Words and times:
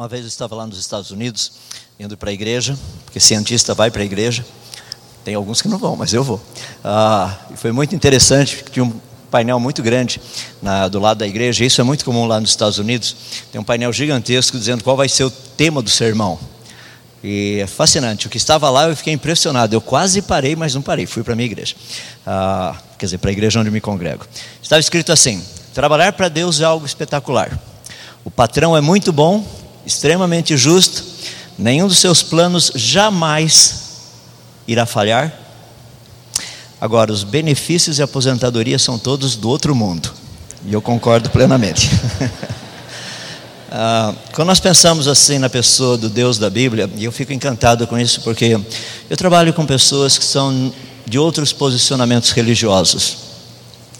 Uma 0.00 0.08
vez 0.08 0.22
eu 0.22 0.28
estava 0.28 0.54
lá 0.54 0.66
nos 0.66 0.78
Estados 0.78 1.10
Unidos, 1.10 1.52
indo 1.98 2.16
para 2.16 2.30
a 2.30 2.32
igreja, 2.32 2.74
porque 3.04 3.20
cientista 3.20 3.74
vai 3.74 3.90
para 3.90 4.00
a 4.00 4.04
igreja. 4.06 4.46
Tem 5.22 5.34
alguns 5.34 5.60
que 5.60 5.68
não 5.68 5.76
vão, 5.76 5.94
mas 5.94 6.14
eu 6.14 6.24
vou. 6.24 6.40
Ah, 6.82 7.36
e 7.50 7.56
foi 7.58 7.70
muito 7.70 7.94
interessante, 7.94 8.64
tinha 8.72 8.82
um 8.82 8.98
painel 9.30 9.60
muito 9.60 9.82
grande 9.82 10.18
na, 10.62 10.88
do 10.88 10.98
lado 10.98 11.18
da 11.18 11.26
igreja, 11.26 11.66
isso 11.66 11.82
é 11.82 11.84
muito 11.84 12.02
comum 12.02 12.24
lá 12.24 12.40
nos 12.40 12.48
Estados 12.48 12.78
Unidos. 12.78 13.14
Tem 13.52 13.60
um 13.60 13.62
painel 13.62 13.92
gigantesco 13.92 14.56
dizendo 14.56 14.82
qual 14.82 14.96
vai 14.96 15.06
ser 15.06 15.24
o 15.24 15.30
tema 15.30 15.82
do 15.82 15.90
sermão. 15.90 16.38
E 17.22 17.58
é 17.60 17.66
fascinante. 17.66 18.26
O 18.26 18.30
que 18.30 18.38
estava 18.38 18.70
lá 18.70 18.88
eu 18.88 18.96
fiquei 18.96 19.12
impressionado. 19.12 19.76
Eu 19.76 19.82
quase 19.82 20.22
parei, 20.22 20.56
mas 20.56 20.74
não 20.74 20.80
parei. 20.80 21.04
Fui 21.04 21.22
para 21.22 21.34
a 21.34 21.36
minha 21.36 21.44
igreja. 21.44 21.76
Ah, 22.26 22.74
quer 22.98 23.04
dizer, 23.04 23.18
para 23.18 23.28
a 23.28 23.32
igreja 23.32 23.60
onde 23.60 23.70
me 23.70 23.82
congrego. 23.82 24.24
Estava 24.62 24.80
escrito 24.80 25.12
assim: 25.12 25.44
Trabalhar 25.74 26.14
para 26.14 26.30
Deus 26.30 26.58
é 26.58 26.64
algo 26.64 26.86
espetacular. 26.86 27.60
O 28.24 28.30
patrão 28.30 28.74
é 28.74 28.80
muito 28.80 29.12
bom, 29.12 29.59
extremamente 29.90 30.56
justo, 30.56 31.02
nenhum 31.58 31.88
dos 31.88 31.98
seus 31.98 32.22
planos 32.22 32.70
jamais 32.76 33.74
irá 34.66 34.86
falhar. 34.86 35.34
Agora, 36.80 37.12
os 37.12 37.24
benefícios 37.24 37.98
e 37.98 38.02
aposentadoria 38.02 38.78
são 38.78 38.98
todos 38.98 39.34
do 39.34 39.48
outro 39.48 39.74
mundo, 39.74 40.10
e 40.64 40.72
eu 40.72 40.80
concordo 40.80 41.28
plenamente. 41.28 41.90
ah, 43.70 44.14
quando 44.32 44.48
nós 44.48 44.60
pensamos 44.60 45.08
assim 45.08 45.38
na 45.38 45.50
pessoa 45.50 45.98
do 45.98 46.08
Deus 46.08 46.38
da 46.38 46.48
Bíblia, 46.48 46.88
e 46.96 47.04
eu 47.04 47.12
fico 47.12 47.32
encantado 47.32 47.86
com 47.86 47.98
isso, 47.98 48.20
porque 48.22 48.58
eu 49.10 49.16
trabalho 49.16 49.52
com 49.52 49.66
pessoas 49.66 50.16
que 50.16 50.24
são 50.24 50.72
de 51.04 51.18
outros 51.18 51.52
posicionamentos 51.52 52.30
religiosos. 52.30 53.16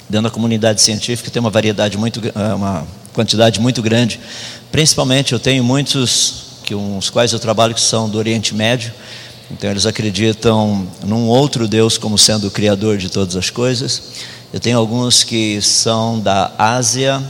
Dentro 0.08 0.28
da 0.28 0.30
comunidade 0.30 0.80
científica 0.80 1.30
tem 1.30 1.40
uma 1.40 1.50
variedade 1.50 1.98
muito, 1.98 2.20
ah, 2.34 2.54
uma 2.54 2.86
quantidade 3.12 3.60
muito 3.60 3.82
grande 3.82 4.20
Principalmente 4.70 5.32
eu 5.32 5.40
tenho 5.40 5.64
muitos 5.64 6.50
que 6.64 6.74
uns 6.74 7.10
quais 7.10 7.32
eu 7.32 7.40
trabalho 7.40 7.74
que 7.74 7.80
são 7.80 8.08
do 8.08 8.16
Oriente 8.18 8.54
Médio, 8.54 8.92
então 9.50 9.68
eles 9.68 9.84
acreditam 9.84 10.86
num 11.04 11.26
outro 11.26 11.66
Deus 11.66 11.98
como 11.98 12.16
sendo 12.16 12.46
o 12.46 12.50
criador 12.50 12.96
de 12.96 13.10
todas 13.10 13.34
as 13.34 13.50
coisas. 13.50 14.02
Eu 14.52 14.60
tenho 14.60 14.78
alguns 14.78 15.24
que 15.24 15.60
são 15.60 16.20
da 16.20 16.52
Ásia 16.56 17.20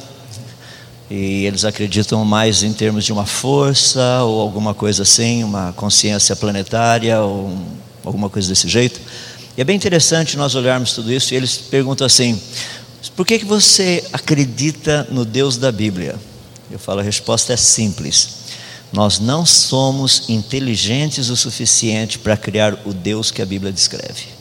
e 1.11 1.47
eles 1.47 1.65
acreditam 1.65 2.23
mais 2.25 2.63
em 2.63 2.75
termos 2.75 3.07
de 3.07 3.13
uma 3.13 3.25
força 3.25 4.23
ou 4.23 4.41
alguma 4.41 4.75
coisa 4.75 5.03
assim, 5.03 5.43
uma 5.43 5.73
consciência 5.73 6.37
planetária 6.37 7.21
ou 7.23 7.57
alguma 8.05 8.29
coisa 8.29 8.51
desse 8.51 8.69
jeito. 8.69 9.01
E 9.57 9.61
é 9.63 9.65
bem 9.65 9.77
interessante 9.77 10.37
nós 10.37 10.55
olharmos 10.55 10.93
tudo 10.93 11.11
isso 11.11 11.33
e 11.33 11.37
eles 11.39 11.57
perguntam 11.57 12.07
assim: 12.07 12.39
por 13.17 13.27
que, 13.27 13.39
que 13.39 13.47
você 13.47 14.05
acredita 14.13 15.09
no 15.11 15.25
Deus 15.25 15.57
da 15.57 15.73
Bíblia? 15.73 16.17
Eu 16.71 16.79
falo, 16.79 17.01
a 17.01 17.03
resposta 17.03 17.53
é 17.53 17.57
simples. 17.57 18.41
Nós 18.93 19.19
não 19.19 19.47
somos 19.47 20.29
inteligentes 20.29 21.29
o 21.29 21.37
suficiente 21.37 22.19
para 22.19 22.37
criar 22.37 22.79
o 22.85 22.93
Deus 22.93 23.31
que 23.31 23.43
a 23.43 23.47
Bíblia 23.47 23.73
descreve. 23.73 24.41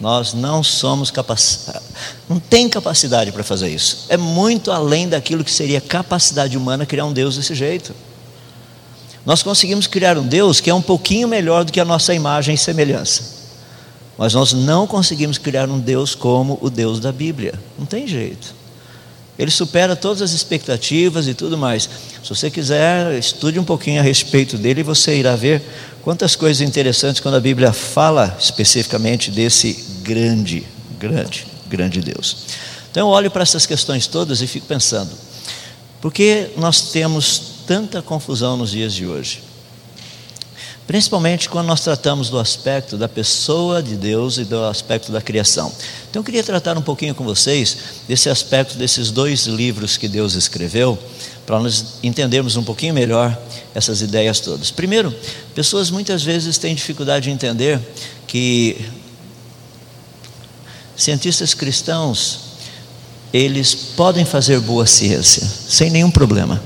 Nós 0.00 0.34
não 0.34 0.64
somos 0.64 1.12
capacitados, 1.12 1.86
não 2.28 2.40
tem 2.40 2.68
capacidade 2.68 3.30
para 3.30 3.44
fazer 3.44 3.68
isso. 3.68 4.06
É 4.08 4.16
muito 4.16 4.72
além 4.72 5.08
daquilo 5.08 5.44
que 5.44 5.50
seria 5.50 5.80
capacidade 5.80 6.56
humana 6.56 6.84
criar 6.84 7.04
um 7.04 7.12
Deus 7.12 7.36
desse 7.36 7.54
jeito. 7.54 7.94
Nós 9.24 9.44
conseguimos 9.44 9.86
criar 9.86 10.18
um 10.18 10.26
Deus 10.26 10.60
que 10.60 10.68
é 10.68 10.74
um 10.74 10.82
pouquinho 10.82 11.28
melhor 11.28 11.64
do 11.64 11.70
que 11.70 11.78
a 11.78 11.84
nossa 11.84 12.12
imagem 12.12 12.56
e 12.56 12.58
semelhança. 12.58 13.42
Mas 14.18 14.34
nós 14.34 14.52
não 14.52 14.88
conseguimos 14.88 15.38
criar 15.38 15.68
um 15.68 15.78
Deus 15.78 16.16
como 16.16 16.58
o 16.60 16.68
Deus 16.68 16.98
da 16.98 17.12
Bíblia. 17.12 17.54
Não 17.78 17.86
tem 17.86 18.06
jeito. 18.06 18.61
Ele 19.38 19.50
supera 19.50 19.96
todas 19.96 20.20
as 20.20 20.32
expectativas 20.32 21.26
e 21.26 21.34
tudo 21.34 21.56
mais. 21.56 21.88
Se 22.22 22.28
você 22.28 22.50
quiser, 22.50 23.18
estude 23.18 23.58
um 23.58 23.64
pouquinho 23.64 24.00
a 24.00 24.02
respeito 24.02 24.58
dele 24.58 24.80
e 24.80 24.84
você 24.84 25.16
irá 25.16 25.34
ver 25.34 25.62
quantas 26.02 26.36
coisas 26.36 26.60
interessantes 26.60 27.20
quando 27.20 27.36
a 27.36 27.40
Bíblia 27.40 27.72
fala 27.72 28.36
especificamente 28.38 29.30
desse 29.30 29.72
grande, 30.02 30.66
grande, 30.98 31.46
grande 31.68 32.00
Deus. 32.00 32.36
Então 32.90 33.08
eu 33.08 33.12
olho 33.12 33.30
para 33.30 33.42
essas 33.42 33.64
questões 33.64 34.06
todas 34.06 34.42
e 34.42 34.46
fico 34.46 34.66
pensando: 34.66 35.10
por 36.00 36.12
que 36.12 36.50
nós 36.56 36.90
temos 36.92 37.40
tanta 37.66 38.02
confusão 38.02 38.56
nos 38.56 38.72
dias 38.72 38.92
de 38.92 39.06
hoje? 39.06 39.51
Principalmente 40.86 41.48
quando 41.48 41.66
nós 41.66 41.80
tratamos 41.80 42.28
do 42.28 42.38
aspecto 42.38 42.96
da 42.96 43.08
pessoa 43.08 43.82
de 43.82 43.96
Deus 43.96 44.38
e 44.38 44.44
do 44.44 44.64
aspecto 44.64 45.12
da 45.12 45.20
criação. 45.20 45.72
Então 46.10 46.20
eu 46.20 46.24
queria 46.24 46.42
tratar 46.42 46.76
um 46.76 46.82
pouquinho 46.82 47.14
com 47.14 47.24
vocês 47.24 47.76
desse 48.08 48.28
aspecto 48.28 48.76
desses 48.76 49.10
dois 49.10 49.46
livros 49.46 49.96
que 49.96 50.08
Deus 50.08 50.34
escreveu, 50.34 50.98
para 51.46 51.58
nós 51.58 51.94
entendermos 52.02 52.56
um 52.56 52.62
pouquinho 52.62 52.94
melhor 52.94 53.36
essas 53.74 54.00
ideias 54.00 54.40
todas. 54.40 54.70
Primeiro, 54.70 55.14
pessoas 55.54 55.90
muitas 55.90 56.22
vezes 56.22 56.58
têm 56.58 56.74
dificuldade 56.74 57.24
de 57.24 57.30
entender 57.30 57.80
que 58.26 58.76
cientistas 60.96 61.54
cristãos 61.54 62.52
eles 63.32 63.74
podem 63.74 64.24
fazer 64.24 64.60
boa 64.60 64.86
ciência 64.86 65.42
sem 65.66 65.90
nenhum 65.90 66.10
problema. 66.10 66.62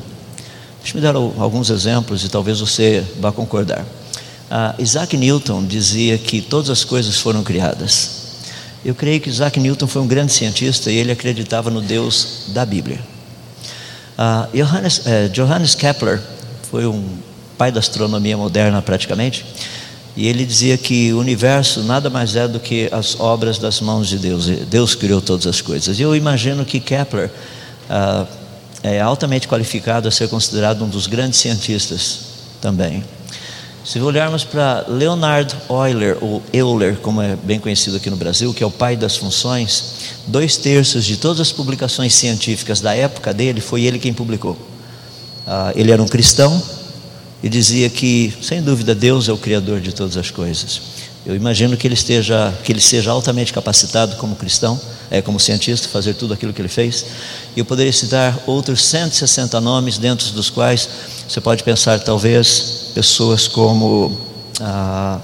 Deixa 0.82 0.98
eu 0.98 1.02
dar 1.02 1.14
alguns 1.14 1.70
exemplos 1.70 2.24
e 2.24 2.28
talvez 2.28 2.60
você 2.60 3.04
vá 3.18 3.32
concordar. 3.32 3.84
Uh, 4.50 4.80
Isaac 4.80 5.16
Newton 5.16 5.64
dizia 5.64 6.16
que 6.18 6.40
todas 6.40 6.70
as 6.70 6.84
coisas 6.84 7.18
foram 7.18 7.42
criadas. 7.42 8.10
Eu 8.84 8.94
creio 8.94 9.20
que 9.20 9.28
Isaac 9.28 9.58
Newton 9.58 9.88
foi 9.88 10.00
um 10.00 10.06
grande 10.06 10.32
cientista 10.32 10.90
e 10.90 10.96
ele 10.96 11.10
acreditava 11.10 11.70
no 11.70 11.80
Deus 11.80 12.44
da 12.48 12.64
Bíblia. 12.64 13.00
Uh, 14.16 14.56
Johannes, 14.56 14.98
uh, 14.98 15.28
Johannes 15.32 15.74
Kepler 15.74 16.22
foi 16.70 16.86
um 16.86 17.04
pai 17.58 17.72
da 17.72 17.80
astronomia 17.80 18.36
moderna 18.36 18.80
praticamente, 18.80 19.44
e 20.16 20.26
ele 20.28 20.46
dizia 20.46 20.78
que 20.78 21.12
o 21.12 21.18
universo 21.18 21.82
nada 21.82 22.08
mais 22.08 22.36
é 22.36 22.46
do 22.46 22.60
que 22.60 22.88
as 22.92 23.18
obras 23.18 23.58
das 23.58 23.80
mãos 23.80 24.08
de 24.08 24.18
Deus. 24.18 24.46
Deus 24.46 24.94
criou 24.94 25.20
todas 25.20 25.46
as 25.46 25.60
coisas. 25.60 25.98
Eu 25.98 26.14
imagino 26.14 26.64
que 26.64 26.80
Kepler 26.80 27.30
uh, 27.90 28.26
é 28.82 29.00
altamente 29.00 29.48
qualificado 29.48 30.06
a 30.06 30.10
ser 30.10 30.28
considerado 30.28 30.84
um 30.84 30.88
dos 30.88 31.06
grandes 31.06 31.40
cientistas 31.40 32.20
também. 32.60 33.02
Se 33.86 34.00
olharmos 34.00 34.42
para 34.42 34.84
Leonard 34.88 35.54
Euler, 35.70 36.18
ou 36.20 36.42
Euler, 36.52 36.96
como 36.96 37.22
é 37.22 37.36
bem 37.36 37.60
conhecido 37.60 37.98
aqui 37.98 38.10
no 38.10 38.16
Brasil, 38.16 38.52
que 38.52 38.60
é 38.60 38.66
o 38.66 38.70
pai 38.70 38.96
das 38.96 39.16
funções, 39.16 39.84
dois 40.26 40.56
terços 40.56 41.04
de 41.04 41.16
todas 41.16 41.38
as 41.38 41.52
publicações 41.52 42.12
científicas 42.12 42.80
da 42.80 42.96
época 42.96 43.32
dele 43.32 43.60
foi 43.60 43.84
ele 43.84 44.00
quem 44.00 44.12
publicou. 44.12 44.58
Ah, 45.46 45.72
ele 45.76 45.92
era 45.92 46.02
um 46.02 46.08
cristão 46.08 46.60
e 47.40 47.48
dizia 47.48 47.88
que, 47.88 48.36
sem 48.42 48.60
dúvida, 48.60 48.92
Deus 48.92 49.28
é 49.28 49.32
o 49.32 49.38
criador 49.38 49.80
de 49.80 49.92
todas 49.92 50.16
as 50.16 50.32
coisas. 50.32 50.82
Eu 51.24 51.36
imagino 51.36 51.76
que 51.76 51.86
ele 51.86 51.94
esteja, 51.94 52.52
que 52.64 52.72
ele 52.72 52.80
seja 52.80 53.12
altamente 53.12 53.52
capacitado 53.52 54.16
como 54.16 54.34
cristão, 54.34 54.80
é, 55.08 55.22
como 55.22 55.38
cientista, 55.38 55.86
fazer 55.86 56.14
tudo 56.14 56.34
aquilo 56.34 56.52
que 56.52 56.60
ele 56.60 56.68
fez. 56.68 57.06
E 57.54 57.60
eu 57.60 57.64
poderia 57.64 57.92
citar 57.92 58.36
outros 58.48 58.84
160 58.84 59.60
nomes, 59.60 59.96
dentro 59.96 60.32
dos 60.32 60.50
quais 60.50 60.88
você 61.28 61.40
pode 61.40 61.62
pensar, 61.62 62.00
talvez, 62.00 62.85
pessoas 62.96 63.46
como 63.46 64.18
ah, 64.58 65.20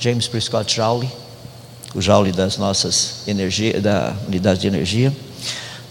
James 0.00 0.26
Prescott 0.26 0.74
Joule, 0.74 1.06
o 1.94 2.00
Joule 2.00 2.32
das 2.32 2.56
nossas 2.56 3.16
energias, 3.26 3.82
da 3.82 4.16
unidade 4.26 4.60
de 4.60 4.66
energia. 4.66 5.14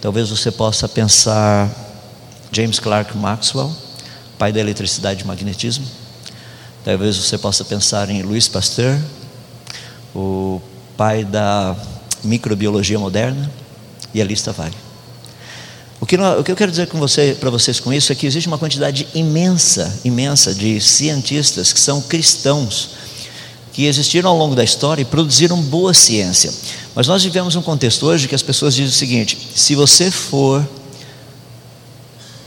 Talvez 0.02 0.32
você 0.32 0.50
possa 0.50 0.90
pensar 0.90 1.70
James 2.52 2.80
Clerk 2.80 3.16
Maxwell, 3.16 3.72
pai 4.40 4.52
da 4.52 4.60
eletricidade 4.60 5.24
e 5.24 5.28
magnetismo. 5.28 5.86
Talvez 6.84 7.16
você 7.16 7.38
possa 7.38 7.64
pensar 7.64 8.10
em 8.10 8.24
Louis 8.24 8.48
Pasteur, 8.48 9.00
o 10.16 10.60
pai 10.98 11.24
da 11.24 11.76
microbiologia 12.24 12.98
moderna, 12.98 13.52
e 14.12 14.20
a 14.20 14.26
lista 14.26 14.52
vai. 14.52 14.72
O 16.04 16.06
que, 16.06 16.18
o 16.18 16.44
que 16.44 16.52
eu 16.52 16.56
quero 16.58 16.70
dizer 16.70 16.88
com 16.88 17.00
você, 17.00 17.34
para 17.40 17.50
vocês 17.50 17.80
com 17.80 17.94
isso 17.94 18.12
é 18.12 18.16
que 18.16 18.28
existe 18.28 18.46
uma 18.48 18.58
quantidade 18.58 19.08
imensa, 19.16 20.02
imensa 20.04 20.54
de 20.54 20.82
cientistas 20.82 21.72
que 21.72 21.80
são 21.80 22.02
cristãos, 22.02 22.90
que 23.72 23.86
existiram 23.86 24.30
ao 24.30 24.38
longo 24.38 24.54
da 24.54 24.66
história 24.66 25.02
e 25.02 25.06
produziram 25.06 25.62
boa 25.62 25.94
ciência. 25.94 26.54
Mas 26.94 27.08
nós 27.08 27.24
vivemos 27.24 27.56
um 27.56 27.62
contexto 27.62 28.06
hoje 28.06 28.28
que 28.28 28.36
as 28.36 28.42
pessoas 28.42 28.76
dizem 28.76 28.90
o 28.90 28.94
seguinte: 28.94 29.38
se 29.56 29.76
você 29.76 30.12
for 30.12 30.68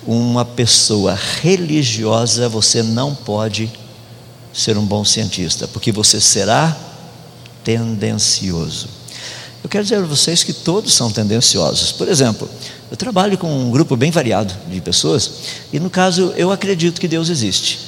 uma 0.07 0.45
pessoa 0.45 1.19
religiosa, 1.41 2.51
você 2.51 2.83
não 2.83 3.15
pode 3.15 3.73
ser 4.53 4.77
um 4.77 4.85
bom 4.85 5.03
cientista, 5.03 5.67
porque 5.67 5.91
você 5.91 6.21
será 6.21 6.77
tendencioso. 7.65 8.87
Eu 9.65 9.71
quero 9.71 9.83
dizer 9.83 9.97
a 9.97 10.03
vocês 10.03 10.45
que 10.45 10.53
todos 10.53 10.93
são 10.93 11.11
tendenciosos. 11.11 11.91
Por 11.91 12.07
exemplo, 12.07 12.49
eu 12.91 12.97
trabalho 12.97 13.37
com 13.37 13.49
um 13.49 13.71
grupo 13.71 13.97
bem 13.97 14.11
variado 14.11 14.55
de 14.69 14.81
pessoas, 14.81 15.31
e 15.73 15.81
no 15.81 15.91
caso 15.91 16.33
eu 16.37 16.53
acredito 16.53 17.01
que 17.01 17.09
Deus 17.09 17.29
existe. 17.29 17.79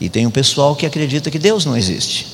E 0.00 0.08
tem 0.08 0.26
um 0.26 0.30
pessoal 0.30 0.74
que 0.74 0.86
acredita 0.86 1.30
que 1.30 1.38
Deus 1.38 1.64
não 1.64 1.76
existe. 1.76 2.26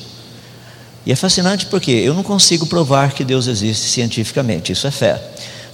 E 1.05 1.11
é 1.11 1.15
fascinante 1.15 1.65
porque 1.65 1.91
eu 1.91 2.13
não 2.13 2.23
consigo 2.23 2.65
provar 2.65 3.13
que 3.13 3.23
Deus 3.23 3.47
existe 3.47 3.87
cientificamente, 3.87 4.71
isso 4.71 4.87
é 4.87 4.91
fé. 4.91 5.21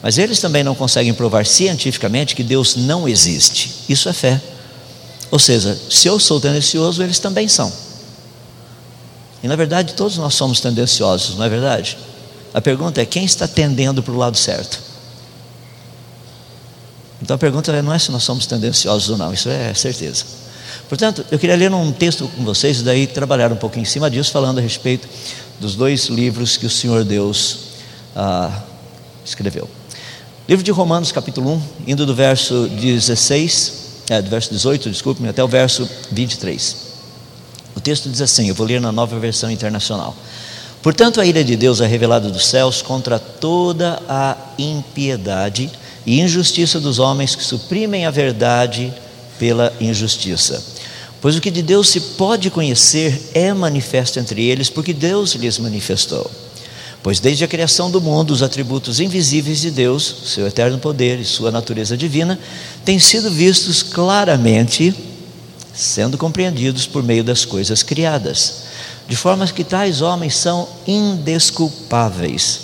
Mas 0.02 0.18
eles 0.18 0.40
também 0.40 0.64
não 0.64 0.76
conseguem 0.76 1.14
provar 1.14 1.46
cientificamente 1.46 2.36
que 2.36 2.44
Deus 2.44 2.76
não 2.76 3.08
existe. 3.08 3.72
Isso 3.88 4.10
é 4.10 4.14
fé. 4.14 4.42
Ou 5.32 5.40
seja, 5.40 5.80
se 5.90 6.08
eu 6.08 6.20
sou 6.20 6.42
tendencioso, 6.42 7.02
eles 7.02 7.20
também 7.20 7.48
são. 7.48 7.72
E 9.42 9.48
na 9.48 9.56
verdade, 9.56 9.94
todos 9.94 10.18
nós 10.18 10.36
somos 10.36 10.60
tendenciosos, 10.60 11.38
não 11.38 11.46
é 11.46 11.50
verdade? 11.50 11.98
A 12.54 12.62
pergunta 12.62 13.02
é: 13.02 13.06
quem 13.06 13.26
está 13.26 13.48
tendendo 13.48 14.04
para 14.04 14.14
o 14.14 14.18
lado 14.18 14.38
certo? 14.38 14.80
Então 17.24 17.36
a 17.36 17.40
pergunta 17.40 17.72
é, 17.72 17.82
não 17.82 17.94
é 17.94 17.98
se 17.98 18.12
nós 18.12 18.22
somos 18.22 18.46
tendenciosos 18.46 19.10
ou 19.10 19.18
não, 19.18 19.34
isso 19.34 19.48
é 19.48 19.74
certeza. 19.74 20.26
Portanto, 20.90 21.26
eu 21.32 21.40
queria 21.40 21.56
ler 21.56 21.74
um 21.74 21.90
texto 21.90 22.30
com 22.36 22.44
vocês 22.44 22.82
e 22.82 22.84
daí 22.84 23.08
trabalhar 23.08 23.50
um 23.50 23.56
pouco 23.56 23.80
em 23.80 23.86
cima 23.86 24.12
disso, 24.12 24.30
falando 24.30 24.58
a 24.58 24.62
respeito 24.62 25.08
dos 25.58 25.74
dois 25.74 26.08
livros 26.08 26.58
que 26.58 26.66
o 26.66 26.70
Senhor 26.70 27.06
Deus 27.06 27.60
ah, 28.14 28.64
escreveu. 29.24 29.70
Livro 30.50 30.66
de 30.66 30.72
Romanos, 30.72 31.14
capítulo 31.14 31.54
1, 31.54 31.62
indo 31.88 32.06
do 32.06 32.14
verso 32.14 32.68
16, 32.68 33.74
é, 34.10 34.22
do 34.22 34.30
verso 34.30 34.52
18, 34.52 34.90
desculpe-me, 34.90 35.30
até 35.30 35.42
o 35.42 35.48
verso 35.48 35.90
23. 36.12 36.76
O 37.74 37.80
texto 37.80 38.10
diz 38.10 38.20
assim: 38.20 38.50
eu 38.50 38.56
vou 38.56 38.68
ler 38.68 38.82
na 38.82 38.92
nova 38.92 39.18
versão 39.18 39.50
internacional. 39.50 40.14
Portanto, 40.82 41.22
a 41.22 41.26
ira 41.26 41.42
de 41.42 41.56
Deus 41.56 41.80
é 41.80 41.88
revelada 41.88 42.30
dos 42.30 42.46
céus 42.48 42.82
contra 42.82 43.18
toda 43.18 44.02
a 44.10 44.36
impiedade 44.60 45.72
e 46.06 46.20
injustiça 46.20 46.80
dos 46.80 47.00
homens 47.00 47.36
que 47.36 47.44
suprimem 47.44 48.06
a 48.06 48.12
verdade 48.12 48.94
pela 49.40 49.74
injustiça. 49.80 50.64
Pois 51.22 51.38
o 51.38 51.42
que 51.42 51.50
de 51.50 51.62
Deus 51.62 51.90
se 51.90 52.02
pode 52.02 52.50
conhecer 52.50 53.32
é 53.34 53.54
manifesto 53.54 54.20
entre 54.20 54.44
eles, 54.44 54.70
porque 54.70 54.94
Deus 54.94 55.34
lhes 55.36 55.58
manifestou. 55.58 56.30
Pois 57.02 57.20
desde 57.20 57.44
a 57.44 57.48
criação 57.48 57.92
do 57.92 58.00
mundo, 58.00 58.32
os 58.32 58.42
atributos 58.42 59.02
invisíveis 59.02 59.60
de 59.60 59.72
Deus, 59.72 60.16
seu 60.26 60.48
eterno 60.48 60.80
poder 60.80 61.20
e 61.20 61.26
sua 61.26 61.52
natureza 61.52 61.98
divina, 61.98 62.40
têm 62.86 62.98
sido 63.00 63.30
vistos 63.30 63.84
claramente, 63.84 64.96
sendo 65.74 66.18
compreendidos 66.18 66.86
por 66.86 67.04
meio 67.04 67.24
das 67.24 67.44
coisas 67.44 67.84
criadas, 67.84 68.64
de 69.08 69.16
forma 69.18 69.46
que 69.48 69.66
tais 69.66 70.02
homens 70.02 70.36
são 70.36 70.68
indesculpáveis, 70.88 72.63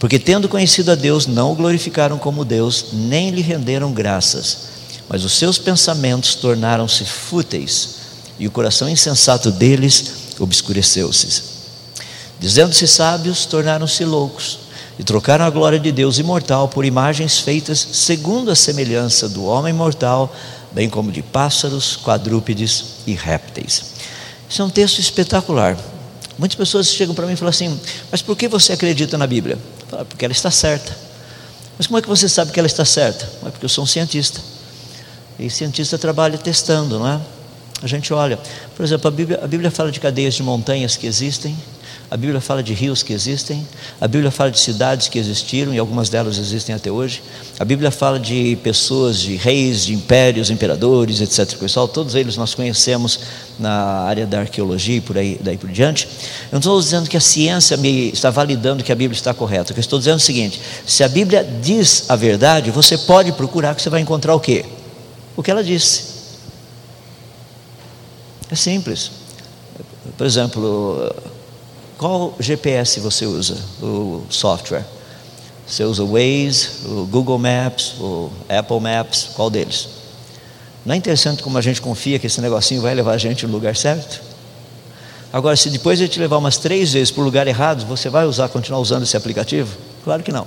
porque 0.00 0.18
tendo 0.18 0.48
conhecido 0.48 0.90
a 0.90 0.94
Deus, 0.94 1.26
não 1.26 1.52
o 1.52 1.54
glorificaram 1.54 2.16
como 2.16 2.42
Deus, 2.42 2.86
nem 2.94 3.28
lhe 3.28 3.42
renderam 3.42 3.92
graças, 3.92 4.70
mas 5.06 5.24
os 5.24 5.34
seus 5.34 5.58
pensamentos 5.58 6.34
tornaram-se 6.34 7.04
fúteis, 7.04 7.96
e 8.38 8.46
o 8.48 8.50
coração 8.50 8.88
insensato 8.88 9.50
deles 9.50 10.12
obscureceu-se. 10.38 11.42
Dizendo-se 12.40 12.88
sábios, 12.88 13.44
tornaram-se 13.44 14.02
loucos 14.02 14.60
e 14.98 15.04
trocaram 15.04 15.44
a 15.44 15.50
glória 15.50 15.78
de 15.78 15.92
Deus 15.92 16.18
imortal 16.18 16.66
por 16.66 16.86
imagens 16.86 17.38
feitas 17.38 17.86
segundo 17.92 18.50
a 18.50 18.56
semelhança 18.56 19.28
do 19.28 19.44
homem 19.44 19.74
mortal, 19.74 20.34
bem 20.72 20.88
como 20.88 21.12
de 21.12 21.20
pássaros, 21.20 21.98
quadrúpedes 21.98 22.84
e 23.06 23.12
répteis. 23.12 23.84
Isso 24.48 24.62
é 24.62 24.64
um 24.64 24.70
texto 24.70 24.98
espetacular. 24.98 25.76
Muitas 26.38 26.56
pessoas 26.56 26.88
chegam 26.88 27.14
para 27.14 27.26
mim 27.26 27.34
e 27.34 27.36
falam 27.36 27.50
assim: 27.50 27.78
Mas 28.10 28.22
por 28.22 28.34
que 28.34 28.48
você 28.48 28.72
acredita 28.72 29.18
na 29.18 29.26
Bíblia? 29.26 29.58
Falo, 29.90 30.06
porque 30.06 30.24
ela 30.24 30.32
está 30.32 30.50
certa. 30.50 30.96
Mas 31.76 31.86
como 31.86 31.98
é 31.98 32.02
que 32.02 32.08
você 32.08 32.28
sabe 32.28 32.52
que 32.52 32.60
ela 32.60 32.66
está 32.66 32.84
certa? 32.84 33.24
É 33.44 33.50
porque 33.50 33.64
eu 33.64 33.68
sou 33.68 33.82
um 33.84 33.86
cientista. 33.86 34.40
E 35.38 35.50
cientista 35.50 35.98
trabalha 35.98 36.38
testando, 36.38 36.98
não 36.98 37.08
é? 37.08 37.20
A 37.82 37.86
gente 37.86 38.12
olha, 38.12 38.38
por 38.76 38.84
exemplo, 38.84 39.08
a 39.08 39.10
Bíblia, 39.10 39.40
a 39.42 39.46
Bíblia 39.46 39.70
fala 39.70 39.90
de 39.90 39.98
cadeias 39.98 40.34
de 40.34 40.42
montanhas 40.42 40.96
que 40.96 41.06
existem, 41.06 41.56
a 42.10 42.16
Bíblia 42.16 42.40
fala 42.40 42.60
de 42.60 42.74
rios 42.74 43.04
que 43.04 43.12
existem, 43.12 43.64
a 44.00 44.08
Bíblia 44.08 44.32
fala 44.32 44.50
de 44.50 44.58
cidades 44.58 45.06
que 45.06 45.16
existiram 45.16 45.72
e 45.72 45.78
algumas 45.78 46.08
delas 46.08 46.38
existem 46.38 46.74
até 46.74 46.90
hoje. 46.90 47.22
A 47.56 47.64
Bíblia 47.64 47.92
fala 47.92 48.18
de 48.18 48.58
pessoas, 48.64 49.20
de 49.20 49.36
reis, 49.36 49.86
de 49.86 49.94
impérios, 49.94 50.50
imperadores, 50.50 51.20
etc. 51.20 51.56
Pessoal, 51.56 51.86
todos 51.86 52.16
eles 52.16 52.36
nós 52.36 52.52
conhecemos 52.52 53.20
na 53.60 53.70
área 54.02 54.26
da 54.26 54.40
arqueologia 54.40 54.96
e 54.96 55.00
por 55.00 55.16
aí 55.16 55.38
daí 55.40 55.56
por 55.56 55.70
diante. 55.70 56.08
Eu 56.50 56.52
não 56.54 56.58
estou 56.58 56.80
dizendo 56.80 57.08
que 57.08 57.16
a 57.16 57.20
ciência 57.20 57.76
me 57.76 58.08
está 58.08 58.28
validando 58.28 58.82
que 58.82 58.90
a 58.90 58.96
Bíblia 58.96 59.16
está 59.16 59.32
correta. 59.32 59.70
O 59.70 59.74
que 59.74 59.78
eu 59.78 59.82
estou 59.82 59.98
dizendo 60.00 60.14
é 60.14 60.16
o 60.16 60.20
seguinte: 60.20 60.60
se 60.84 61.04
a 61.04 61.08
Bíblia 61.08 61.46
diz 61.62 62.06
a 62.08 62.16
verdade, 62.16 62.72
você 62.72 62.98
pode 62.98 63.30
procurar 63.32 63.76
que 63.76 63.82
você 63.82 63.90
vai 63.90 64.00
encontrar 64.00 64.34
o 64.34 64.40
quê? 64.40 64.64
O 65.36 65.44
que 65.44 65.50
ela 65.50 65.62
disse. 65.62 66.10
É 68.50 68.56
simples. 68.56 69.12
Por 70.18 70.26
exemplo, 70.26 71.14
qual 72.00 72.34
GPS 72.40 72.98
você 72.98 73.26
usa? 73.26 73.58
O 73.82 74.24
software? 74.30 74.86
Você 75.66 75.84
usa 75.84 76.02
o 76.02 76.12
Waze, 76.12 76.68
o 76.86 77.04
Google 77.04 77.38
Maps, 77.38 77.92
o 78.00 78.30
Apple 78.48 78.80
Maps? 78.80 79.28
Qual 79.34 79.50
deles? 79.50 79.86
Não 80.82 80.94
é 80.94 80.96
interessante 80.96 81.42
como 81.42 81.58
a 81.58 81.60
gente 81.60 81.78
confia 81.78 82.18
que 82.18 82.26
esse 82.26 82.40
negocinho 82.40 82.80
vai 82.80 82.94
levar 82.94 83.12
a 83.12 83.18
gente 83.18 83.46
no 83.46 83.52
lugar 83.52 83.76
certo? 83.76 84.22
Agora, 85.30 85.54
se 85.56 85.68
depois 85.68 86.00
ele 86.00 86.08
te 86.08 86.18
levar 86.18 86.38
umas 86.38 86.56
três 86.56 86.90
vezes 86.90 87.10
para 87.10 87.20
o 87.20 87.24
lugar 87.24 87.46
errado, 87.46 87.84
você 87.84 88.08
vai 88.08 88.24
usar, 88.24 88.48
continuar 88.48 88.80
usando 88.80 89.02
esse 89.02 89.14
aplicativo? 89.14 89.76
Claro 90.02 90.22
que 90.22 90.32
não. 90.32 90.46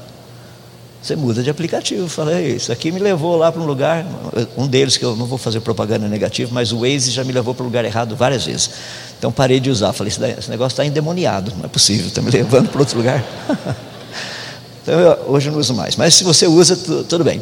Você 1.04 1.18
muda 1.18 1.44
de 1.44 1.50
aplicativo, 1.50 2.08
fala, 2.08 2.42
isso 2.42 2.72
aqui 2.72 2.90
me 2.90 2.98
levou 2.98 3.36
lá 3.36 3.52
para 3.52 3.62
um 3.62 3.66
lugar, 3.66 4.06
um 4.56 4.66
deles 4.66 4.96
que 4.96 5.04
eu 5.04 5.18
não 5.18 5.26
vou 5.26 5.38
fazer 5.38 5.60
propaganda 5.60 6.08
negativa, 6.08 6.50
mas 6.54 6.72
o 6.72 6.80
Waze 6.80 7.12
já 7.12 7.26
me 7.26 7.34
levou 7.34 7.54
para 7.54 7.64
o 7.64 7.66
lugar 7.66 7.84
errado 7.84 8.16
várias 8.16 8.46
vezes. 8.46 8.70
Então 9.20 9.30
parei 9.30 9.60
de 9.60 9.70
usar, 9.70 9.92
falei, 9.92 10.14
esse 10.14 10.50
negócio 10.50 10.76
está 10.76 10.86
endemoniado, 10.86 11.52
não 11.58 11.66
é 11.66 11.68
possível, 11.68 12.08
está 12.08 12.22
me 12.22 12.32
levando 12.32 12.70
para 12.70 12.80
outro 12.80 12.98
lugar. 12.98 13.22
então 14.82 14.98
eu, 14.98 15.26
hoje 15.28 15.52
não 15.52 15.60
uso 15.60 15.74
mais, 15.74 15.98
mas 15.98 16.16
se 16.16 16.24
você 16.24 16.48
usa, 16.48 16.78
tudo 17.04 17.26
bem. 17.26 17.42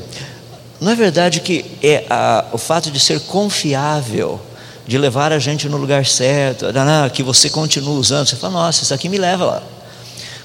Não 0.79 0.91
é 0.91 0.95
verdade 0.95 1.39
que 1.39 1.63
é 1.83 2.05
a, 2.09 2.45
o 2.51 2.57
fato 2.57 2.89
de 2.89 2.99
ser 2.99 3.19
confiável, 3.19 4.41
de 4.87 4.97
levar 4.97 5.31
a 5.31 5.37
gente 5.37 5.69
no 5.69 5.77
lugar 5.77 6.03
certo, 6.07 6.65
que 7.13 7.21
você 7.21 7.47
continua 7.47 7.93
usando, 7.93 8.25
você 8.25 8.35
fala, 8.35 8.53
nossa, 8.53 8.81
isso 8.81 8.91
aqui 8.91 9.07
me 9.07 9.19
leva 9.19 9.45
lá. 9.45 9.63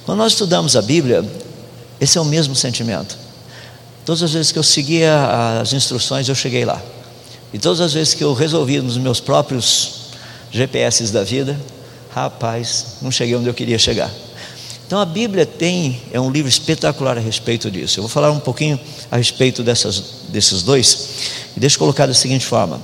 Quando 0.05 0.19
nós 0.19 0.33
estudamos 0.33 0.77
a 0.77 0.83
Bíblia, 0.83 1.25
esse 2.01 2.19
é 2.19 2.21
o 2.21 2.25
mesmo 2.25 2.55
sentimento. 2.55 3.17
Todas 4.05 4.23
as 4.23 4.33
vezes 4.33 4.53
que 4.53 4.59
eu 4.59 4.63
seguia 4.63 5.61
as 5.61 5.73
instruções, 5.73 6.29
eu 6.29 6.35
cheguei 6.35 6.65
lá. 6.65 6.81
E 7.53 7.59
todas 7.59 7.81
as 7.81 7.93
vezes 7.93 8.15
que 8.15 8.23
eu 8.23 8.35
resolvi 8.35 8.81
nos 8.81 8.97
meus 8.97 9.19
próprios 9.19 10.11
GPS 10.51 11.11
da 11.13 11.25
vida, 11.25 11.59
rapaz, 12.15 12.97
não 13.03 13.11
cheguei 13.11 13.35
onde 13.35 13.49
eu 13.49 13.55
queria 13.55 13.79
chegar. 13.79 14.11
Então 14.87 15.01
a 15.01 15.05
Bíblia 15.05 15.45
tem, 15.45 16.01
é 16.13 16.21
um 16.21 16.31
livro 16.31 16.49
espetacular 16.49 17.19
a 17.19 17.21
respeito 17.21 17.69
disso. 17.71 17.99
Eu 17.99 18.03
vou 18.03 18.09
falar 18.09 18.31
um 18.31 18.39
pouquinho 18.39 18.79
a 19.11 19.17
respeito 19.17 19.65
dessas, 19.65 20.01
desses 20.29 20.63
dois, 20.63 21.09
e 21.57 21.61
deixa 21.61 21.75
eu 21.75 21.81
colocar 21.81 22.07
da 22.07 22.15
seguinte 22.15 22.47
forma. 22.47 22.81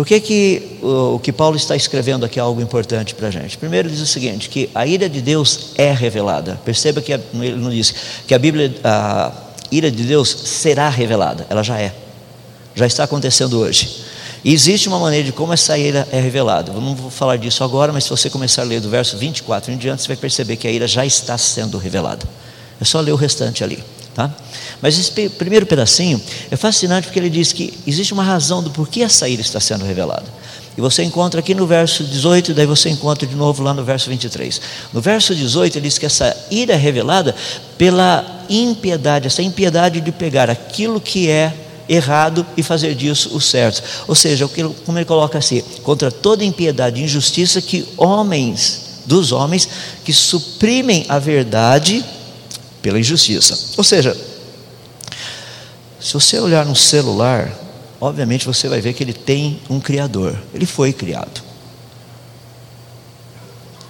Por 0.00 0.06
que, 0.06 0.18
que 0.18 0.78
o, 0.80 1.16
o 1.16 1.18
que 1.18 1.30
Paulo 1.30 1.58
está 1.58 1.76
escrevendo 1.76 2.24
aqui 2.24 2.38
é 2.38 2.42
algo 2.42 2.58
importante 2.62 3.14
para 3.14 3.28
a 3.28 3.30
gente? 3.30 3.58
Primeiro, 3.58 3.86
diz 3.86 4.00
o 4.00 4.06
seguinte: 4.06 4.48
que 4.48 4.70
a 4.74 4.86
ira 4.86 5.10
de 5.10 5.20
Deus 5.20 5.72
é 5.74 5.92
revelada. 5.92 6.58
Perceba 6.64 7.02
que 7.02 7.12
ele 7.12 7.56
não 7.56 7.68
diz 7.68 7.94
que 8.26 8.32
a 8.32 8.38
Bíblia, 8.38 8.74
a 8.82 9.30
ira 9.70 9.90
de 9.90 10.02
Deus 10.04 10.30
será 10.30 10.88
revelada, 10.88 11.46
ela 11.50 11.62
já 11.62 11.78
é, 11.78 11.92
já 12.74 12.86
está 12.86 13.04
acontecendo 13.04 13.58
hoje. 13.58 14.06
E 14.42 14.54
existe 14.54 14.88
uma 14.88 14.98
maneira 14.98 15.26
de 15.26 15.32
como 15.32 15.52
essa 15.52 15.76
ira 15.76 16.08
é 16.10 16.18
revelada. 16.18 16.72
Eu 16.72 16.80
não 16.80 16.94
vou 16.94 17.10
falar 17.10 17.36
disso 17.36 17.62
agora, 17.62 17.92
mas 17.92 18.04
se 18.04 18.08
você 18.08 18.30
começar 18.30 18.62
a 18.62 18.64
ler 18.64 18.80
do 18.80 18.88
verso 18.88 19.18
24 19.18 19.70
em 19.70 19.76
diante, 19.76 20.00
você 20.00 20.08
vai 20.08 20.16
perceber 20.16 20.56
que 20.56 20.66
a 20.66 20.70
ira 20.70 20.88
já 20.88 21.04
está 21.04 21.36
sendo 21.36 21.76
revelada. 21.76 22.26
É 22.80 22.86
só 22.86 23.00
ler 23.00 23.12
o 23.12 23.16
restante 23.16 23.62
ali. 23.62 23.84
Tá? 24.20 24.30
Mas 24.82 24.98
esse 24.98 25.30
primeiro 25.30 25.64
pedacinho 25.64 26.20
é 26.50 26.56
fascinante 26.56 27.06
porque 27.06 27.18
ele 27.18 27.30
diz 27.30 27.54
que 27.54 27.72
existe 27.86 28.12
uma 28.12 28.22
razão 28.22 28.62
do 28.62 28.70
porquê 28.70 29.02
essa 29.02 29.26
ira 29.26 29.40
está 29.40 29.58
sendo 29.58 29.84
revelada. 29.84 30.26
E 30.76 30.80
você 30.80 31.02
encontra 31.02 31.40
aqui 31.40 31.54
no 31.54 31.66
verso 31.66 32.04
18, 32.04 32.52
daí 32.52 32.66
você 32.66 32.90
encontra 32.90 33.26
de 33.26 33.34
novo 33.34 33.62
lá 33.62 33.72
no 33.72 33.82
verso 33.82 34.10
23. 34.10 34.60
No 34.92 35.00
verso 35.00 35.34
18 35.34 35.78
ele 35.78 35.88
diz 35.88 35.96
que 35.96 36.04
essa 36.04 36.36
ira 36.50 36.74
é 36.74 36.76
revelada 36.76 37.34
pela 37.78 38.44
impiedade, 38.48 39.26
essa 39.26 39.42
impiedade 39.42 40.00
de 40.02 40.12
pegar 40.12 40.50
aquilo 40.50 41.00
que 41.00 41.28
é 41.30 41.54
errado 41.88 42.46
e 42.56 42.62
fazer 42.62 42.94
disso 42.94 43.34
o 43.34 43.40
certo. 43.40 43.82
Ou 44.06 44.14
seja, 44.14 44.48
como 44.84 44.98
ele 44.98 45.06
coloca 45.06 45.38
assim, 45.38 45.62
contra 45.82 46.10
toda 46.10 46.44
impiedade 46.44 47.00
e 47.00 47.04
injustiça 47.04 47.60
que 47.62 47.88
homens, 47.96 48.82
dos 49.06 49.32
homens, 49.32 49.66
que 50.04 50.12
suprimem 50.12 51.06
a 51.08 51.18
verdade 51.18 52.04
pela 52.82 52.98
injustiça. 52.98 53.58
Ou 53.76 53.84
seja, 53.84 54.16
se 56.00 56.12
você 56.14 56.38
olhar 56.38 56.64
no 56.64 56.74
celular, 56.74 57.52
obviamente 58.00 58.46
você 58.46 58.68
vai 58.68 58.80
ver 58.80 58.94
que 58.94 59.02
ele 59.02 59.12
tem 59.12 59.60
um 59.68 59.78
criador, 59.78 60.36
ele 60.54 60.66
foi 60.66 60.92
criado. 60.92 61.42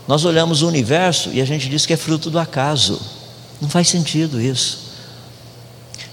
Nós 0.08 0.24
olhamos 0.24 0.62
o 0.62 0.66
universo 0.66 1.30
e 1.32 1.40
a 1.40 1.44
gente 1.44 1.68
diz 1.68 1.86
que 1.86 1.92
é 1.92 1.96
fruto 1.96 2.30
do 2.30 2.38
acaso. 2.38 3.00
Não 3.60 3.68
faz 3.68 3.88
sentido 3.88 4.40
isso. 4.40 4.90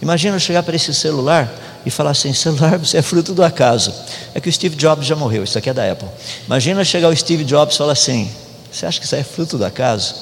Imagina 0.02 0.36
eu 0.36 0.40
chegar 0.40 0.62
para 0.62 0.76
esse 0.76 0.94
celular 0.94 1.52
e 1.84 1.90
falar 1.90 2.12
assim: 2.12 2.32
celular, 2.32 2.78
você 2.78 2.98
é 2.98 3.02
fruto 3.02 3.34
do 3.34 3.44
acaso. 3.44 3.92
É 4.36 4.40
que 4.40 4.50
o 4.50 4.54
Steve 4.54 4.76
Jobs 4.76 5.08
já 5.08 5.16
morreu, 5.16 5.44
isso 5.44 5.58
aqui 5.58 5.70
é 5.70 5.74
da 5.74 5.92
Apple. 5.92 6.08
Imagina 6.46 6.84
chegar 6.84 7.10
o 7.10 7.16
Steve 7.16 7.44
Jobs 7.44 7.74
e 7.74 7.78
falar 7.80 7.94
assim: 7.94 8.30
você 8.72 8.86
acha 8.86 9.00
que 9.00 9.06
isso 9.06 9.16
é 9.16 9.24
fruto 9.24 9.58
do 9.58 9.66
acaso? 9.66 10.14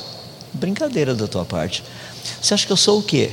Brincadeira 0.53 1.13
da 1.13 1.27
tua 1.27 1.43
parte. 1.43 1.83
Você 2.41 2.53
acha 2.53 2.65
que 2.65 2.71
eu 2.71 2.77
sou 2.77 2.99
o 2.99 3.03
quê? 3.03 3.31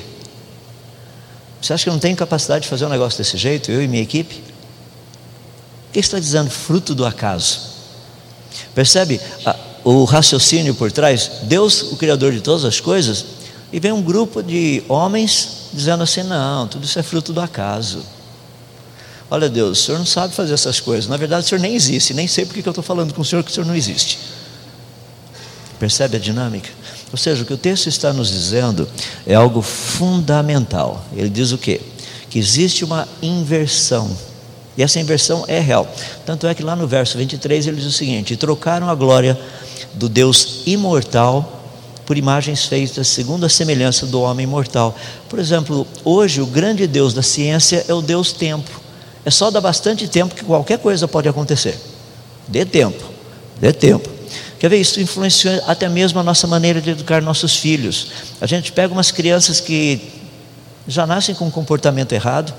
Você 1.61 1.72
acha 1.72 1.84
que 1.84 1.88
eu 1.90 1.92
não 1.92 2.00
tenho 2.00 2.16
capacidade 2.16 2.64
de 2.64 2.68
fazer 2.68 2.87
um 2.87 2.88
negócio 2.88 3.18
desse 3.18 3.37
jeito, 3.37 3.70
eu 3.70 3.82
e 3.82 3.88
minha 3.88 4.02
equipe? 4.02 4.42
O 5.88 5.92
que 5.92 6.00
está 6.00 6.18
dizendo? 6.18 6.50
Fruto 6.50 6.94
do 6.94 7.06
acaso. 7.06 7.61
Percebe 8.75 9.20
o 9.84 10.04
raciocínio 10.04 10.75
por 10.75 10.90
trás? 10.90 11.30
Deus, 11.42 11.92
o 11.92 11.96
Criador 11.96 12.32
de 12.32 12.40
todas 12.40 12.64
as 12.64 12.80
coisas, 12.80 13.25
e 13.72 13.78
vem 13.78 13.92
um 13.92 14.02
grupo 14.02 14.42
de 14.42 14.82
homens 14.88 15.68
dizendo 15.72 16.02
assim: 16.02 16.22
não, 16.22 16.66
tudo 16.66 16.84
isso 16.84 16.99
é 16.99 17.02
fruto 17.02 17.32
do 17.32 17.40
acaso. 17.40 18.04
Olha, 19.30 19.49
Deus, 19.49 19.80
o 19.80 19.82
senhor 19.82 19.99
não 19.99 20.04
sabe 20.04 20.34
fazer 20.34 20.52
essas 20.52 20.78
coisas. 20.78 21.08
Na 21.08 21.16
verdade, 21.16 21.46
o 21.46 21.49
senhor 21.49 21.61
nem 21.61 21.75
existe, 21.75 22.12
nem 22.12 22.26
sei 22.26 22.44
porque 22.44 22.61
eu 22.61 22.70
estou 22.70 22.84
falando 22.84 23.14
com 23.14 23.22
o 23.22 23.25
senhor 23.25 23.42
que 23.42 23.50
o 23.50 23.54
senhor 23.54 23.66
não 23.66 23.75
existe. 23.75 24.18
Percebe 25.78 26.16
a 26.16 26.20
dinâmica? 26.20 26.68
Ou 27.12 27.19
seja, 27.19 27.42
o 27.42 27.47
que 27.47 27.52
o 27.52 27.59
texto 27.59 27.88
está 27.88 28.12
nos 28.12 28.31
dizendo 28.31 28.88
é 29.26 29.35
algo 29.35 29.61
fundamental. 29.61 31.04
Ele 31.14 31.28
diz 31.28 31.52
o 31.52 31.59
quê? 31.59 31.81
Que 32.31 32.38
existe 32.38 32.85
uma 32.85 33.07
inversão. 33.21 34.11
E 34.76 34.83
essa 34.83 34.99
inversão 34.99 35.45
é 35.47 35.61
real. 35.61 35.87
Tanto 36.25 36.47
é 36.47 36.54
que 36.54 36.62
lá 36.62 36.75
no 36.75 36.88
verso 36.88 37.19
23 37.19 37.66
ele 37.66 37.76
diz 37.76 37.87
o 37.87 37.92
seguinte: 37.92 38.35
trocaram 38.37 38.88
a 38.88 38.95
glória 38.95 39.38
do 39.92 40.09
Deus 40.09 40.62
imortal 40.64 41.61
por 42.07 42.16
imagens 42.16 42.64
feitas 42.64 43.09
segundo 43.09 43.45
a 43.45 43.49
semelhança 43.49 44.07
do 44.07 44.23
homem 44.23 44.47
mortal. 44.47 44.97
Por 45.28 45.38
exemplo, 45.38 45.87
hoje 46.02 46.40
o 46.40 46.47
grande 46.47 46.87
Deus 46.87 47.12
da 47.12 47.23
ciência 47.23 47.85
é 47.87 47.92
o 47.92 48.00
Deus 48.00 48.33
tempo. 48.33 48.81
É 49.25 49.31
só 49.31 49.50
dar 49.50 49.61
bastante 49.61 50.09
tempo 50.09 50.35
que 50.35 50.45
qualquer 50.45 50.78
coisa 50.78 51.07
pode 51.07 51.28
acontecer. 51.28 51.78
Dê 52.49 52.64
tempo, 52.64 53.04
dê 53.61 53.73
tempo. 53.73 54.09
Quer 54.62 54.69
ver? 54.69 54.76
Isso 54.76 55.00
influenciou 55.00 55.61
até 55.66 55.88
mesmo 55.88 56.21
a 56.21 56.23
nossa 56.23 56.47
maneira 56.47 56.81
de 56.81 56.90
educar 56.90 57.21
nossos 57.21 57.57
filhos. 57.57 58.12
A 58.40 58.47
gente 58.47 58.71
pega 58.71 58.95
umas 58.95 59.11
crianças 59.11 59.59
que 59.59 60.00
já 60.87 61.04
nascem 61.04 61.35
com 61.35 61.47
um 61.47 61.50
comportamento 61.50 62.12
errado, 62.12 62.54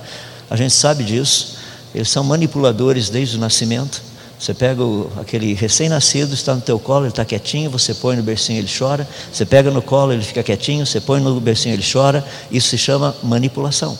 a 0.49 0.57
gente 0.57 0.73
sabe 0.73 1.05
disso, 1.05 1.55
eles 1.95 2.09
são 2.09 2.21
manipuladores 2.21 3.09
desde 3.09 3.37
o 3.37 3.39
nascimento. 3.39 4.01
Você 4.37 4.53
pega 4.53 4.83
o, 4.83 5.09
aquele 5.17 5.53
recém-nascido, 5.53 6.33
está 6.33 6.53
no 6.53 6.59
teu 6.59 6.77
colo, 6.77 7.05
ele 7.05 7.13
está 7.13 7.23
quietinho, 7.23 7.71
você 7.71 7.93
põe 7.93 8.17
no 8.17 8.21
bercinho, 8.21 8.59
ele 8.59 8.69
chora. 8.77 9.07
Você 9.31 9.45
pega 9.45 9.71
no 9.71 9.81
colo, 9.81 10.11
ele 10.11 10.23
fica 10.23 10.43
quietinho, 10.43 10.85
você 10.85 10.99
põe 10.99 11.21
no 11.21 11.39
bercinho, 11.39 11.73
ele 11.73 11.85
chora. 11.89 12.21
Isso 12.51 12.67
se 12.67 12.77
chama 12.77 13.15
manipulação. 13.23 13.97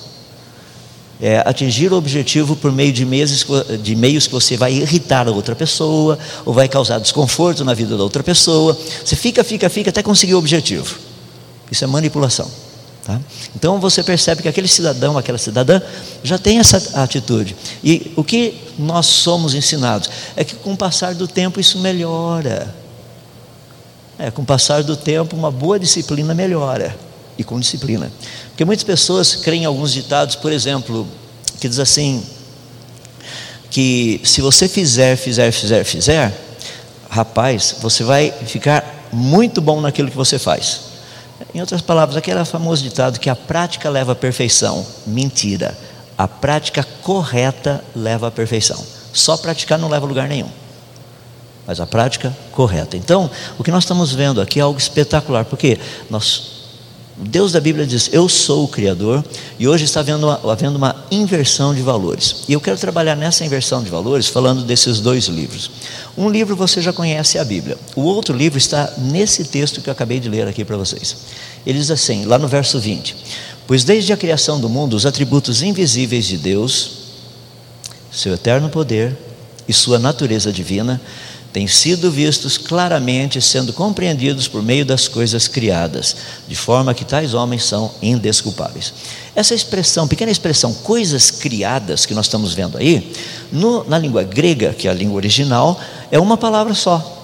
É 1.22 1.38
atingir 1.46 1.92
o 1.94 1.96
objetivo 1.96 2.56
por 2.56 2.72
meio 2.72 2.92
de, 2.92 3.06
meses, 3.06 3.46
de 3.82 3.96
meios 3.96 4.28
que 4.28 4.34
você 4.34 4.58
vai 4.58 4.74
irritar 4.74 5.28
a 5.28 5.32
outra 5.32 5.56
pessoa, 5.56 6.18
ou 6.46 6.54
vai 6.54 6.68
causar 6.68 7.00
desconforto 7.00 7.64
na 7.64 7.74
vida 7.74 7.96
da 7.96 8.04
outra 8.04 8.24
pessoa. 8.24 8.78
Você 9.04 9.16
fica, 9.16 9.44
fica, 9.44 9.70
fica 9.70 9.90
até 9.90 10.04
conseguir 10.04 10.34
o 10.34 10.40
objetivo. 10.40 10.98
Isso 11.72 11.84
é 11.84 11.88
manipulação. 11.88 12.50
Tá? 13.04 13.20
Então 13.54 13.80
você 13.80 14.02
percebe 14.02 14.42
que 14.42 14.48
aquele 14.48 14.68
cidadão, 14.68 15.18
aquela 15.18 15.38
cidadã, 15.38 15.82
já 16.24 16.38
tem 16.38 16.60
essa 16.60 17.02
atitude. 17.02 17.56
E 17.84 18.14
o 18.16 18.24
que 18.24 18.58
nós 18.80 19.08
somos 19.08 19.54
ensinados 19.54 20.10
é 20.36 20.44
que 20.44 20.56
com 20.56 20.74
o 20.74 20.78
passar 20.78 21.14
do 21.14 21.28
tempo 21.28 21.60
isso 21.60 21.80
melhora. 21.80 22.74
É, 24.18 24.32
com 24.32 24.42
o 24.42 24.46
passar 24.46 24.84
do 24.84 24.96
tempo, 24.96 25.36
uma 25.36 25.52
boa 25.52 25.78
disciplina 25.78 26.34
melhora. 26.34 26.96
E 27.38 27.44
com 27.44 27.60
disciplina. 27.60 28.12
Porque 28.50 28.66
muitas 28.66 28.84
pessoas 28.84 29.36
creem 29.36 29.64
em 29.64 29.66
alguns 29.66 29.92
ditados, 29.92 30.36
por 30.36 30.52
exemplo, 30.52 31.08
que 31.60 31.68
diz 31.68 31.80
assim: 31.80 32.24
que 33.74 34.22
se 34.24 34.40
você 34.40 34.68
fizer, 34.68 35.16
fizer, 35.16 35.52
fizer, 35.52 35.84
fizer, 35.84 36.38
rapaz, 37.10 37.76
você 37.82 38.04
vai 38.04 38.32
ficar 38.32 39.10
muito 39.12 39.62
bom 39.62 39.82
naquilo 39.82 40.12
que 40.12 40.16
você 40.16 40.38
faz. 40.38 40.94
Em 41.54 41.60
outras 41.60 41.82
palavras, 41.82 42.16
aquele 42.16 42.44
famoso 42.46 42.84
ditado 42.84 43.20
que 43.20 43.30
a 43.30 43.36
prática 43.36 43.90
leva 43.90 44.12
à 44.12 44.16
perfeição. 44.16 44.86
Mentira. 45.08 45.76
A 46.16 46.28
prática 46.28 46.86
correta 47.02 47.84
leva 47.96 48.28
à 48.28 48.32
perfeição. 48.32 48.84
Só 49.12 49.38
praticar 49.38 49.80
não 49.80 49.90
leva 49.90 50.06
a 50.06 50.10
lugar 50.10 50.28
nenhum. 50.28 50.50
Mas 51.66 51.80
a 51.80 51.88
prática 51.88 52.36
correta. 52.52 52.96
Então, 52.98 53.30
o 53.58 53.64
que 53.64 53.72
nós 53.72 53.84
estamos 53.84 54.12
vendo 54.12 54.42
aqui 54.42 54.60
é 54.60 54.64
algo 54.64 54.78
espetacular, 54.78 55.46
porque 55.46 55.80
nós 56.10 56.63
Deus 57.16 57.52
da 57.52 57.60
Bíblia 57.60 57.86
diz: 57.86 58.10
Eu 58.12 58.28
sou 58.28 58.64
o 58.64 58.68
Criador, 58.68 59.24
e 59.60 59.68
hoje 59.68 59.86
está 59.86 60.00
havendo 60.00 60.26
uma, 60.26 60.52
havendo 60.52 60.78
uma 60.78 60.96
inversão 61.12 61.74
de 61.74 61.82
valores. 61.82 62.44
E 62.48 62.54
eu 62.54 62.62
quero 62.62 62.78
trabalhar 62.78 63.16
nessa 63.16 63.46
inversão 63.46 63.84
de 63.84 63.90
valores 63.90 64.28
falando 64.28 64.64
desses 64.64 65.00
dois 65.00 65.26
livros. 65.26 65.70
Um 66.18 66.30
livro 66.30 66.56
você 66.56 66.82
já 66.82 66.92
conhece 66.92 67.38
a 67.38 67.46
Bíblia, 67.46 67.78
o 67.96 68.02
outro 68.02 68.36
livro 68.36 68.58
está 68.58 68.92
nesse 68.98 69.46
texto 69.46 69.82
que 69.82 69.90
eu 69.90 69.92
acabei 69.92 70.20
de 70.20 70.28
ler 70.28 70.48
aqui 70.48 70.66
para 70.66 70.78
vocês. 70.78 71.18
Ele 71.66 71.78
diz 71.78 71.92
assim, 71.92 72.26
lá 72.26 72.40
no 72.40 72.48
verso 72.48 72.80
20: 72.80 73.16
Pois 73.68 73.84
desde 73.84 74.12
a 74.12 74.18
criação 74.18 74.60
do 74.60 74.68
mundo, 74.68 74.96
os 74.96 75.06
atributos 75.06 75.62
invisíveis 75.62 76.26
de 76.26 76.38
Deus, 76.38 76.92
seu 78.12 78.34
eterno 78.34 78.70
poder 78.70 79.16
e 79.68 79.74
sua 79.74 80.00
natureza 80.00 80.52
divina, 80.52 81.00
têm 81.54 81.68
sido 81.68 82.10
vistos 82.10 82.58
claramente 82.58 83.40
sendo 83.40 83.72
compreendidos 83.72 84.48
por 84.48 84.64
meio 84.64 84.84
das 84.84 85.08
coisas 85.08 85.48
criadas, 85.48 86.16
de 86.48 86.56
forma 86.56 86.96
que 86.96 87.06
tais 87.06 87.36
homens 87.36 87.64
são 87.64 87.92
indesculpáveis. 88.02 88.92
Essa 89.36 89.54
expressão, 89.54 90.08
pequena 90.08 90.32
expressão, 90.32 90.74
coisas 90.74 91.30
criadas, 91.30 92.08
que 92.08 92.16
nós 92.16 92.26
estamos 92.26 92.56
vendo 92.56 92.76
aí, 92.76 93.14
no, 93.52 93.88
na 93.88 94.00
língua 94.00 94.24
grega, 94.24 94.74
que 94.74 94.88
é 94.88 94.92
a 94.92 94.96
língua 94.96 95.16
original, 95.18 95.80
é 96.12 96.20
uma 96.20 96.38
palavra 96.38 96.74
só. 96.74 97.22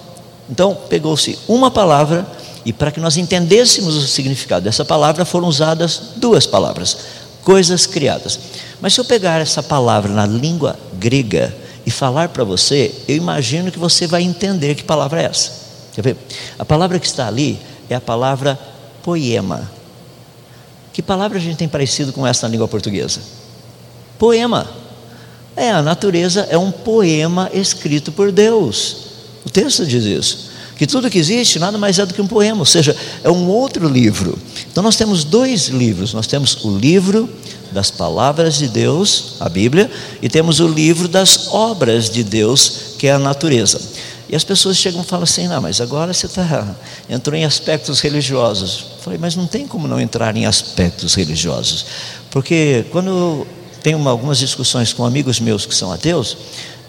Então, 0.47 0.77
pegou-se 0.87 1.37
uma 1.47 1.71
palavra, 1.71 2.25
e 2.63 2.71
para 2.71 2.91
que 2.91 2.99
nós 2.99 3.17
entendêssemos 3.17 3.95
o 3.95 4.07
significado 4.07 4.63
dessa 4.63 4.85
palavra, 4.85 5.25
foram 5.25 5.47
usadas 5.47 6.01
duas 6.17 6.45
palavras: 6.45 6.97
coisas 7.43 7.87
criadas. 7.87 8.39
Mas 8.79 8.93
se 8.93 8.99
eu 8.99 9.05
pegar 9.05 9.41
essa 9.41 9.63
palavra 9.63 10.11
na 10.11 10.25
língua 10.25 10.77
grega, 10.99 11.55
e 11.85 11.91
falar 11.91 12.29
para 12.29 12.43
você, 12.43 12.93
eu 13.07 13.15
imagino 13.15 13.71
que 13.71 13.79
você 13.79 14.05
vai 14.05 14.23
entender 14.23 14.75
que 14.75 14.83
palavra 14.83 15.21
é 15.21 15.25
essa. 15.25 15.51
Quer 15.93 16.01
ver? 16.01 16.17
A 16.57 16.65
palavra 16.65 16.99
que 16.99 17.05
está 17.05 17.27
ali 17.27 17.59
é 17.89 17.95
a 17.95 18.01
palavra 18.01 18.59
poema. 19.03 19.69
Que 20.93 21.01
palavra 21.01 21.37
a 21.37 21.41
gente 21.41 21.57
tem 21.57 21.67
parecido 21.67 22.11
com 22.11 22.25
essa 22.25 22.47
na 22.47 22.51
língua 22.51 22.67
portuguesa? 22.67 23.21
Poema. 24.17 24.67
É, 25.55 25.71
a 25.71 25.81
natureza 25.81 26.47
é 26.49 26.57
um 26.57 26.71
poema 26.71 27.49
escrito 27.53 28.11
por 28.11 28.31
Deus. 28.31 28.97
O 29.45 29.49
texto 29.49 29.85
diz 29.85 30.03
isso. 30.03 30.48
Que 30.79 30.87
tudo 30.87 31.09
que 31.09 31.17
existe 31.17 31.59
nada 31.59 31.77
mais 31.77 31.99
é 31.99 32.05
do 32.05 32.13
que 32.13 32.21
um 32.21 32.25
poema, 32.25 32.59
ou 32.61 32.65
seja, 32.65 32.95
é 33.21 33.29
um 33.29 33.49
outro 33.49 33.85
livro. 33.85 34.39
Então 34.71 34.81
nós 34.81 34.95
temos 34.95 35.25
dois 35.25 35.67
livros. 35.67 36.13
Nós 36.13 36.25
temos 36.25 36.63
o 36.63 36.77
livro 36.77 37.29
das 37.69 37.91
palavras 37.91 38.57
de 38.57 38.69
Deus, 38.69 39.33
a 39.41 39.49
Bíblia, 39.49 39.91
e 40.21 40.29
temos 40.29 40.61
o 40.61 40.67
livro 40.69 41.09
das 41.09 41.49
obras 41.49 42.09
de 42.09 42.23
Deus, 42.23 42.95
que 42.97 43.07
é 43.07 43.11
a 43.11 43.19
natureza. 43.19 43.77
E 44.29 44.37
as 44.37 44.45
pessoas 44.45 44.77
chegam 44.77 45.01
e 45.01 45.03
falam 45.03 45.25
assim: 45.25 45.49
não, 45.49 45.61
mas 45.61 45.81
agora 45.81 46.13
você 46.13 46.29
tá, 46.29 46.73
entrou 47.09 47.35
em 47.35 47.43
aspectos 47.43 47.99
religiosos. 47.99 48.85
Eu 48.99 49.03
falei, 49.03 49.19
mas 49.19 49.35
não 49.35 49.47
tem 49.47 49.67
como 49.67 49.85
não 49.85 49.99
entrar 49.99 50.37
em 50.37 50.45
aspectos 50.45 51.13
religiosos, 51.13 51.85
porque 52.31 52.85
quando 52.89 53.45
tenho 53.83 53.97
uma, 53.97 54.11
algumas 54.11 54.39
discussões 54.39 54.93
com 54.93 55.03
amigos 55.03 55.41
meus 55.41 55.65
que 55.65 55.75
são 55.75 55.91
ateus, 55.91 56.37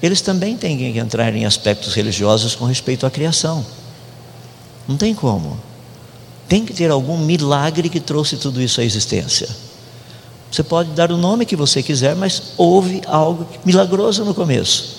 eles 0.01 0.21
também 0.21 0.57
têm 0.57 0.79
que 0.79 0.97
entrar 0.97 1.35
em 1.35 1.45
aspectos 1.45 1.93
religiosos 1.95 2.55
com 2.55 2.67
respeito 2.67 3.05
à 3.05 3.11
criação. 3.11 3.67
Não 4.91 4.97
tem 4.97 5.15
como. 5.15 5.57
Tem 6.49 6.65
que 6.65 6.75
ter 6.75 6.91
algum 6.91 7.17
milagre 7.17 7.89
que 7.89 8.01
trouxe 8.01 8.37
tudo 8.37 8.61
isso 8.61 8.81
à 8.81 8.85
existência. 8.85 9.49
Você 10.51 10.65
pode 10.65 10.91
dar 10.91 11.13
o 11.13 11.17
nome 11.17 11.47
que 11.47 11.55
você 11.55 11.81
quiser, 11.81 12.17
mas 12.17 12.43
houve 12.57 13.01
algo 13.07 13.47
milagroso 13.65 14.25
no 14.25 14.35
começo. 14.35 14.97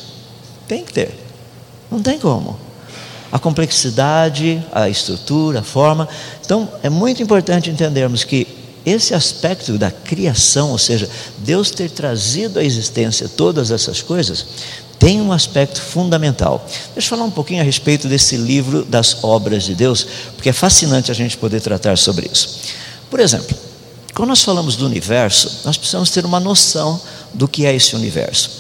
Tem 0.65 0.85
que 0.85 0.93
ter. 0.93 1.13
Não 1.91 2.01
tem 2.01 2.17
como. 2.17 2.57
A 3.29 3.37
complexidade, 3.37 4.65
a 4.71 4.87
estrutura, 4.87 5.59
a 5.59 5.63
forma. 5.63 6.07
Então, 6.45 6.69
é 6.81 6.89
muito 6.89 7.21
importante 7.21 7.69
entendermos 7.69 8.23
que 8.23 8.47
esse 8.85 9.13
aspecto 9.13 9.77
da 9.77 9.91
criação, 9.91 10.71
ou 10.71 10.77
seja, 10.77 11.09
Deus 11.39 11.69
ter 11.69 11.89
trazido 11.89 12.59
à 12.59 12.63
existência 12.63 13.27
todas 13.27 13.71
essas 13.71 14.01
coisas, 14.01 14.45
tem 15.01 15.19
um 15.19 15.31
aspecto 15.31 15.81
fundamental. 15.81 16.63
Deixa 16.93 17.07
eu 17.07 17.17
falar 17.17 17.23
um 17.23 17.31
pouquinho 17.31 17.59
a 17.59 17.63
respeito 17.63 18.07
desse 18.07 18.37
livro 18.37 18.85
das 18.85 19.23
obras 19.23 19.63
de 19.63 19.73
Deus, 19.73 20.05
porque 20.35 20.49
é 20.49 20.53
fascinante 20.53 21.09
a 21.09 21.13
gente 21.15 21.35
poder 21.37 21.59
tratar 21.59 21.97
sobre 21.97 22.29
isso. 22.31 22.59
Por 23.09 23.19
exemplo, 23.19 23.57
quando 24.13 24.29
nós 24.29 24.43
falamos 24.43 24.75
do 24.75 24.85
universo, 24.85 25.61
nós 25.65 25.75
precisamos 25.75 26.11
ter 26.11 26.23
uma 26.23 26.39
noção 26.39 27.01
do 27.33 27.47
que 27.47 27.65
é 27.65 27.75
esse 27.75 27.95
universo. 27.95 28.51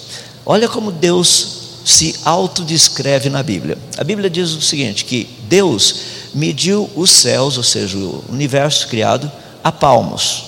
Olha 0.43 0.67
como 0.67 0.91
Deus 0.91 1.59
se 1.85 2.15
autodescreve 2.25 3.29
na 3.29 3.43
Bíblia. 3.43 3.77
A 3.95 4.03
Bíblia 4.03 4.27
diz 4.27 4.49
o 4.49 4.61
seguinte: 4.63 5.05
que 5.05 5.29
Deus 5.43 5.95
mediu 6.33 6.89
os 6.95 7.11
céus, 7.11 7.55
ou 7.55 7.63
seja, 7.63 7.95
o 7.99 8.25
universo 8.29 8.87
criado, 8.87 9.31
a 9.63 9.71
palmos. 9.71 10.45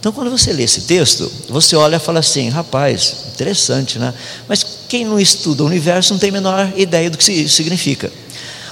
Então, 0.00 0.12
quando 0.12 0.30
você 0.30 0.52
lê 0.52 0.62
esse 0.62 0.82
texto, 0.82 1.30
você 1.48 1.74
olha 1.74 1.96
e 1.96 2.00
fala 2.00 2.20
assim: 2.20 2.48
rapaz, 2.48 3.14
interessante, 3.34 3.98
né? 3.98 4.14
Mas 4.46 4.64
quem 4.88 5.04
não 5.04 5.18
estuda 5.18 5.62
o 5.62 5.66
universo 5.66 6.12
não 6.12 6.20
tem 6.20 6.30
a 6.30 6.32
menor 6.32 6.72
ideia 6.76 7.10
do 7.10 7.18
que 7.18 7.32
isso 7.32 7.56
significa. 7.56 8.10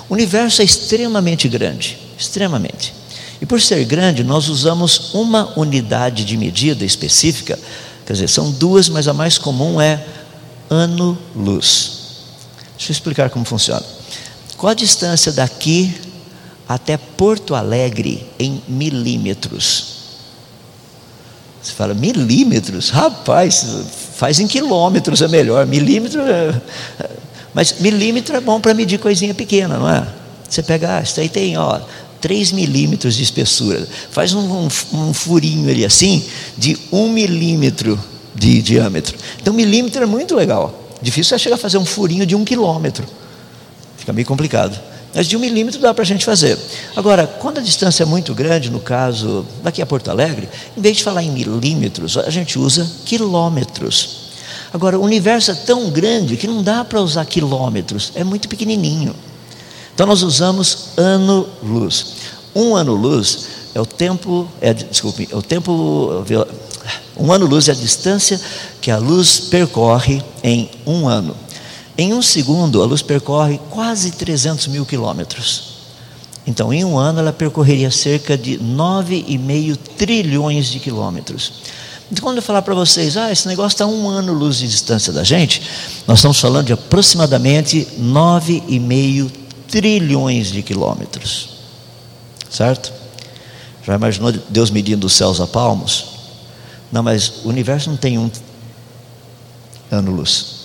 O 0.09 0.15
universo 0.15 0.63
é 0.63 0.65
extremamente 0.65 1.49
grande, 1.49 1.99
extremamente. 2.17 2.95
E 3.41 3.45
por 3.45 3.61
ser 3.61 3.85
grande, 3.85 4.23
nós 4.23 4.49
usamos 4.49 5.13
uma 5.15 5.53
unidade 5.59 6.25
de 6.25 6.37
medida 6.37 6.85
específica, 6.85 7.59
quer 8.07 8.13
dizer, 8.13 8.29
são 8.29 8.51
duas, 8.53 8.89
mas 8.89 9.09
a 9.09 9.13
mais 9.13 9.37
comum 9.37 9.81
é 9.81 10.03
ano-luz. 10.71 11.93
Deixa 12.77 12.93
eu 12.93 12.95
explicar 12.95 13.31
como 13.31 13.45
funciona. 13.45 13.85
Qual 14.57 14.71
a 14.71 14.75
distância 14.75 15.33
daqui 15.33 15.93
até 16.69 16.97
Porto 16.97 17.55
Alegre 17.55 18.27
em 18.39 18.63
milímetros? 18.69 19.96
Você 21.67 21.73
fala, 21.73 21.95
milímetros? 21.95 22.91
Rapaz, 22.91 23.67
faz 24.15 24.39
em 24.39 24.47
quilômetros 24.47 25.21
é 25.21 25.27
melhor. 25.27 25.67
Milímetro 25.67 26.21
é... 26.21 26.61
Mas 27.53 27.81
milímetro 27.81 28.37
é 28.37 28.41
bom 28.41 28.61
para 28.61 28.73
medir 28.73 29.01
coisinha 29.01 29.35
pequena, 29.35 29.77
não 29.77 29.91
é? 29.91 30.07
Você 30.49 30.63
pega, 30.63 30.99
ah, 30.99 31.03
isso 31.03 31.19
aí 31.19 31.29
tem, 31.29 31.59
ó, 31.59 31.81
3 32.21 32.53
milímetros 32.53 33.17
de 33.17 33.25
espessura. 33.25 33.85
Faz 34.13 34.33
um, 34.33 34.43
um, 34.43 34.69
um, 34.93 35.13
furinho 35.13 35.69
ali 35.69 35.85
assim, 35.85 36.25
de 36.57 36.79
1 36.93 37.09
milímetro 37.09 37.99
de 38.33 38.63
diâmetro. 38.63 39.17
Então, 39.43 39.53
milímetro 39.53 40.05
é 40.05 40.07
muito 40.07 40.37
legal. 40.37 40.95
Difícil 41.03 41.35
é 41.35 41.39
chegar 41.39 41.57
a 41.57 41.59
fazer 41.59 41.79
um 41.79 41.85
furinho 41.85 42.25
de 42.25 42.37
um 42.37 42.45
quilômetro. 42.45 43.05
Fica 43.97 44.13
meio 44.13 44.27
complicado. 44.27 44.79
Mas 45.17 45.27
de 45.27 45.35
um 45.35 45.41
milímetro 45.41 45.81
dá 45.81 45.95
para 45.95 46.03
a 46.03 46.07
gente 46.07 46.27
fazer. 46.27 46.59
Agora, 46.95 47.27
quando 47.27 47.57
a 47.57 47.63
distância 47.63 48.03
é 48.03 48.07
muito 48.07 48.35
grande, 48.35 48.71
no 48.71 48.81
caso 48.81 49.47
daqui 49.63 49.81
a 49.81 49.87
Porto 49.87 50.11
Alegre, 50.11 50.47
em 50.77 50.81
vez 50.83 50.99
de 50.99 51.03
falar 51.03 51.23
em 51.23 51.31
milímetros, 51.31 52.19
a 52.19 52.29
gente 52.29 52.59
usa 52.59 52.87
quilômetros. 53.07 54.27
Agora, 54.75 54.99
o 54.99 55.03
universo 55.03 55.53
é 55.53 55.55
tão 55.55 55.89
grande 55.89 56.37
que 56.37 56.47
não 56.47 56.63
dá 56.63 56.85
para 56.85 57.01
usar 57.01 57.25
quilômetros, 57.25 58.13
é 58.15 58.23
muito 58.23 58.47
pequenininho. 58.47 59.17
Então 59.95 60.07
nós 60.07 60.23
usamos 60.23 60.89
ano-luz. 60.99 62.17
Um 62.55 62.77
ano-luz 62.77 63.47
é 63.75 63.81
o 63.81 63.87
tempo, 63.87 64.47
é, 64.61 64.75
desculpe, 64.75 65.27
é 65.33 65.35
o 65.35 65.41
tempo, 65.41 66.27
um 67.17 67.33
ano-luz 67.33 67.71
é 67.71 67.73
a 67.73 67.75
distância 67.75 68.39
que 68.83 68.91
a 68.91 68.99
luz 68.99 69.41
percorre 69.41 70.23
em 70.43 70.69
um 70.87 71.09
ano. 71.09 71.35
Em 71.99 72.13
um 72.13 72.21
segundo, 72.21 72.83
a 72.83 72.87
luz 72.87 73.01
percorre 73.01 73.59
quase 73.71 74.11
300 74.11 74.67
mil 74.67 74.85
quilômetros. 74.85 75.77
Então, 76.47 76.73
em 76.73 76.85
um 76.85 76.97
ano, 76.97 77.19
ela 77.19 77.33
percorreria 77.33 77.91
cerca 77.91 78.37
de 78.37 78.59
9,5 78.59 79.77
trilhões 79.97 80.67
de 80.67 80.79
quilômetros. 80.79 81.53
Então, 82.13 82.23
quando 82.23 82.37
eu 82.37 82.43
falar 82.43 82.63
para 82.63 82.75
vocês, 82.75 83.17
ah, 83.17 83.33
esse 83.33 83.49
negócio 83.49 83.75
está 83.75 83.87
um 83.87 84.09
ano 84.09 84.33
luz 84.33 84.59
de 84.59 84.69
distância 84.69 85.13
da 85.13 85.25
gente, 85.25 85.61
nós 86.07 86.19
estamos 86.19 86.39
falando 86.39 86.67
de 86.67 86.73
aproximadamente 86.73 87.89
9,5 87.99 89.31
trilhões 89.69 90.53
de 90.53 90.63
quilômetros. 90.63 91.49
Certo? 92.49 92.93
Já 93.85 93.95
imaginou 93.97 94.31
Deus 94.33 94.71
medindo 94.71 95.07
os 95.07 95.15
céus 95.15 95.41
a 95.41 95.47
palmos? 95.47 96.05
Não, 96.93 97.03
mas 97.03 97.45
o 97.45 97.49
universo 97.49 97.91
não 97.91 97.97
tem 97.97 98.19
um 98.19 98.31
ano-luz. 99.91 100.56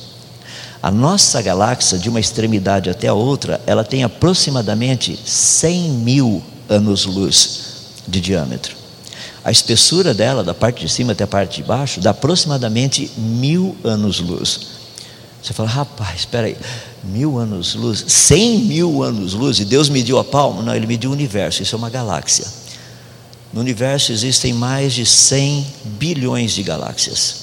A 0.81 0.89
nossa 0.89 1.41
galáxia, 1.41 1.99
de 1.99 2.09
uma 2.09 2.19
extremidade 2.19 2.89
até 2.89 3.07
a 3.07 3.13
outra, 3.13 3.61
ela 3.67 3.83
tem 3.83 4.03
aproximadamente 4.03 5.19
100 5.23 5.89
mil 5.89 6.43
anos-luz 6.67 7.59
de 8.07 8.19
diâmetro. 8.19 8.75
A 9.43 9.51
espessura 9.51 10.13
dela, 10.13 10.43
da 10.43 10.53
parte 10.53 10.85
de 10.85 10.91
cima 10.91 11.11
até 11.11 11.23
a 11.23 11.27
parte 11.27 11.57
de 11.57 11.67
baixo, 11.67 11.99
dá 11.99 12.11
aproximadamente 12.11 13.11
mil 13.15 13.75
anos-luz. 13.83 14.59
Você 15.41 15.53
fala, 15.53 15.69
rapaz, 15.69 16.19
espera 16.19 16.47
aí, 16.47 16.57
mil 17.03 17.37
anos-luz, 17.37 18.03
cem 18.07 18.59
mil 18.59 19.03
anos-luz, 19.03 19.59
e 19.59 19.65
Deus 19.65 19.89
mediu 19.89 20.17
a 20.17 20.23
palma? 20.23 20.61
Não, 20.61 20.75
Ele 20.75 20.87
mediu 20.87 21.09
o 21.09 21.13
universo, 21.13 21.61
isso 21.61 21.75
é 21.75 21.77
uma 21.77 21.89
galáxia. 21.89 22.45
No 23.51 23.59
universo 23.59 24.11
existem 24.11 24.53
mais 24.53 24.93
de 24.93 25.05
100 25.05 25.65
bilhões 25.85 26.53
de 26.53 26.63
galáxias. 26.63 27.40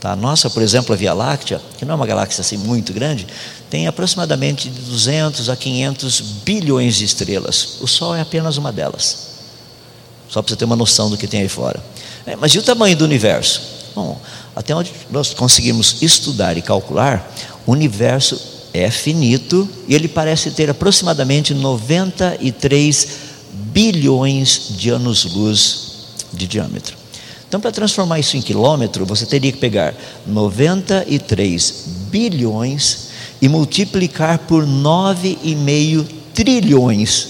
Tá? 0.00 0.12
A 0.12 0.16
nossa, 0.16 0.50
por 0.50 0.62
exemplo, 0.62 0.92
a 0.92 0.96
Via 0.96 1.14
Láctea, 1.14 1.60
que 1.78 1.84
não 1.84 1.92
é 1.92 1.96
uma 1.96 2.06
galáxia 2.06 2.42
assim 2.42 2.56
muito 2.56 2.92
grande, 2.92 3.26
tem 3.70 3.86
aproximadamente 3.86 4.68
de 4.68 4.80
200 4.80 5.48
a 5.48 5.56
500 5.56 6.20
bilhões 6.44 6.96
de 6.96 7.04
estrelas. 7.04 7.78
O 7.80 7.86
Sol 7.86 8.14
é 8.14 8.20
apenas 8.20 8.56
uma 8.56 8.72
delas. 8.72 9.26
Só 10.28 10.42
para 10.42 10.50
você 10.50 10.56
ter 10.56 10.64
uma 10.64 10.76
noção 10.76 11.08
do 11.08 11.16
que 11.16 11.26
tem 11.26 11.40
aí 11.40 11.48
fora. 11.48 11.82
É, 12.26 12.36
mas 12.36 12.52
e 12.52 12.58
o 12.58 12.62
tamanho 12.62 12.96
do 12.96 13.04
universo? 13.04 13.62
Bom, 13.94 14.20
até 14.54 14.74
onde 14.74 14.92
nós 15.10 15.32
conseguimos 15.32 16.02
estudar 16.02 16.56
e 16.56 16.62
calcular, 16.62 17.32
o 17.66 17.72
universo 17.72 18.38
é 18.74 18.90
finito 18.90 19.68
e 19.88 19.94
ele 19.94 20.08
parece 20.08 20.50
ter 20.50 20.68
aproximadamente 20.68 21.54
93 21.54 23.08
bilhões 23.52 24.72
de 24.76 24.90
anos-luz 24.90 25.86
de 26.32 26.46
diâmetro. 26.46 27.05
Então, 27.56 27.62
para 27.62 27.72
transformar 27.72 28.18
isso 28.18 28.36
em 28.36 28.42
quilômetro, 28.42 29.06
você 29.06 29.24
teria 29.24 29.50
que 29.50 29.56
pegar 29.56 29.94
93 30.26 31.84
bilhões 32.10 33.08
e 33.40 33.48
multiplicar 33.48 34.40
por 34.40 34.66
9,5 34.66 36.04
trilhões. 36.34 37.28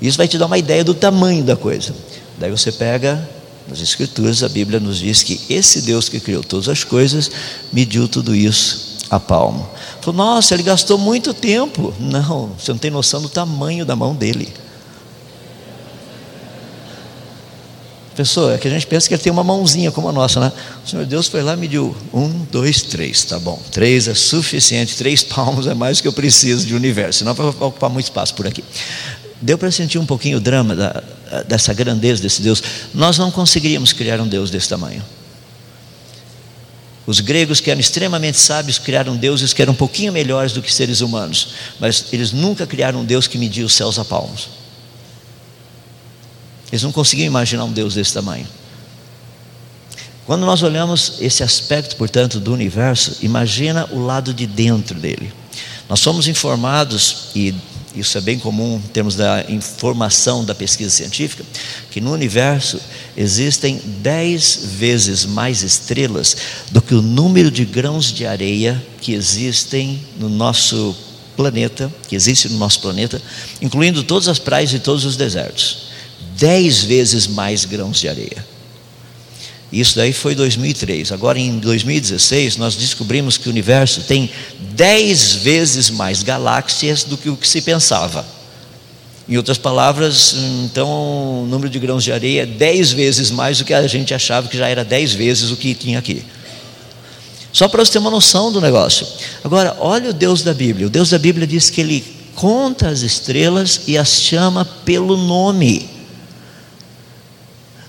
Isso 0.00 0.16
vai 0.16 0.26
te 0.26 0.38
dar 0.38 0.46
uma 0.46 0.56
ideia 0.56 0.82
do 0.82 0.94
tamanho 0.94 1.44
da 1.44 1.56
coisa. 1.56 1.94
Daí 2.38 2.50
você 2.50 2.72
pega 2.72 3.28
nas 3.68 3.82
Escrituras, 3.82 4.42
a 4.42 4.48
Bíblia 4.48 4.80
nos 4.80 4.96
diz 4.96 5.22
que 5.22 5.38
esse 5.50 5.82
Deus 5.82 6.08
que 6.08 6.20
criou 6.20 6.42
todas 6.42 6.70
as 6.70 6.82
coisas 6.82 7.30
mediu 7.70 8.08
tudo 8.08 8.34
isso 8.34 8.96
a 9.10 9.20
palmo. 9.20 9.68
Falou, 10.00 10.16
nossa, 10.16 10.54
ele 10.54 10.62
gastou 10.62 10.96
muito 10.96 11.34
tempo. 11.34 11.92
Não, 12.00 12.52
você 12.58 12.72
não 12.72 12.78
tem 12.78 12.90
noção 12.90 13.20
do 13.20 13.28
tamanho 13.28 13.84
da 13.84 13.94
mão 13.94 14.14
dele. 14.14 14.50
Pessoa, 18.16 18.54
é 18.54 18.58
que 18.58 18.68
a 18.68 18.70
gente 18.70 18.86
pensa 18.86 19.08
que 19.08 19.14
ele 19.14 19.22
tem 19.22 19.32
uma 19.32 19.42
mãozinha 19.42 19.90
como 19.90 20.08
a 20.08 20.12
nossa, 20.12 20.38
né? 20.38 20.52
O 20.84 20.88
Senhor 20.88 21.04
Deus 21.04 21.26
foi 21.26 21.42
lá 21.42 21.54
e 21.54 21.56
mediu 21.56 21.96
um, 22.12 22.28
dois, 22.50 22.82
três, 22.82 23.24
tá 23.24 23.38
bom. 23.38 23.60
Três 23.72 24.06
é 24.06 24.14
suficiente, 24.14 24.96
três 24.96 25.22
palmos 25.24 25.66
é 25.66 25.74
mais 25.74 25.98
do 25.98 26.02
que 26.02 26.08
eu 26.08 26.12
preciso 26.12 26.64
de 26.66 26.74
universo, 26.74 27.20
senão 27.20 27.34
vai 27.34 27.46
ocupar 27.46 27.90
muito 27.90 28.04
espaço 28.04 28.34
por 28.34 28.46
aqui. 28.46 28.62
Deu 29.40 29.58
para 29.58 29.70
sentir 29.70 29.98
um 29.98 30.06
pouquinho 30.06 30.38
o 30.38 30.40
drama 30.40 30.76
da, 30.76 31.02
dessa 31.48 31.74
grandeza 31.74 32.22
desse 32.22 32.40
Deus. 32.40 32.62
Nós 32.94 33.18
não 33.18 33.30
conseguiríamos 33.30 33.92
criar 33.92 34.20
um 34.20 34.28
Deus 34.28 34.48
desse 34.50 34.68
tamanho. 34.68 35.02
Os 37.06 37.20
gregos, 37.20 37.60
que 37.60 37.70
eram 37.70 37.80
extremamente 37.80 38.38
sábios, 38.38 38.78
criaram 38.78 39.16
deuses 39.16 39.52
que 39.52 39.60
eram 39.60 39.72
um 39.74 39.76
pouquinho 39.76 40.12
melhores 40.12 40.52
do 40.52 40.62
que 40.62 40.72
seres 40.72 41.00
humanos, 41.00 41.48
mas 41.78 42.06
eles 42.12 42.32
nunca 42.32 42.66
criaram 42.66 43.00
um 43.00 43.04
Deus 43.04 43.26
que 43.26 43.36
media 43.36 43.66
os 43.66 43.74
céus 43.74 43.98
a 43.98 44.04
palmos. 44.04 44.63
Eles 46.74 46.82
não 46.82 46.90
conseguiam 46.90 47.28
imaginar 47.28 47.62
um 47.62 47.72
Deus 47.72 47.94
desse 47.94 48.12
tamanho. 48.12 48.48
Quando 50.26 50.44
nós 50.44 50.60
olhamos 50.64 51.18
esse 51.20 51.44
aspecto, 51.44 51.94
portanto, 51.94 52.40
do 52.40 52.52
universo, 52.52 53.18
imagina 53.22 53.88
o 53.92 54.04
lado 54.04 54.34
de 54.34 54.44
dentro 54.44 54.98
dele. 54.98 55.32
Nós 55.88 56.00
somos 56.00 56.26
informados, 56.26 57.28
e 57.32 57.54
isso 57.94 58.18
é 58.18 58.20
bem 58.20 58.40
comum 58.40 58.82
em 58.84 58.88
termos 58.88 59.14
da 59.14 59.44
informação 59.48 60.44
da 60.44 60.52
pesquisa 60.52 60.90
científica, 60.90 61.44
que 61.92 62.00
no 62.00 62.12
universo 62.12 62.80
existem 63.16 63.80
dez 64.02 64.58
vezes 64.64 65.24
mais 65.24 65.62
estrelas 65.62 66.36
do 66.72 66.82
que 66.82 66.96
o 66.96 67.00
número 67.00 67.52
de 67.52 67.64
grãos 67.64 68.12
de 68.12 68.26
areia 68.26 68.84
que 69.00 69.12
existem 69.12 70.04
no 70.18 70.28
nosso 70.28 70.96
planeta, 71.36 71.88
que 72.08 72.16
existe 72.16 72.48
no 72.48 72.58
nosso 72.58 72.80
planeta, 72.80 73.22
incluindo 73.62 74.02
todas 74.02 74.26
as 74.26 74.40
praias 74.40 74.72
e 74.72 74.80
todos 74.80 75.04
os 75.04 75.16
desertos. 75.16 75.83
Dez 76.36 76.82
vezes 76.82 77.26
mais 77.26 77.64
grãos 77.64 78.00
de 78.00 78.08
areia. 78.08 78.54
Isso 79.72 79.96
daí 79.96 80.12
foi 80.12 80.34
2003. 80.36 81.10
Agora 81.10 81.38
em 81.38 81.58
2016 81.58 82.56
nós 82.56 82.76
descobrimos 82.76 83.36
que 83.36 83.48
o 83.48 83.50
universo 83.50 84.02
tem 84.02 84.30
dez 84.72 85.34
vezes 85.34 85.90
mais 85.90 86.22
galáxias 86.22 87.02
do 87.02 87.16
que 87.16 87.28
o 87.28 87.36
que 87.36 87.48
se 87.48 87.60
pensava. 87.60 88.24
Em 89.28 89.36
outras 89.36 89.58
palavras, 89.58 90.36
então 90.64 91.42
o 91.42 91.46
número 91.46 91.68
de 91.68 91.78
grãos 91.78 92.04
de 92.04 92.12
areia 92.12 92.42
é 92.42 92.46
dez 92.46 92.92
vezes 92.92 93.30
mais 93.30 93.58
do 93.58 93.64
que 93.64 93.72
a 93.72 93.86
gente 93.86 94.14
achava 94.14 94.48
que 94.48 94.56
já 94.56 94.68
era 94.68 94.84
dez 94.84 95.12
vezes 95.12 95.50
o 95.50 95.56
que 95.56 95.74
tinha 95.74 95.98
aqui. 95.98 96.22
Só 97.52 97.66
para 97.66 97.84
você 97.84 97.92
ter 97.92 97.98
uma 97.98 98.10
noção 98.10 98.52
do 98.52 98.60
negócio. 98.60 99.06
Agora, 99.42 99.76
olha 99.80 100.10
o 100.10 100.12
Deus 100.12 100.42
da 100.42 100.52
Bíblia. 100.52 100.88
O 100.88 100.90
Deus 100.90 101.10
da 101.10 101.18
Bíblia 101.18 101.46
diz 101.46 101.70
que 101.70 101.80
ele 101.80 102.04
conta 102.34 102.88
as 102.88 103.00
estrelas 103.00 103.82
e 103.86 103.96
as 103.96 104.20
chama 104.20 104.64
pelo 104.64 105.16
nome. 105.16 105.93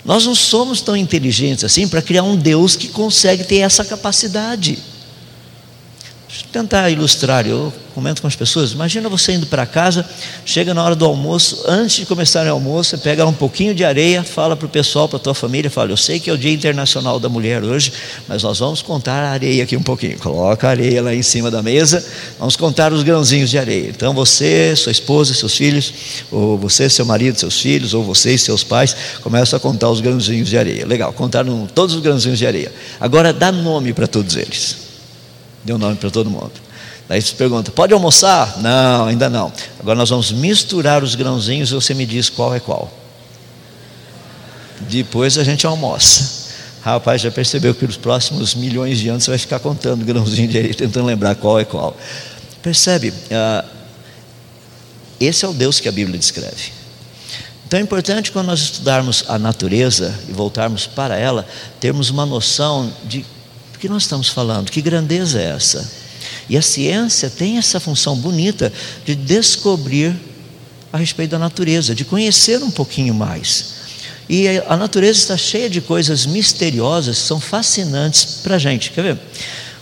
Nós 0.06 0.24
não 0.24 0.36
somos 0.36 0.80
tão 0.80 0.96
inteligentes 0.96 1.64
assim 1.64 1.88
para 1.88 2.00
criar 2.00 2.22
um 2.22 2.36
Deus 2.36 2.76
que 2.76 2.88
consegue 2.88 3.42
ter 3.42 3.56
essa 3.56 3.84
capacidade. 3.84 4.78
Deixa 6.36 6.48
tentar 6.52 6.90
ilustrar, 6.90 7.46
eu 7.46 7.72
comento 7.94 8.20
com 8.20 8.28
as 8.28 8.36
pessoas. 8.36 8.72
Imagina 8.72 9.08
você 9.08 9.32
indo 9.32 9.46
para 9.46 9.64
casa, 9.64 10.06
chega 10.44 10.74
na 10.74 10.84
hora 10.84 10.94
do 10.94 11.06
almoço, 11.06 11.64
antes 11.66 11.96
de 11.96 12.04
começar 12.04 12.46
o 12.46 12.50
almoço, 12.50 12.90
você 12.90 12.98
pega 12.98 13.24
um 13.24 13.32
pouquinho 13.32 13.74
de 13.74 13.82
areia, 13.82 14.22
fala 14.22 14.54
para 14.54 14.66
o 14.66 14.68
pessoal, 14.68 15.08
para 15.08 15.16
a 15.16 15.20
tua 15.20 15.34
família, 15.34 15.70
fala: 15.70 15.92
Eu 15.92 15.96
sei 15.96 16.20
que 16.20 16.28
é 16.28 16.32
o 16.32 16.36
Dia 16.36 16.52
Internacional 16.52 17.18
da 17.18 17.30
Mulher 17.30 17.64
hoje, 17.64 17.90
mas 18.28 18.42
nós 18.42 18.58
vamos 18.58 18.82
contar 18.82 19.24
a 19.24 19.30
areia 19.30 19.62
aqui 19.64 19.78
um 19.78 19.82
pouquinho. 19.82 20.18
Coloca 20.18 20.66
a 20.66 20.70
areia 20.70 21.00
lá 21.00 21.14
em 21.14 21.22
cima 21.22 21.50
da 21.50 21.62
mesa, 21.62 22.04
vamos 22.38 22.54
contar 22.54 22.92
os 22.92 23.02
grãozinhos 23.02 23.48
de 23.48 23.56
areia. 23.56 23.88
Então 23.88 24.12
você, 24.12 24.76
sua 24.76 24.92
esposa, 24.92 25.32
seus 25.32 25.56
filhos, 25.56 25.90
ou 26.30 26.58
você, 26.58 26.90
seu 26.90 27.06
marido, 27.06 27.38
seus 27.38 27.58
filhos, 27.58 27.94
ou 27.94 28.04
vocês, 28.04 28.42
seus 28.42 28.62
pais, 28.62 28.94
começam 29.22 29.56
a 29.56 29.60
contar 29.60 29.88
os 29.88 30.02
grãozinhos 30.02 30.50
de 30.50 30.58
areia. 30.58 30.86
Legal, 30.86 31.14
contaram 31.14 31.66
todos 31.74 31.94
os 31.94 32.02
grãozinhos 32.02 32.38
de 32.38 32.46
areia. 32.46 32.70
Agora 33.00 33.32
dá 33.32 33.50
nome 33.50 33.94
para 33.94 34.06
todos 34.06 34.36
eles. 34.36 34.85
Deu 35.66 35.76
nome 35.76 35.96
para 35.96 36.12
todo 36.12 36.30
mundo. 36.30 36.52
Daí 37.08 37.20
você 37.20 37.34
pergunta: 37.34 37.72
pode 37.72 37.92
almoçar? 37.92 38.56
Não, 38.58 39.06
ainda 39.06 39.28
não. 39.28 39.52
Agora 39.80 39.98
nós 39.98 40.08
vamos 40.10 40.30
misturar 40.30 41.02
os 41.02 41.16
grãozinhos 41.16 41.72
e 41.72 41.74
você 41.74 41.92
me 41.92 42.06
diz 42.06 42.28
qual 42.28 42.54
é 42.54 42.60
qual. 42.60 42.88
Depois 44.82 45.36
a 45.36 45.42
gente 45.42 45.66
almoça. 45.66 46.46
Rapaz, 46.82 47.20
já 47.20 47.32
percebeu 47.32 47.74
que 47.74 47.84
nos 47.84 47.96
próximos 47.96 48.54
milhões 48.54 49.00
de 49.00 49.08
anos 49.08 49.24
você 49.24 49.30
vai 49.32 49.38
ficar 49.38 49.58
contando 49.58 50.04
grãozinho 50.04 50.46
de 50.46 50.56
areia, 50.56 50.72
tentando 50.72 51.04
lembrar 51.04 51.34
qual 51.34 51.58
é 51.58 51.64
qual. 51.64 51.96
Percebe? 52.62 53.12
Ah, 53.32 53.64
esse 55.18 55.44
é 55.44 55.48
o 55.48 55.52
Deus 55.52 55.80
que 55.80 55.88
a 55.88 55.92
Bíblia 55.92 56.16
descreve. 56.16 56.70
Então 57.66 57.80
é 57.80 57.82
importante 57.82 58.30
quando 58.30 58.46
nós 58.46 58.60
estudarmos 58.60 59.24
a 59.26 59.36
natureza 59.36 60.16
e 60.28 60.32
voltarmos 60.32 60.86
para 60.86 61.16
ela, 61.16 61.44
termos 61.80 62.08
uma 62.08 62.24
noção 62.24 62.92
de 63.02 63.26
que 63.86 63.92
nós 63.92 64.02
estamos 64.02 64.28
falando, 64.28 64.70
que 64.70 64.82
grandeza 64.82 65.40
é 65.40 65.44
essa? 65.44 65.88
E 66.48 66.56
a 66.56 66.62
ciência 66.62 67.30
tem 67.30 67.56
essa 67.56 67.78
função 67.78 68.16
bonita 68.16 68.72
de 69.04 69.14
descobrir 69.14 70.14
a 70.92 70.98
respeito 70.98 71.30
da 71.30 71.38
natureza, 71.38 71.94
de 71.94 72.04
conhecer 72.04 72.62
um 72.62 72.70
pouquinho 72.70 73.14
mais. 73.14 73.76
E 74.28 74.48
a 74.66 74.76
natureza 74.76 75.20
está 75.20 75.36
cheia 75.36 75.70
de 75.70 75.80
coisas 75.80 76.26
misteriosas, 76.26 77.16
são 77.16 77.40
fascinantes 77.40 78.40
para 78.42 78.56
a 78.56 78.58
gente. 78.58 78.90
Quer 78.90 79.02
ver? 79.02 79.18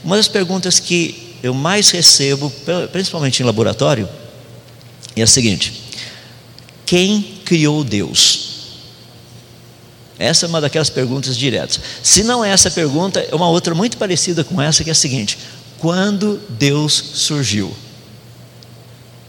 Uma 0.03 0.17
das 0.17 0.29
perguntas 0.29 0.79
que 0.79 1.37
eu 1.43 1.55
mais 1.55 1.91
recebo, 1.91 2.53
principalmente 2.93 3.41
em 3.41 3.47
laboratório, 3.47 4.07
é 5.17 5.23
a 5.23 5.27
seguinte: 5.27 5.83
quem 6.85 7.23
criou 7.45 7.83
Deus? 7.83 8.54
Essa 10.19 10.47
é 10.47 10.49
uma 10.49 10.61
daquelas 10.61 10.91
perguntas 10.91 11.37
diretas. 11.37 11.81
Se 12.03 12.23
não 12.23 12.45
é 12.45 12.51
essa 12.51 12.71
pergunta, 12.71 13.21
é 13.21 13.35
uma 13.35 13.49
outra 13.49 13.75
muito 13.75 13.97
parecida 13.97 14.45
com 14.45 14.61
essa, 14.61 14.85
que 14.85 14.91
é 14.91 14.93
a 14.93 14.95
seguinte: 14.95 15.39
quando 15.79 16.41
Deus 16.49 16.93
surgiu? 17.15 17.75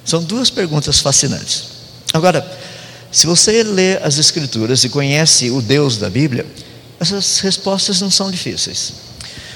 São 0.03 0.23
duas 0.23 0.49
perguntas 0.51 0.99
fascinantes. 0.99 1.63
Agora, 2.13 2.45
se 3.11 3.25
você 3.25 3.63
lê 3.63 3.97
as 3.97 4.17
Escrituras 4.19 4.83
e 4.83 4.89
conhece 4.89 5.49
o 5.49 5.61
Deus 5.61 5.97
da 5.97 6.09
Bíblia, 6.09 6.45
essas 6.99 7.39
respostas 7.39 7.99
não 7.99 8.11
são 8.11 8.29
difíceis. 8.29 8.93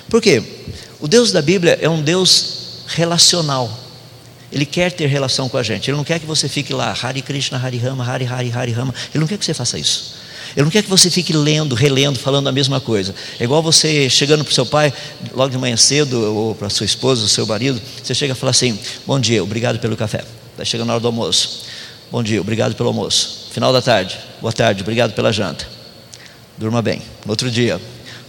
Por 0.10 0.22
quê? 0.22 0.42
O 1.00 1.08
Deus 1.08 1.32
da 1.32 1.42
Bíblia 1.42 1.78
é 1.82 1.88
um 1.88 2.02
Deus 2.02 2.84
relacional. 2.88 3.72
Ele 4.52 4.66
quer 4.66 4.92
ter 4.92 5.06
relação 5.08 5.48
com 5.48 5.58
a 5.58 5.64
gente. 5.64 5.90
Ele 5.90 5.98
não 5.98 6.04
quer 6.04 6.20
que 6.20 6.26
você 6.26 6.50
fique 6.50 6.74
lá, 6.74 6.98
Hari 7.00 7.22
Krishna, 7.22 7.64
Hari 7.64 7.78
Rama, 7.78 8.04
Hari 8.04 8.26
Hari, 8.26 8.52
Hari 8.52 8.72
Rama. 8.72 8.94
Ele 9.14 9.20
não 9.22 9.28
quer 9.28 9.38
que 9.38 9.46
você 9.46 9.54
faça 9.54 9.78
isso. 9.78 10.16
Ele 10.56 10.64
não 10.64 10.72
quer 10.72 10.84
que 10.84 10.90
você 10.90 11.10
fique 11.10 11.34
lendo, 11.34 11.76
relendo, 11.76 12.18
falando 12.18 12.48
a 12.48 12.52
mesma 12.52 12.80
coisa. 12.80 13.14
É 13.40 13.44
igual 13.44 13.62
você 13.62 14.10
chegando 14.10 14.44
para 14.44 14.52
o 14.52 14.54
seu 14.54 14.66
pai, 14.66 14.94
logo 15.34 15.50
de 15.50 15.58
manhã 15.58 15.78
cedo, 15.78 16.36
ou 16.36 16.56
para 16.56 16.68
a 16.68 16.70
sua 16.70 16.86
esposa, 16.86 17.22
ou 17.22 17.28
seu 17.28 17.46
marido, 17.46 17.82
você 18.04 18.14
chega 18.14 18.34
e 18.34 18.36
fala 18.36 18.52
assim: 18.52 18.78
Bom 19.06 19.20
dia, 19.20 19.44
obrigado 19.44 19.80
pelo 19.80 19.96
café. 19.96 20.24
Está 20.52 20.66
chegando 20.66 20.88
na 20.88 20.94
hora 20.94 21.02
do 21.02 21.08
almoço. 21.08 21.64
Bom 22.12 22.24
dia, 22.24 22.42
obrigado 22.42 22.76
pelo 22.76 22.90
almoço. 22.90 23.50
Final 23.52 23.72
da 23.72 23.82
tarde, 23.82 24.18
boa 24.42 24.52
tarde, 24.52 24.82
obrigado 24.82 25.14
pela 25.14 25.32
janta. 25.32 25.68
Durma 26.58 26.82
bem. 26.82 27.02
Outro 27.28 27.50
dia, 27.50 27.80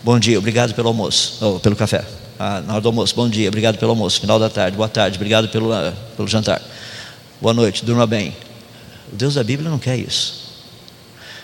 bom 0.03 0.19
dia, 0.19 0.39
obrigado 0.39 0.75
pelo 0.75 0.89
almoço, 0.89 1.39
ou 1.41 1.59
pelo 1.59 1.75
café. 1.75 2.05
Ah, 2.39 2.61
na 2.61 2.73
hora 2.75 2.81
do 2.81 2.89
almoço, 2.89 3.15
bom 3.15 3.29
dia, 3.29 3.49
obrigado 3.49 3.79
pelo 3.79 3.91
almoço. 3.91 4.21
Final 4.21 4.39
da 4.39 4.49
tarde, 4.49 4.77
boa 4.77 4.89
tarde, 4.89 5.17
obrigado 5.17 5.49
pelo, 5.49 5.73
uh, 5.73 5.93
pelo 6.17 6.29
jantar. 6.29 6.63
Boa 7.41 7.53
noite, 7.53 7.85
durma 7.85 8.07
bem. 8.07 8.35
O 9.13 9.17
Deus 9.17 9.35
da 9.35 9.43
Bíblia 9.45 9.69
não 9.71 9.79
quer 9.79 9.99
isso. 9.99 10.40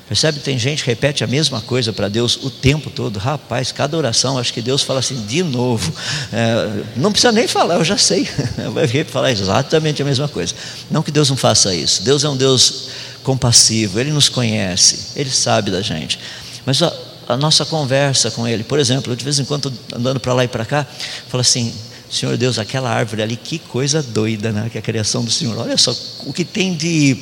Percebe? 0.08 0.38
Tem 0.38 0.56
gente 0.56 0.84
que 0.84 0.90
repete 0.90 1.24
a 1.24 1.26
mesma 1.26 1.60
coisa 1.60 1.92
para 1.92 2.08
Deus 2.08 2.38
o 2.44 2.48
tempo 2.48 2.90
todo. 2.90 3.18
Rapaz, 3.18 3.72
cada 3.72 3.96
oração, 3.96 4.38
acho 4.38 4.52
que 4.52 4.62
Deus 4.62 4.82
fala 4.82 5.00
assim 5.00 5.26
de 5.26 5.42
novo. 5.42 5.92
É, 6.32 6.84
não 6.96 7.10
precisa 7.10 7.32
nem 7.32 7.48
falar, 7.48 7.74
eu 7.74 7.84
já 7.84 7.98
sei. 7.98 8.28
Vai 8.72 8.86
falar 9.04 9.32
exatamente 9.32 10.00
a 10.02 10.04
mesma 10.04 10.28
coisa. 10.28 10.54
Não 10.90 11.02
que 11.02 11.10
Deus 11.10 11.28
não 11.28 11.36
faça 11.36 11.74
isso. 11.74 12.04
Deus 12.04 12.22
é 12.22 12.28
um 12.28 12.36
Deus 12.36 12.90
compassivo, 13.24 13.98
Ele 13.98 14.12
nos 14.12 14.28
conhece, 14.28 15.08
Ele 15.16 15.30
sabe 15.30 15.72
da 15.72 15.82
gente. 15.82 16.20
Mas 16.64 16.80
a, 16.80 16.92
a 17.28 17.36
nossa 17.36 17.64
conversa 17.64 18.30
com 18.30 18.46
Ele, 18.46 18.62
por 18.62 18.78
exemplo, 18.78 19.16
de 19.16 19.24
vez 19.24 19.40
em 19.40 19.44
quando 19.44 19.72
andando 19.92 20.20
para 20.20 20.32
lá 20.32 20.44
e 20.44 20.48
para 20.48 20.64
cá, 20.64 20.86
falo 21.28 21.40
assim: 21.40 21.74
Senhor 22.10 22.36
Deus, 22.36 22.58
aquela 22.58 22.90
árvore 22.90 23.22
ali, 23.22 23.36
que 23.36 23.58
coisa 23.58 24.02
doida, 24.02 24.52
né? 24.52 24.68
Que 24.70 24.78
é 24.78 24.80
a 24.80 24.82
criação 24.82 25.24
do 25.24 25.30
Senhor. 25.30 25.58
Olha 25.58 25.76
só 25.76 25.94
o 26.24 26.32
que 26.32 26.44
tem 26.44 26.74
de 26.74 27.16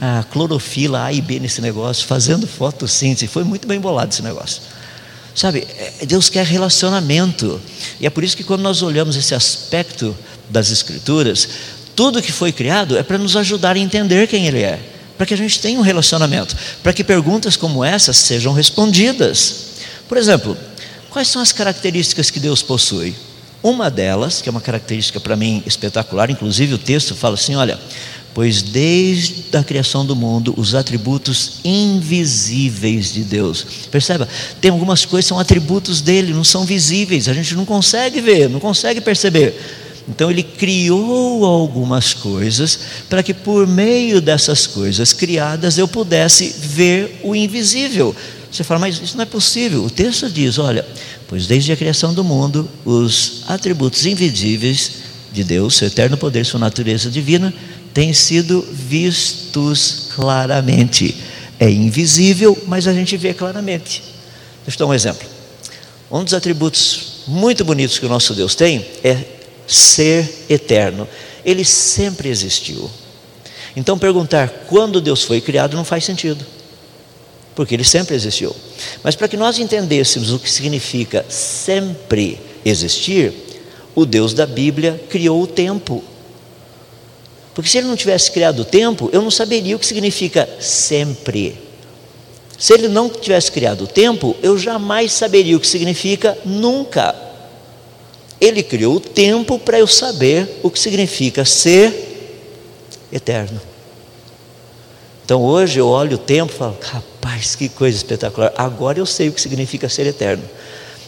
ah, 0.00 0.24
clorofila 0.30 1.04
A 1.04 1.12
e 1.12 1.20
B 1.20 1.38
nesse 1.38 1.60
negócio, 1.60 2.06
fazendo 2.06 2.46
fotossíntese. 2.46 3.28
Foi 3.28 3.44
muito 3.44 3.66
bem 3.68 3.78
bolado 3.78 4.12
esse 4.12 4.22
negócio. 4.22 4.60
Sabe, 5.34 5.66
é, 5.76 6.06
Deus 6.06 6.28
quer 6.28 6.44
relacionamento. 6.46 7.60
E 8.00 8.06
é 8.06 8.10
por 8.10 8.24
isso 8.24 8.36
que 8.36 8.44
quando 8.44 8.62
nós 8.62 8.82
olhamos 8.82 9.16
esse 9.16 9.34
aspecto 9.34 10.16
das 10.50 10.70
Escrituras, 10.70 11.48
tudo 11.94 12.22
que 12.22 12.32
foi 12.32 12.52
criado 12.52 12.96
é 12.96 13.02
para 13.02 13.18
nos 13.18 13.36
ajudar 13.36 13.76
a 13.76 13.78
entender 13.78 14.26
quem 14.26 14.46
Ele 14.46 14.62
é, 14.62 14.80
para 15.16 15.26
que 15.26 15.34
a 15.34 15.36
gente 15.36 15.60
tenha 15.60 15.78
um 15.78 15.82
relacionamento, 15.82 16.56
para 16.82 16.92
que 16.92 17.04
perguntas 17.04 17.56
como 17.56 17.84
essas 17.84 18.16
sejam 18.16 18.52
respondidas. 18.52 19.56
Por 20.08 20.18
exemplo, 20.18 20.56
quais 21.10 21.28
são 21.28 21.40
as 21.40 21.52
características 21.52 22.30
que 22.30 22.40
Deus 22.40 22.62
possui? 22.62 23.14
Uma 23.64 23.90
delas, 23.90 24.42
que 24.42 24.48
é 24.50 24.52
uma 24.52 24.60
característica 24.60 25.18
para 25.18 25.34
mim 25.34 25.62
espetacular, 25.64 26.30
inclusive 26.30 26.74
o 26.74 26.78
texto 26.78 27.14
fala 27.14 27.32
assim: 27.32 27.54
olha, 27.54 27.80
pois 28.34 28.60
desde 28.60 29.56
a 29.56 29.64
criação 29.64 30.04
do 30.04 30.14
mundo, 30.14 30.52
os 30.58 30.74
atributos 30.74 31.60
invisíveis 31.64 33.10
de 33.10 33.24
Deus. 33.24 33.66
Perceba, 33.90 34.28
tem 34.60 34.70
algumas 34.70 35.06
coisas 35.06 35.24
que 35.24 35.28
são 35.30 35.38
atributos 35.38 36.02
dele, 36.02 36.34
não 36.34 36.44
são 36.44 36.66
visíveis, 36.66 37.26
a 37.26 37.32
gente 37.32 37.54
não 37.54 37.64
consegue 37.64 38.20
ver, 38.20 38.50
não 38.50 38.60
consegue 38.60 39.00
perceber. 39.00 39.58
Então 40.06 40.30
ele 40.30 40.42
criou 40.42 41.46
algumas 41.46 42.12
coisas 42.12 42.78
para 43.08 43.22
que 43.22 43.32
por 43.32 43.66
meio 43.66 44.20
dessas 44.20 44.66
coisas 44.66 45.14
criadas 45.14 45.78
eu 45.78 45.88
pudesse 45.88 46.54
ver 46.58 47.18
o 47.24 47.34
invisível. 47.34 48.14
Você 48.54 48.62
fala, 48.62 48.78
mas 48.78 49.00
isso 49.00 49.16
não 49.16 49.22
é 49.22 49.26
possível. 49.26 49.84
O 49.84 49.90
texto 49.90 50.30
diz: 50.30 50.58
olha, 50.58 50.86
pois 51.28 51.46
desde 51.46 51.72
a 51.72 51.76
criação 51.76 52.12
do 52.12 52.22
mundo, 52.22 52.68
os 52.84 53.42
atributos 53.48 54.06
invisíveis 54.06 54.92
de 55.32 55.42
Deus, 55.42 55.76
seu 55.76 55.88
eterno 55.88 56.16
poder, 56.16 56.44
sua 56.44 56.60
natureza 56.60 57.10
divina, 57.10 57.52
têm 57.92 58.12
sido 58.12 58.62
vistos 58.70 60.08
claramente. 60.14 61.16
É 61.58 61.70
invisível, 61.70 62.56
mas 62.66 62.86
a 62.86 62.92
gente 62.92 63.16
vê 63.16 63.32
claramente. 63.32 64.02
Deixa 64.64 64.76
eu 64.76 64.86
dar 64.86 64.90
um 64.90 64.94
exemplo. 64.94 65.26
Um 66.10 66.22
dos 66.22 66.34
atributos 66.34 67.22
muito 67.26 67.64
bonitos 67.64 67.98
que 67.98 68.06
o 68.06 68.08
nosso 68.08 68.34
Deus 68.34 68.54
tem 68.54 68.84
é 69.02 69.18
ser 69.66 70.46
eterno. 70.48 71.08
Ele 71.44 71.64
sempre 71.64 72.28
existiu. 72.28 72.90
Então 73.76 73.98
perguntar 73.98 74.48
quando 74.68 75.00
Deus 75.00 75.22
foi 75.22 75.40
criado 75.40 75.76
não 75.76 75.84
faz 75.84 76.04
sentido 76.04 76.44
porque 77.54 77.74
ele 77.74 77.84
sempre 77.84 78.14
existiu. 78.14 78.54
Mas 79.02 79.14
para 79.14 79.28
que 79.28 79.36
nós 79.36 79.58
entendêssemos 79.58 80.32
o 80.32 80.38
que 80.38 80.50
significa 80.50 81.24
sempre 81.28 82.40
existir, 82.64 83.32
o 83.94 84.04
Deus 84.04 84.34
da 84.34 84.46
Bíblia 84.46 85.00
criou 85.08 85.42
o 85.42 85.46
tempo. 85.46 86.02
Porque 87.54 87.70
se 87.70 87.78
ele 87.78 87.86
não 87.86 87.96
tivesse 87.96 88.30
criado 88.32 88.60
o 88.60 88.64
tempo, 88.64 89.08
eu 89.12 89.22
não 89.22 89.30
saberia 89.30 89.76
o 89.76 89.78
que 89.78 89.86
significa 89.86 90.48
sempre. 90.58 91.56
Se 92.58 92.72
ele 92.72 92.88
não 92.88 93.08
tivesse 93.08 93.50
criado 93.52 93.84
o 93.84 93.86
tempo, 93.86 94.36
eu 94.42 94.58
jamais 94.58 95.12
saberia 95.12 95.56
o 95.56 95.60
que 95.60 95.66
significa 95.66 96.36
nunca. 96.44 97.14
Ele 98.40 98.62
criou 98.62 98.96
o 98.96 99.00
tempo 99.00 99.58
para 99.58 99.78
eu 99.78 99.86
saber 99.86 100.60
o 100.62 100.70
que 100.70 100.78
significa 100.78 101.44
ser 101.44 103.06
eterno. 103.12 103.60
Então 105.24 105.42
hoje 105.42 105.78
eu 105.78 105.88
olho 105.88 106.16
o 106.16 106.18
tempo 106.18 106.52
e 106.52 106.56
falo, 106.56 106.76
rapaz, 106.80 107.54
que 107.54 107.68
coisa 107.68 107.96
espetacular. 107.96 108.52
Agora 108.56 108.98
eu 108.98 109.06
sei 109.06 109.28
o 109.28 109.32
que 109.32 109.40
significa 109.40 109.88
ser 109.88 110.06
eterno. 110.06 110.44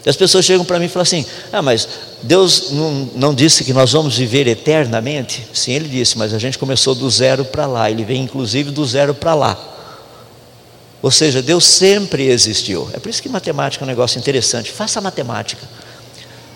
E 0.07 0.09
as 0.09 0.16
pessoas 0.16 0.44
chegam 0.44 0.64
para 0.64 0.79
mim 0.79 0.87
e 0.87 0.88
falam 0.88 1.02
assim: 1.02 1.26
Ah, 1.52 1.61
mas 1.61 1.88
Deus 2.22 2.70
não, 2.70 3.11
não 3.16 3.35
disse 3.35 3.64
que 3.64 3.72
nós 3.72 3.90
vamos 3.92 4.16
viver 4.16 4.46
eternamente? 4.46 5.44
Sim, 5.52 5.72
Ele 5.72 5.88
disse, 5.88 6.16
mas 6.16 6.33
a 6.33 6.38
gente 6.38 6.57
começou 6.59 6.94
do 6.94 7.11
zero 7.11 7.44
para 7.44 7.66
lá. 7.66 7.90
Ele 7.90 8.05
vem 8.05 8.22
inclusive 8.22 8.70
do 8.70 8.87
zero 8.87 9.12
para 9.12 9.35
lá. 9.35 9.59
Ou 11.02 11.11
seja, 11.11 11.42
Deus 11.42 11.64
sempre 11.64 12.29
existiu. 12.29 12.88
É 12.92 13.00
por 13.00 13.09
isso 13.09 13.20
que 13.20 13.29
matemática 13.29 13.83
é 13.83 13.85
um 13.85 13.88
negócio 13.88 14.16
interessante. 14.16 14.70
Faça 14.70 15.00
matemática. 15.00 15.62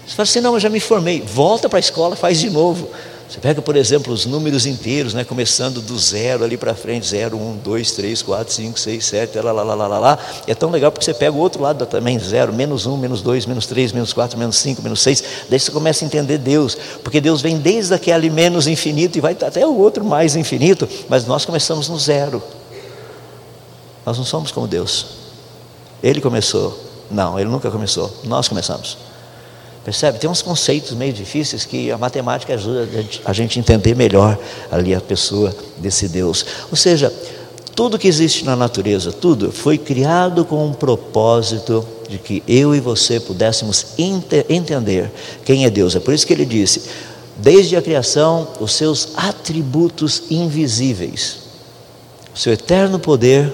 Você 0.07 0.15
fala 0.15 0.25
assim: 0.25 0.41
não, 0.41 0.55
eu 0.55 0.61
já 0.61 0.69
me 0.69 0.79
formei. 0.79 1.21
Volta 1.21 1.69
para 1.69 1.79
a 1.79 1.81
escola, 1.81 2.15
faz 2.15 2.39
de 2.39 2.51
novo. 2.51 2.89
Você 3.31 3.39
pega, 3.39 3.63
por 3.63 3.77
exemplo, 3.77 4.13
os 4.13 4.27
números 4.27 4.67
inteiros, 4.67 5.15
né, 5.15 5.23
começando 5.23 5.81
do 5.81 5.97
zero 5.97 6.43
ali 6.43 6.57
para 6.57 6.75
frente, 6.75 7.07
0, 7.07 7.37
1, 7.37 7.59
2, 7.59 7.93
3, 7.93 8.23
4, 8.23 8.53
5, 8.53 8.81
6, 8.81 9.05
7, 9.05 9.39
lá, 9.39 9.53
lá, 9.53 9.63
lá, 9.63 9.75
lá, 9.77 9.87
lá, 9.87 9.99
lá. 10.01 10.19
É 10.49 10.55
tão 10.55 10.69
legal 10.69 10.91
porque 10.91 11.05
você 11.05 11.15
pega 11.15 11.37
o 11.37 11.39
outro 11.39 11.63
lado 11.63 11.87
também, 11.87 12.19
zero, 12.19 12.53
menos 12.53 12.87
1, 12.87 12.97
menos 12.97 13.23
2, 13.23 13.47
menos 13.47 13.67
3, 13.67 13.93
menos 13.93 14.13
4, 14.13 14.37
menos 14.37 14.57
5, 14.57 14.83
menos 14.83 15.01
6. 15.03 15.25
Daí 15.49 15.61
você 15.61 15.71
começa 15.71 16.05
a 16.05 16.07
entender 16.07 16.39
Deus, 16.39 16.77
porque 17.05 17.21
Deus 17.21 17.41
vem 17.41 17.57
desde 17.57 17.95
aquele 17.95 18.29
menos 18.29 18.67
infinito 18.67 19.17
e 19.17 19.21
vai 19.21 19.35
até 19.41 19.65
o 19.65 19.79
outro 19.79 20.05
mais 20.05 20.35
infinito, 20.35 20.89
mas 21.09 21.25
nós 21.25 21.45
começamos 21.45 21.89
no 21.89 22.01
zero. 22.01 22.43
Nós 24.05 24.19
não 24.19 24.25
somos 24.25 24.51
como 24.51 24.67
Deus. 24.67 25.07
Ele 26.03 26.21
começou. 26.21 26.77
Não, 27.09 27.39
ele 27.39 27.49
nunca 27.49 27.71
começou. 27.71 28.13
Nós 28.25 28.49
começamos. 28.49 29.10
Percebe? 29.85 30.19
Tem 30.19 30.29
uns 30.29 30.43
conceitos 30.43 30.93
meio 30.93 31.13
difíceis 31.13 31.65
que 31.65 31.91
a 31.91 31.97
matemática 31.97 32.53
ajuda 32.55 32.89
a 33.25 33.33
gente 33.33 33.59
a 33.59 33.61
entender 33.61 33.97
melhor 33.97 34.39
ali 34.71 34.95
a 34.95 35.01
pessoa 35.01 35.55
desse 35.79 36.07
Deus. 36.07 36.45
Ou 36.71 36.77
seja, 36.77 37.13
tudo 37.75 37.99
que 37.99 38.07
existe 38.07 38.45
na 38.45 38.55
natureza, 38.55 39.11
tudo, 39.11 39.51
foi 39.51 39.79
criado 39.79 40.45
com 40.45 40.67
um 40.67 40.73
propósito 40.73 41.87
de 42.11 42.19
que 42.19 42.43
eu 42.47 42.75
e 42.75 42.81
você 42.81 43.19
pudéssemos 43.19 43.87
entender 43.97 45.11
quem 45.45 45.65
é 45.65 45.71
Deus. 45.71 45.97
É 45.97 46.01
por 46.01 46.13
isso 46.13 46.27
que 46.27 46.33
ele 46.35 46.45
disse: 46.45 46.91
desde 47.39 47.77
a 47.77 47.83
criação, 47.83 48.49
os 48.61 48.73
seus 48.75 49.11
atributos 49.17 50.25
invisíveis, 50.31 51.39
o 52.35 52.39
seu 52.39 52.53
eterno 52.53 52.99
poder 52.99 53.51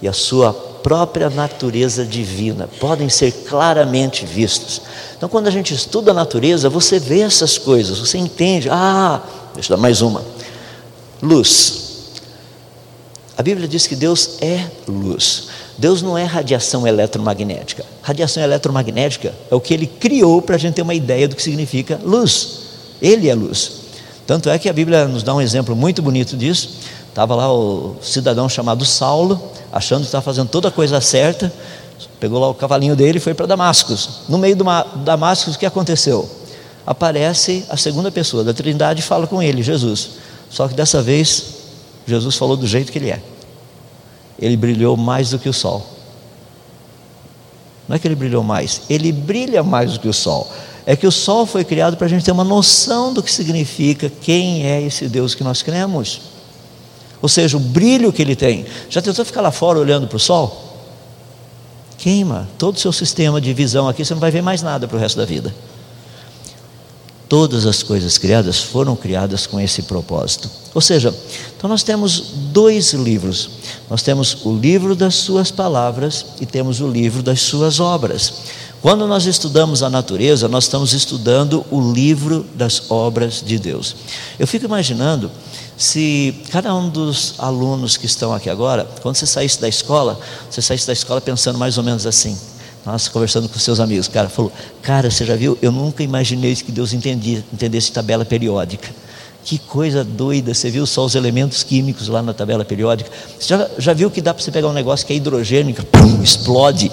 e 0.00 0.06
a 0.06 0.12
sua 0.12 0.52
própria 0.52 1.28
natureza 1.28 2.04
divina 2.04 2.68
podem 2.78 3.08
ser 3.08 3.32
claramente 3.32 4.24
vistos. 4.24 4.82
Então, 5.18 5.28
quando 5.28 5.48
a 5.48 5.50
gente 5.50 5.74
estuda 5.74 6.12
a 6.12 6.14
natureza, 6.14 6.70
você 6.70 7.00
vê 7.00 7.20
essas 7.20 7.58
coisas, 7.58 7.98
você 7.98 8.16
entende. 8.16 8.68
Ah, 8.70 9.20
deixa 9.52 9.72
eu 9.72 9.76
dar 9.76 9.82
mais 9.82 10.00
uma: 10.00 10.22
luz. 11.20 11.88
A 13.36 13.42
Bíblia 13.42 13.66
diz 13.66 13.86
que 13.86 13.96
Deus 13.96 14.38
é 14.40 14.64
luz. 14.86 15.48
Deus 15.76 16.02
não 16.02 16.16
é 16.16 16.24
radiação 16.24 16.86
eletromagnética. 16.86 17.84
Radiação 18.00 18.42
eletromagnética 18.42 19.34
é 19.50 19.54
o 19.54 19.60
que 19.60 19.74
ele 19.74 19.86
criou 19.86 20.40
para 20.40 20.54
a 20.54 20.58
gente 20.58 20.74
ter 20.74 20.82
uma 20.82 20.94
ideia 20.94 21.26
do 21.28 21.34
que 21.34 21.42
significa 21.42 22.00
luz. 22.04 22.60
Ele 23.02 23.28
é 23.28 23.34
luz. 23.34 23.72
Tanto 24.26 24.50
é 24.50 24.58
que 24.58 24.68
a 24.68 24.72
Bíblia 24.72 25.06
nos 25.06 25.22
dá 25.22 25.34
um 25.34 25.40
exemplo 25.40 25.74
muito 25.74 26.00
bonito 26.00 26.36
disso. 26.36 26.70
Estava 27.08 27.34
lá 27.34 27.52
o 27.52 27.96
cidadão 28.02 28.48
chamado 28.48 28.84
Saulo, 28.84 29.40
achando 29.72 30.00
que 30.00 30.06
estava 30.06 30.22
fazendo 30.22 30.48
toda 30.48 30.68
a 30.68 30.70
coisa 30.70 31.00
certa, 31.00 31.52
pegou 32.20 32.38
lá 32.38 32.48
o 32.48 32.54
cavalinho 32.54 32.94
dele 32.94 33.18
e 33.18 33.20
foi 33.20 33.34
para 33.34 33.46
Damascus. 33.46 34.20
No 34.28 34.38
meio 34.38 34.54
de 34.56 34.62
Damascus, 35.04 35.54
o 35.54 35.58
que 35.58 35.66
aconteceu? 35.66 36.28
Aparece 36.86 37.64
a 37.68 37.76
segunda 37.76 38.10
pessoa 38.10 38.44
da 38.44 38.54
Trindade 38.54 39.00
e 39.00 39.02
fala 39.02 39.26
com 39.26 39.42
ele, 39.42 39.62
Jesus. 39.62 40.10
Só 40.48 40.66
que 40.68 40.74
dessa 40.74 41.02
vez, 41.02 41.44
Jesus 42.06 42.36
falou 42.36 42.56
do 42.56 42.66
jeito 42.66 42.90
que 42.90 42.98
ele 42.98 43.10
é. 43.10 43.20
Ele 44.38 44.56
brilhou 44.56 44.96
mais 44.96 45.30
do 45.30 45.38
que 45.38 45.48
o 45.48 45.52
sol. 45.52 45.84
Não 47.88 47.96
é 47.96 47.98
que 47.98 48.06
ele 48.06 48.14
brilhou 48.14 48.42
mais, 48.42 48.82
ele 48.88 49.10
brilha 49.10 49.62
mais 49.62 49.94
do 49.94 50.00
que 50.00 50.08
o 50.08 50.12
sol. 50.12 50.50
É 50.84 50.94
que 50.96 51.06
o 51.06 51.12
sol 51.12 51.44
foi 51.44 51.64
criado 51.64 51.96
para 51.96 52.06
a 52.06 52.08
gente 52.08 52.24
ter 52.24 52.32
uma 52.32 52.44
noção 52.44 53.12
do 53.12 53.22
que 53.22 53.30
significa 53.30 54.10
quem 54.22 54.66
é 54.66 54.80
esse 54.80 55.08
Deus 55.08 55.34
que 55.34 55.44
nós 55.44 55.62
cremos. 55.62 56.20
Ou 57.20 57.28
seja, 57.28 57.56
o 57.56 57.60
brilho 57.60 58.12
que 58.12 58.22
ele 58.22 58.36
tem. 58.36 58.64
Já 58.88 59.02
tentou 59.02 59.24
ficar 59.24 59.40
lá 59.40 59.50
fora 59.50 59.78
olhando 59.78 60.06
para 60.06 60.16
o 60.16 60.20
sol? 60.20 60.67
Queima 61.98 62.48
todo 62.56 62.76
o 62.76 62.78
seu 62.78 62.92
sistema 62.92 63.40
de 63.40 63.52
visão 63.52 63.88
aqui, 63.88 64.04
você 64.04 64.14
não 64.14 64.20
vai 64.20 64.30
ver 64.30 64.40
mais 64.40 64.62
nada 64.62 64.86
para 64.86 64.96
o 64.96 65.00
resto 65.00 65.18
da 65.18 65.24
vida. 65.24 65.54
Todas 67.28 67.66
as 67.66 67.82
coisas 67.82 68.16
criadas 68.16 68.58
foram 68.58 68.96
criadas 68.96 69.46
com 69.46 69.60
esse 69.60 69.82
propósito. 69.82 70.48
Ou 70.72 70.80
seja, 70.80 71.14
então 71.56 71.68
nós 71.68 71.82
temos 71.82 72.20
dois 72.52 72.94
livros. 72.94 73.50
Nós 73.90 74.00
temos 74.00 74.46
o 74.46 74.56
livro 74.56 74.96
das 74.96 75.16
suas 75.16 75.50
palavras 75.50 76.24
e 76.40 76.46
temos 76.46 76.80
o 76.80 76.88
livro 76.88 77.22
das 77.22 77.42
suas 77.42 77.80
obras. 77.80 78.32
Quando 78.80 79.06
nós 79.06 79.26
estudamos 79.26 79.82
a 79.82 79.90
natureza, 79.90 80.48
nós 80.48 80.64
estamos 80.64 80.92
estudando 80.92 81.66
o 81.70 81.92
livro 81.92 82.46
das 82.54 82.90
obras 82.90 83.42
de 83.44 83.58
Deus. 83.58 83.96
Eu 84.38 84.46
fico 84.46 84.64
imaginando 84.64 85.30
se 85.78 86.34
cada 86.50 86.74
um 86.74 86.88
dos 86.88 87.36
alunos 87.38 87.96
que 87.96 88.04
estão 88.04 88.34
aqui 88.34 88.50
agora, 88.50 88.84
quando 89.00 89.14
você 89.14 89.26
saísse 89.26 89.60
da 89.60 89.68
escola, 89.68 90.18
você 90.50 90.60
saísse 90.60 90.88
da 90.88 90.92
escola 90.92 91.20
pensando 91.20 91.56
mais 91.56 91.78
ou 91.78 91.84
menos 91.84 92.04
assim. 92.04 92.36
Nossa, 92.84 93.08
conversando 93.10 93.48
com 93.48 93.58
seus 93.60 93.78
amigos, 93.78 94.08
o 94.08 94.10
cara 94.10 94.28
falou: 94.28 94.50
Cara, 94.82 95.08
você 95.08 95.24
já 95.24 95.36
viu? 95.36 95.56
Eu 95.62 95.70
nunca 95.70 96.02
imaginei 96.02 96.56
que 96.56 96.72
Deus 96.72 96.92
entendia, 96.92 97.44
entendesse 97.52 97.92
tabela 97.92 98.24
periódica. 98.24 98.88
Que 99.44 99.56
coisa 99.56 100.02
doida, 100.02 100.52
você 100.52 100.68
viu 100.68 100.84
só 100.84 101.04
os 101.04 101.14
elementos 101.14 101.62
químicos 101.62 102.08
lá 102.08 102.22
na 102.22 102.34
tabela 102.34 102.64
periódica? 102.64 103.10
Você 103.38 103.48
já, 103.48 103.70
já 103.78 103.92
viu 103.92 104.10
que 104.10 104.20
dá 104.20 104.34
para 104.34 104.42
você 104.42 104.50
pegar 104.50 104.66
um 104.66 104.72
negócio 104.72 105.06
que 105.06 105.12
é 105.12 105.16
hidrogênio, 105.16 105.76
pum, 105.92 106.22
explode, 106.22 106.90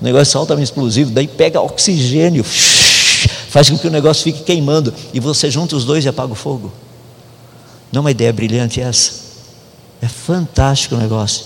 um 0.00 0.04
negócio 0.04 0.40
altamente 0.40 0.70
explosivo, 0.70 1.10
daí 1.10 1.28
pega 1.28 1.60
oxigênio, 1.60 2.42
faz 2.42 3.68
com 3.68 3.76
que 3.76 3.86
o 3.86 3.90
negócio 3.90 4.24
fique 4.24 4.42
queimando, 4.42 4.92
e 5.12 5.20
você 5.20 5.50
junta 5.50 5.76
os 5.76 5.84
dois 5.84 6.04
e 6.04 6.08
apaga 6.08 6.32
o 6.32 6.34
fogo? 6.34 6.72
Não 7.92 7.98
é 7.98 8.00
uma 8.00 8.10
ideia 8.10 8.32
brilhante 8.32 8.80
essa? 8.80 9.20
É 10.00 10.08
fantástico 10.08 10.94
o 10.94 10.98
negócio. 10.98 11.44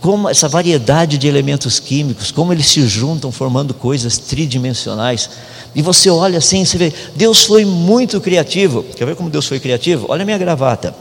Como 0.00 0.28
essa 0.28 0.48
variedade 0.48 1.16
de 1.16 1.26
elementos 1.26 1.78
químicos, 1.80 2.30
como 2.30 2.52
eles 2.52 2.66
se 2.66 2.86
juntam 2.86 3.32
formando 3.32 3.72
coisas 3.72 4.18
tridimensionais. 4.18 5.30
E 5.74 5.80
você 5.80 6.10
olha 6.10 6.38
assim, 6.38 6.64
você 6.64 6.76
vê, 6.76 6.92
Deus 7.16 7.44
foi 7.44 7.64
muito 7.64 8.20
criativo. 8.20 8.82
Quer 8.82 9.06
ver 9.06 9.16
como 9.16 9.30
Deus 9.30 9.46
foi 9.46 9.58
criativo? 9.58 10.06
Olha 10.10 10.22
a 10.22 10.24
minha 10.26 10.36
gravata. 10.36 10.94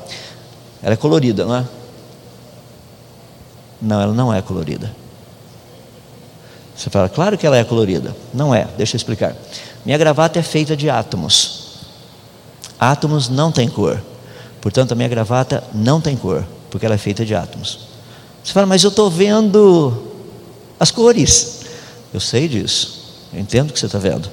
Ela 0.81 0.93
é 0.93 0.97
colorida, 0.97 1.43
não 1.43 1.55
é? 1.57 1.65
Não, 3.81 4.01
ela 4.01 4.13
não 4.13 4.33
é 4.33 4.41
colorida. 4.41 4.95
Você 6.75 6.89
fala, 6.89 7.09
claro 7.09 7.37
que 7.37 7.45
ela 7.45 7.57
é 7.57 7.63
colorida. 7.63 8.15
Não 8.33 8.55
é, 8.55 8.67
deixa 8.77 8.95
eu 8.95 8.97
explicar. 8.97 9.35
Minha 9.85 9.97
gravata 9.97 10.39
é 10.39 10.41
feita 10.41 10.77
de 10.77 10.89
átomos. 10.89 11.81
Átomos 12.79 13.27
não 13.27 13.51
têm 13.51 13.67
cor. 13.67 14.01
Portanto, 14.63 14.93
a 14.93 14.95
minha 14.95 15.09
gravata 15.09 15.61
não 15.73 15.99
tem 15.99 16.15
cor, 16.15 16.45
porque 16.71 16.85
ela 16.85 16.95
é 16.95 16.97
feita 16.97 17.25
de 17.25 17.35
átomos. 17.35 17.79
Você 18.41 18.53
fala, 18.53 18.65
mas 18.65 18.81
eu 18.81 18.91
estou 18.91 19.09
vendo 19.09 20.07
as 20.79 20.89
cores. 20.89 21.63
Eu 22.13 22.21
sei 22.21 22.47
disso, 22.47 23.27
eu 23.33 23.41
entendo 23.41 23.71
o 23.71 23.73
que 23.73 23.79
você 23.79 23.87
está 23.87 23.99
vendo. 23.99 24.31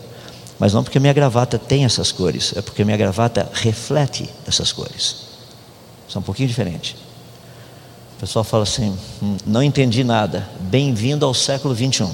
Mas 0.57 0.73
não 0.73 0.85
porque 0.85 0.99
a 0.99 1.01
minha 1.01 1.13
gravata 1.13 1.59
tem 1.59 1.85
essas 1.85 2.13
cores, 2.13 2.53
é 2.55 2.63
porque 2.63 2.83
a 2.83 2.85
minha 2.85 2.97
gravata 2.97 3.51
reflete 3.53 4.31
essas 4.47 4.71
cores. 4.71 5.17
Isso 6.09 6.17
é 6.17 6.21
um 6.21 6.23
pouquinho 6.23 6.47
diferente. 6.47 6.95
O 8.17 8.21
pessoal 8.21 8.45
fala 8.45 8.63
assim: 8.63 8.97
hum, 9.21 9.37
não 9.45 9.65
entendi 9.65 10.05
nada. 10.05 10.49
Bem-vindo 10.61 11.27
ao 11.27 11.35
século 11.35 11.75
21. 11.75 12.09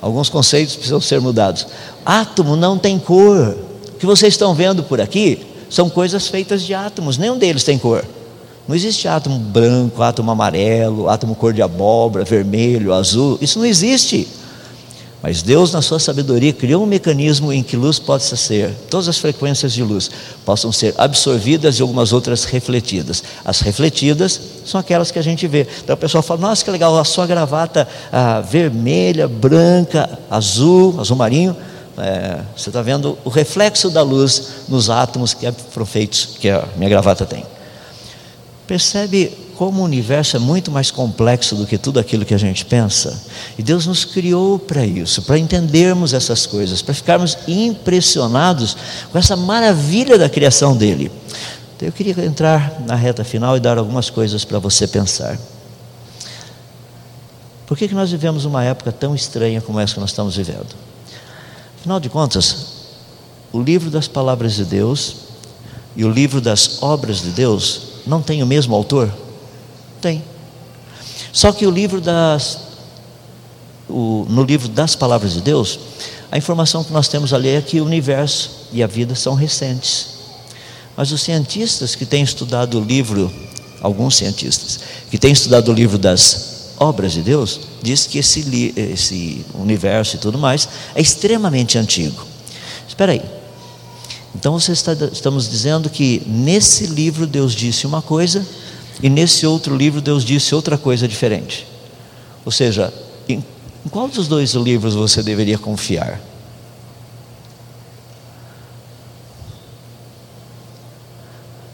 Alguns 0.00 0.30
conceitos 0.30 0.74
precisam 0.74 1.02
ser 1.02 1.20
mudados. 1.20 1.66
Átomo 2.02 2.56
não 2.56 2.78
tem 2.78 2.98
cor. 2.98 3.75
Que 3.98 4.06
vocês 4.06 4.34
estão 4.34 4.54
vendo 4.54 4.82
por 4.82 5.00
aqui 5.00 5.40
são 5.68 5.88
coisas 5.88 6.28
feitas 6.28 6.62
de 6.62 6.74
átomos, 6.74 7.18
nenhum 7.18 7.38
deles 7.38 7.64
tem 7.64 7.78
cor. 7.78 8.04
Não 8.68 8.74
existe 8.74 9.06
átomo 9.06 9.38
branco, 9.38 10.02
átomo 10.02 10.30
amarelo, 10.30 11.08
átomo 11.08 11.34
cor 11.34 11.52
de 11.52 11.62
abóbora, 11.62 12.24
vermelho, 12.24 12.92
azul, 12.92 13.38
isso 13.40 13.58
não 13.58 13.66
existe. 13.66 14.26
Mas 15.22 15.42
Deus, 15.42 15.72
na 15.72 15.82
sua 15.82 15.98
sabedoria, 15.98 16.52
criou 16.52 16.82
um 16.82 16.86
mecanismo 16.86 17.52
em 17.52 17.62
que 17.62 17.76
luz 17.76 17.98
possa 17.98 18.36
ser, 18.36 18.70
todas 18.90 19.08
as 19.08 19.18
frequências 19.18 19.72
de 19.72 19.82
luz 19.82 20.10
possam 20.44 20.70
ser 20.70 20.94
absorvidas 20.98 21.78
e 21.78 21.82
algumas 21.82 22.12
outras 22.12 22.44
refletidas. 22.44 23.24
As 23.44 23.60
refletidas 23.60 24.40
são 24.64 24.78
aquelas 24.78 25.10
que 25.10 25.18
a 25.18 25.22
gente 25.22 25.46
vê. 25.48 25.66
Então 25.82 25.94
o 25.94 25.98
pessoal 25.98 26.22
fala: 26.22 26.40
Nossa, 26.40 26.64
que 26.64 26.70
legal, 26.70 26.96
a 26.98 27.04
sua 27.04 27.26
gravata 27.26 27.88
ah, 28.12 28.40
vermelha, 28.40 29.26
branca, 29.26 30.18
azul, 30.30 30.94
azul 31.00 31.16
marinho 31.16 31.56
é, 31.98 32.40
você 32.56 32.68
está 32.68 32.82
vendo 32.82 33.18
o 33.24 33.28
reflexo 33.28 33.90
da 33.90 34.02
luz 34.02 34.42
nos 34.68 34.90
átomos 34.90 35.34
que 35.34 35.50
foram 35.70 35.86
feitos, 35.86 36.36
que 36.38 36.48
a 36.48 36.64
minha 36.76 36.90
gravata 36.90 37.24
tem. 37.24 37.44
Percebe 38.66 39.46
como 39.56 39.80
o 39.80 39.84
universo 39.84 40.36
é 40.36 40.38
muito 40.38 40.70
mais 40.70 40.90
complexo 40.90 41.54
do 41.54 41.66
que 41.66 41.78
tudo 41.78 41.98
aquilo 41.98 42.24
que 42.24 42.34
a 42.34 42.38
gente 42.38 42.64
pensa? 42.64 43.22
E 43.56 43.62
Deus 43.62 43.86
nos 43.86 44.04
criou 44.04 44.58
para 44.58 44.84
isso, 44.84 45.22
para 45.22 45.38
entendermos 45.38 46.12
essas 46.12 46.46
coisas, 46.46 46.82
para 46.82 46.94
ficarmos 46.94 47.38
impressionados 47.48 48.76
com 49.10 49.18
essa 49.18 49.34
maravilha 49.34 50.18
da 50.18 50.28
criação 50.28 50.76
dele. 50.76 51.10
Então, 51.76 51.88
eu 51.88 51.92
queria 51.92 52.24
entrar 52.24 52.80
na 52.86 52.94
reta 52.94 53.24
final 53.24 53.56
e 53.56 53.60
dar 53.60 53.78
algumas 53.78 54.10
coisas 54.10 54.44
para 54.44 54.58
você 54.58 54.86
pensar. 54.86 55.38
Por 57.66 57.76
que, 57.76 57.88
que 57.88 57.94
nós 57.94 58.10
vivemos 58.10 58.44
uma 58.44 58.62
época 58.62 58.92
tão 58.92 59.14
estranha 59.14 59.60
como 59.60 59.80
essa 59.80 59.94
que 59.94 60.00
nós 60.00 60.10
estamos 60.10 60.36
vivendo? 60.36 60.74
Afinal 61.86 62.00
de 62.00 62.08
contas, 62.08 62.56
o 63.52 63.62
livro 63.62 63.90
das 63.90 64.08
palavras 64.08 64.56
de 64.56 64.64
Deus 64.64 65.18
e 65.94 66.04
o 66.04 66.10
livro 66.10 66.40
das 66.40 66.82
obras 66.82 67.22
de 67.22 67.30
Deus 67.30 67.82
não 68.04 68.20
tem 68.20 68.42
o 68.42 68.46
mesmo 68.46 68.74
autor? 68.74 69.08
Tem. 70.00 70.20
Só 71.32 71.52
que 71.52 71.64
o 71.64 71.70
livro 71.70 72.00
das 72.00 72.58
o, 73.88 74.26
no 74.28 74.42
livro 74.42 74.66
das 74.66 74.96
Palavras 74.96 75.34
de 75.34 75.40
Deus, 75.40 75.78
a 76.28 76.36
informação 76.36 76.82
que 76.82 76.92
nós 76.92 77.06
temos 77.06 77.32
ali 77.32 77.50
é 77.50 77.62
que 77.62 77.80
o 77.80 77.84
universo 77.84 78.50
e 78.72 78.82
a 78.82 78.86
vida 78.88 79.14
são 79.14 79.34
recentes. 79.34 80.08
Mas 80.96 81.12
os 81.12 81.22
cientistas 81.22 81.94
que 81.94 82.04
têm 82.04 82.24
estudado 82.24 82.80
o 82.80 82.84
livro, 82.84 83.32
alguns 83.80 84.16
cientistas, 84.16 84.80
que 85.08 85.18
têm 85.18 85.30
estudado 85.30 85.70
o 85.70 85.72
livro 85.72 85.98
das 85.98 86.55
obras 86.78 87.12
de 87.12 87.22
Deus, 87.22 87.60
diz 87.82 88.06
que 88.06 88.18
esse, 88.18 88.72
esse 88.76 89.44
universo 89.54 90.16
e 90.16 90.18
tudo 90.18 90.38
mais 90.38 90.68
é 90.94 91.00
extremamente 91.00 91.78
antigo. 91.78 92.24
Espera 92.86 93.12
aí. 93.12 93.22
Então 94.34 94.58
você 94.58 94.72
está, 94.72 94.92
estamos 95.12 95.48
dizendo 95.48 95.88
que 95.88 96.22
nesse 96.26 96.86
livro 96.86 97.26
Deus 97.26 97.54
disse 97.54 97.86
uma 97.86 98.02
coisa 98.02 98.46
e 99.02 99.08
nesse 99.08 99.46
outro 99.46 99.76
livro 99.76 100.00
Deus 100.00 100.24
disse 100.24 100.54
outra 100.54 100.76
coisa 100.76 101.08
diferente. 101.08 101.66
Ou 102.44 102.52
seja, 102.52 102.92
em, 103.28 103.42
em 103.84 103.88
qual 103.88 104.08
dos 104.08 104.28
dois 104.28 104.52
livros 104.52 104.94
você 104.94 105.22
deveria 105.22 105.58
confiar? 105.58 106.20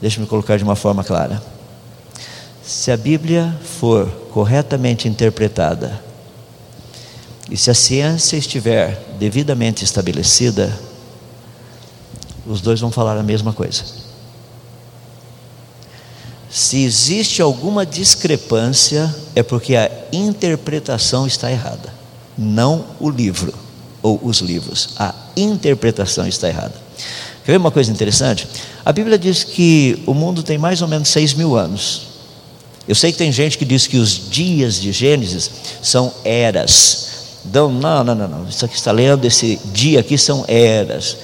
Deixe-me 0.00 0.26
colocar 0.26 0.56
de 0.56 0.64
uma 0.64 0.74
forma 0.74 1.04
clara. 1.04 1.42
Se 2.72 2.90
a 2.90 2.96
Bíblia 2.96 3.54
for 3.62 4.08
corretamente 4.32 5.06
interpretada 5.06 6.02
e 7.50 7.56
se 7.56 7.70
a 7.70 7.74
ciência 7.74 8.38
estiver 8.38 8.98
devidamente 9.18 9.84
estabelecida, 9.84 10.72
os 12.46 12.62
dois 12.62 12.80
vão 12.80 12.90
falar 12.90 13.18
a 13.18 13.22
mesma 13.22 13.52
coisa. 13.52 13.84
Se 16.50 16.82
existe 16.82 17.42
alguma 17.42 17.84
discrepância, 17.84 19.14
é 19.36 19.42
porque 19.42 19.76
a 19.76 19.90
interpretação 20.10 21.26
está 21.26 21.52
errada, 21.52 21.92
não 22.38 22.86
o 22.98 23.10
livro 23.10 23.52
ou 24.02 24.18
os 24.24 24.38
livros. 24.38 24.94
A 24.96 25.14
interpretação 25.36 26.26
está 26.26 26.48
errada. 26.48 26.74
Quer 27.44 27.52
ver 27.52 27.58
uma 27.58 27.70
coisa 27.70 27.92
interessante? 27.92 28.48
A 28.82 28.92
Bíblia 28.94 29.18
diz 29.18 29.44
que 29.44 30.02
o 30.06 30.14
mundo 30.14 30.42
tem 30.42 30.56
mais 30.56 30.80
ou 30.80 30.88
menos 30.88 31.10
seis 31.10 31.34
mil 31.34 31.54
anos. 31.54 32.11
Eu 32.86 32.94
sei 32.94 33.12
que 33.12 33.18
tem 33.18 33.30
gente 33.30 33.56
que 33.56 33.64
diz 33.64 33.86
que 33.86 33.96
os 33.96 34.30
dias 34.30 34.80
de 34.80 34.92
Gênesis 34.92 35.50
são 35.80 36.12
eras. 36.24 37.10
Não, 37.44 37.70
não, 37.70 38.04
não, 38.04 38.14
não. 38.14 38.48
Isso 38.48 38.64
aqui 38.64 38.74
está 38.74 38.92
lendo, 38.92 39.24
esse 39.24 39.58
dia 39.72 40.00
aqui 40.00 40.18
são 40.18 40.44
eras. 40.48 41.16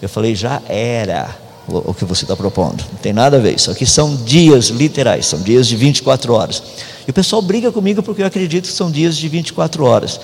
Eu 0.00 0.08
falei, 0.08 0.34
já 0.34 0.60
era 0.68 1.34
o, 1.68 1.90
o 1.90 1.94
que 1.94 2.04
você 2.04 2.24
está 2.24 2.36
propondo. 2.36 2.84
Não 2.92 2.98
tem 2.98 3.12
nada 3.12 3.36
a 3.36 3.40
ver. 3.40 3.54
Isso 3.56 3.70
aqui 3.70 3.86
são 3.86 4.14
dias 4.14 4.66
literais, 4.66 5.26
são 5.26 5.40
dias 5.40 5.66
de 5.66 5.76
24 5.76 6.32
horas. 6.32 6.62
E 7.06 7.10
o 7.10 7.14
pessoal 7.14 7.40
briga 7.40 7.72
comigo 7.72 8.02
porque 8.02 8.22
eu 8.22 8.26
acredito 8.26 8.66
que 8.66 8.72
são 8.72 8.90
dias 8.90 9.16
de 9.16 9.28
24 9.28 9.84
horas. 9.84 10.20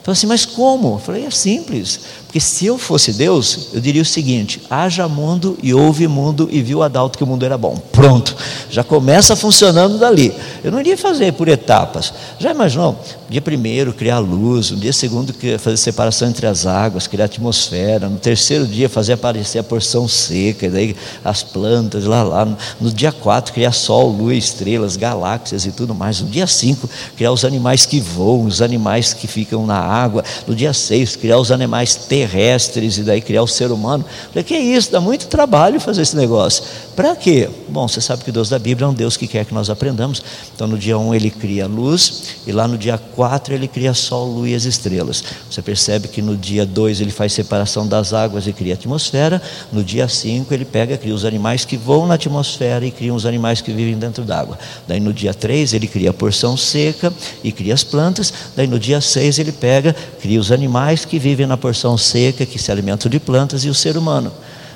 Então 0.00 0.12
assim, 0.12 0.26
mas 0.26 0.44
como? 0.44 0.94
Eu 0.94 0.98
falei, 0.98 1.26
é 1.26 1.30
simples. 1.30 2.00
Porque 2.32 2.40
se 2.40 2.64
eu 2.64 2.78
fosse 2.78 3.12
Deus, 3.12 3.68
eu 3.74 3.80
diria 3.82 4.00
o 4.00 4.06
seguinte: 4.06 4.62
haja 4.70 5.06
mundo 5.06 5.58
e 5.62 5.74
houve 5.74 6.08
mundo 6.08 6.48
e 6.50 6.62
viu 6.62 6.82
Adalto 6.82 7.18
que 7.18 7.22
o 7.22 7.26
mundo 7.26 7.44
era 7.44 7.58
bom. 7.58 7.76
Pronto, 7.92 8.34
já 8.70 8.82
começa 8.82 9.36
funcionando 9.36 9.98
dali. 9.98 10.32
Eu 10.64 10.72
não 10.72 10.80
iria 10.80 10.96
fazer 10.96 11.34
por 11.34 11.46
etapas. 11.46 12.10
Já 12.38 12.52
imaginou? 12.52 12.98
Dia 13.28 13.42
primeiro, 13.42 13.92
criar 13.92 14.18
luz. 14.18 14.70
No 14.70 14.78
dia 14.78 14.94
segundo, 14.94 15.34
fazer 15.58 15.76
separação 15.76 16.26
entre 16.26 16.46
as 16.46 16.64
águas, 16.64 17.06
criar 17.06 17.26
atmosfera. 17.26 18.08
No 18.08 18.16
terceiro 18.16 18.66
dia, 18.66 18.88
fazer 18.88 19.12
aparecer 19.12 19.58
a 19.58 19.62
porção 19.62 20.08
seca, 20.08 20.66
e 20.66 20.70
daí 20.70 20.96
as 21.22 21.42
plantas 21.42 22.04
lá, 22.04 22.22
lá. 22.22 22.48
No 22.80 22.90
dia 22.90 23.12
quatro, 23.12 23.52
criar 23.52 23.72
sol, 23.72 24.08
lua, 24.08 24.34
estrelas, 24.34 24.96
galáxias 24.96 25.66
e 25.66 25.70
tudo 25.70 25.94
mais. 25.94 26.22
No 26.22 26.30
dia 26.30 26.46
cinco, 26.46 26.88
criar 27.14 27.30
os 27.30 27.44
animais 27.44 27.84
que 27.84 28.00
voam, 28.00 28.46
os 28.46 28.62
animais 28.62 29.12
que 29.12 29.26
ficam 29.26 29.66
na 29.66 29.78
água. 29.78 30.24
No 30.46 30.54
dia 30.54 30.72
seis, 30.72 31.14
criar 31.14 31.36
os 31.36 31.52
animais 31.52 31.94
terrestres 31.94 32.21
terrestres 32.22 32.98
e 32.98 33.02
daí 33.02 33.20
criar 33.20 33.42
o 33.42 33.48
ser 33.48 33.72
humano. 33.72 34.04
Falei, 34.28 34.44
que 34.44 34.54
é 34.54 34.60
isso? 34.60 34.92
Dá 34.92 35.00
muito 35.00 35.26
trabalho 35.26 35.80
fazer 35.80 36.02
esse 36.02 36.16
negócio. 36.16 36.62
Para 36.94 37.16
quê? 37.16 37.48
Bom, 37.68 37.88
você 37.88 38.00
sabe 38.00 38.22
que 38.22 38.30
o 38.30 38.32
Deus 38.32 38.48
da 38.48 38.58
Bíblia 38.58 38.86
é 38.86 38.88
um 38.88 38.94
Deus 38.94 39.16
que 39.16 39.26
quer 39.26 39.44
que 39.44 39.52
nós 39.52 39.68
aprendamos. 39.68 40.22
Então, 40.54 40.68
no 40.68 40.78
dia 40.78 40.96
1 40.96 41.08
um, 41.08 41.14
ele 41.14 41.30
cria 41.30 41.66
luz, 41.66 42.34
e 42.46 42.52
lá 42.52 42.68
no 42.68 42.78
dia 42.78 42.96
4 42.96 43.54
ele 43.54 43.66
cria 43.66 43.92
sol, 43.92 44.26
lua 44.26 44.48
e 44.48 44.54
as 44.54 44.64
estrelas. 44.64 45.24
Você 45.50 45.60
percebe 45.62 46.06
que 46.06 46.22
no 46.22 46.36
dia 46.36 46.64
2 46.64 47.00
ele 47.00 47.10
faz 47.10 47.32
separação 47.32 47.86
das 47.86 48.12
águas 48.12 48.46
e 48.46 48.52
cria 48.52 48.74
atmosfera. 48.74 49.42
No 49.72 49.82
dia 49.82 50.06
5 50.06 50.52
ele 50.54 50.64
pega, 50.64 50.96
cria 50.96 51.14
os 51.14 51.24
animais 51.24 51.64
que 51.64 51.76
voam 51.76 52.06
na 52.06 52.14
atmosfera 52.14 52.84
e 52.86 52.90
cria 52.90 53.12
os 53.12 53.26
animais 53.26 53.60
que 53.60 53.72
vivem 53.72 53.98
dentro 53.98 54.22
d'água. 54.22 54.58
Daí 54.86 55.00
no 55.00 55.12
dia 55.12 55.34
3 55.34 55.72
ele 55.72 55.88
cria 55.88 56.10
a 56.10 56.14
porção 56.14 56.56
seca 56.56 57.12
e 57.42 57.50
cria 57.50 57.74
as 57.74 57.82
plantas. 57.82 58.32
Daí 58.54 58.66
no 58.66 58.78
dia 58.78 59.00
6 59.00 59.38
ele 59.38 59.52
pega, 59.52 59.96
cria 60.20 60.38
os 60.38 60.52
animais 60.52 61.04
que 61.04 61.18
vivem 61.18 61.46
na 61.46 61.56
porção 61.56 61.98
seca 61.98 62.11
seca 62.12 62.44
que 62.44 62.58
se 62.58 62.70
alimentam 62.70 63.10
de 63.10 63.18
plantas 63.18 63.64
e 63.64 63.68
o 63.68 63.74
ser 63.74 63.96
humano. 63.96 64.32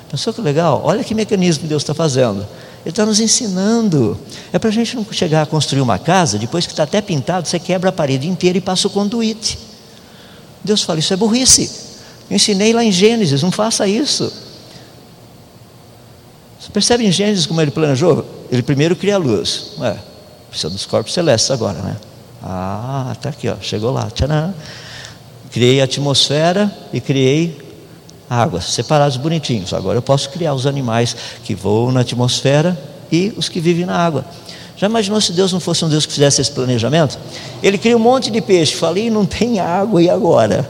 Pensou 0.09 0.33
que 0.33 0.41
legal? 0.41 0.81
Olha 0.83 1.03
que 1.03 1.13
mecanismo 1.13 1.67
Deus 1.67 1.83
está 1.83 1.93
fazendo. 1.93 2.39
Ele 2.81 2.89
está 2.89 3.05
nos 3.05 3.19
ensinando. 3.19 4.17
É 4.51 4.57
para 4.57 4.69
a 4.69 4.73
gente 4.73 4.95
não 4.95 5.05
chegar 5.11 5.41
a 5.43 5.45
construir 5.45 5.81
uma 5.81 5.99
casa, 5.99 6.37
depois 6.37 6.65
que 6.65 6.71
está 6.71 6.83
até 6.83 7.01
pintado, 7.01 7.47
você 7.47 7.59
quebra 7.59 7.89
a 7.89 7.93
parede 7.93 8.27
inteira 8.27 8.57
e 8.57 8.61
passa 8.61 8.87
o 8.87 8.89
conduíte. 8.89 9.59
Deus 10.63 10.83
fala: 10.83 10.99
Isso 10.99 11.13
é 11.13 11.17
burrice. 11.17 11.69
Eu 12.29 12.35
ensinei 12.35 12.73
lá 12.73 12.83
em 12.83 12.91
Gênesis, 12.91 13.43
não 13.43 13.51
faça 13.51 13.87
isso. 13.87 14.31
Você 16.59 16.69
percebe 16.71 17.05
em 17.05 17.11
Gênesis 17.11 17.45
como 17.45 17.61
ele 17.61 17.71
planejou? 17.71 18.25
Ele 18.51 18.61
primeiro 18.61 18.95
cria 18.95 19.15
a 19.15 19.17
luz. 19.17 19.71
Ué, 19.79 19.97
precisa 20.49 20.69
dos 20.69 20.85
corpos 20.85 21.13
celestes 21.13 21.51
agora, 21.51 21.79
né? 21.79 21.97
Ah, 22.41 23.11
está 23.13 23.29
aqui, 23.29 23.49
ó, 23.49 23.55
chegou 23.61 23.91
lá. 23.91 24.09
Tcharam. 24.09 24.53
Criei 25.57 25.81
a 25.81 25.85
atmosfera 25.85 26.71
e 26.93 27.01
criei 27.01 27.57
águas, 28.29 28.65
separados 28.65 29.17
bonitinhos. 29.17 29.73
Agora 29.73 29.97
eu 29.97 30.03
posso 30.03 30.29
criar 30.29 30.53
os 30.53 30.67
animais 30.67 31.15
que 31.43 31.55
voam 31.55 31.91
na 31.91 32.01
atmosfera 32.01 32.79
e 33.11 33.33
os 33.35 33.49
que 33.49 33.59
vivem 33.59 33.83
na 33.83 33.97
água. 33.97 34.23
Já 34.75 34.85
imaginou 34.85 35.19
se 35.19 35.31
Deus 35.31 35.51
não 35.51 35.59
fosse 35.59 35.83
um 35.83 35.89
Deus 35.89 36.05
que 36.05 36.13
fizesse 36.13 36.41
esse 36.41 36.51
planejamento? 36.51 37.17
Ele 37.63 37.79
cria 37.79 37.97
um 37.97 37.99
monte 37.99 38.29
de 38.29 38.39
peixe, 38.39 38.75
falei, 38.75 39.09
não 39.09 39.25
tem 39.25 39.59
água, 39.59 39.99
e 39.99 40.07
agora? 40.11 40.69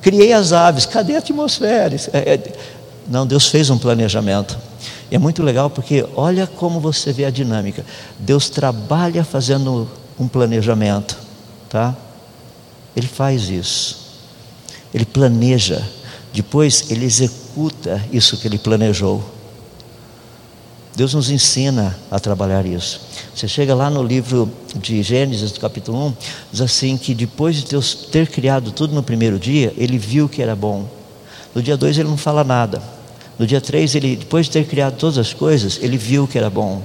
Criei 0.00 0.32
as 0.32 0.52
aves, 0.52 0.86
cadê 0.86 1.16
a 1.16 1.18
atmosfera? 1.18 1.96
É, 2.12 2.34
é, 2.34 2.52
não, 3.08 3.26
Deus 3.26 3.48
fez 3.48 3.70
um 3.70 3.76
planejamento. 3.76 4.56
E 5.10 5.16
é 5.16 5.18
muito 5.18 5.42
legal 5.42 5.68
porque 5.68 6.06
olha 6.14 6.46
como 6.46 6.78
você 6.78 7.12
vê 7.12 7.24
a 7.24 7.30
dinâmica. 7.30 7.84
Deus 8.20 8.48
trabalha 8.48 9.24
fazendo 9.24 9.90
um 10.16 10.28
planejamento, 10.28 11.18
tá? 11.68 11.96
Ele 12.94 13.08
faz 13.08 13.48
isso. 13.48 14.01
Ele 14.92 15.04
planeja, 15.04 15.82
depois 16.32 16.90
ele 16.90 17.04
executa 17.04 18.02
isso 18.12 18.36
que 18.36 18.46
ele 18.46 18.58
planejou. 18.58 19.22
Deus 20.94 21.14
nos 21.14 21.30
ensina 21.30 21.96
a 22.10 22.20
trabalhar 22.20 22.66
isso. 22.66 23.00
Você 23.34 23.48
chega 23.48 23.74
lá 23.74 23.88
no 23.88 24.02
livro 24.02 24.50
de 24.76 25.02
Gênesis, 25.02 25.50
do 25.50 25.60
capítulo 25.60 26.08
1, 26.08 26.14
diz 26.52 26.60
assim 26.60 26.98
que 26.98 27.14
depois 27.14 27.56
de 27.56 27.64
Deus 27.64 27.94
ter 27.94 28.28
criado 28.28 28.72
tudo 28.72 28.94
no 28.94 29.02
primeiro 29.02 29.38
dia, 29.38 29.72
ele 29.78 29.96
viu 29.96 30.28
que 30.28 30.42
era 30.42 30.54
bom. 30.54 30.86
No 31.54 31.62
dia 31.62 31.76
2 31.76 31.98
ele 31.98 32.08
não 32.08 32.18
fala 32.18 32.44
nada. 32.44 32.82
No 33.38 33.46
dia 33.46 33.60
3, 33.60 33.94
ele, 33.94 34.16
depois 34.16 34.46
de 34.46 34.52
ter 34.52 34.66
criado 34.66 34.96
todas 34.96 35.16
as 35.16 35.32
coisas, 35.32 35.78
ele 35.82 35.96
viu 35.96 36.28
que 36.28 36.36
era 36.36 36.50
bom. 36.50 36.82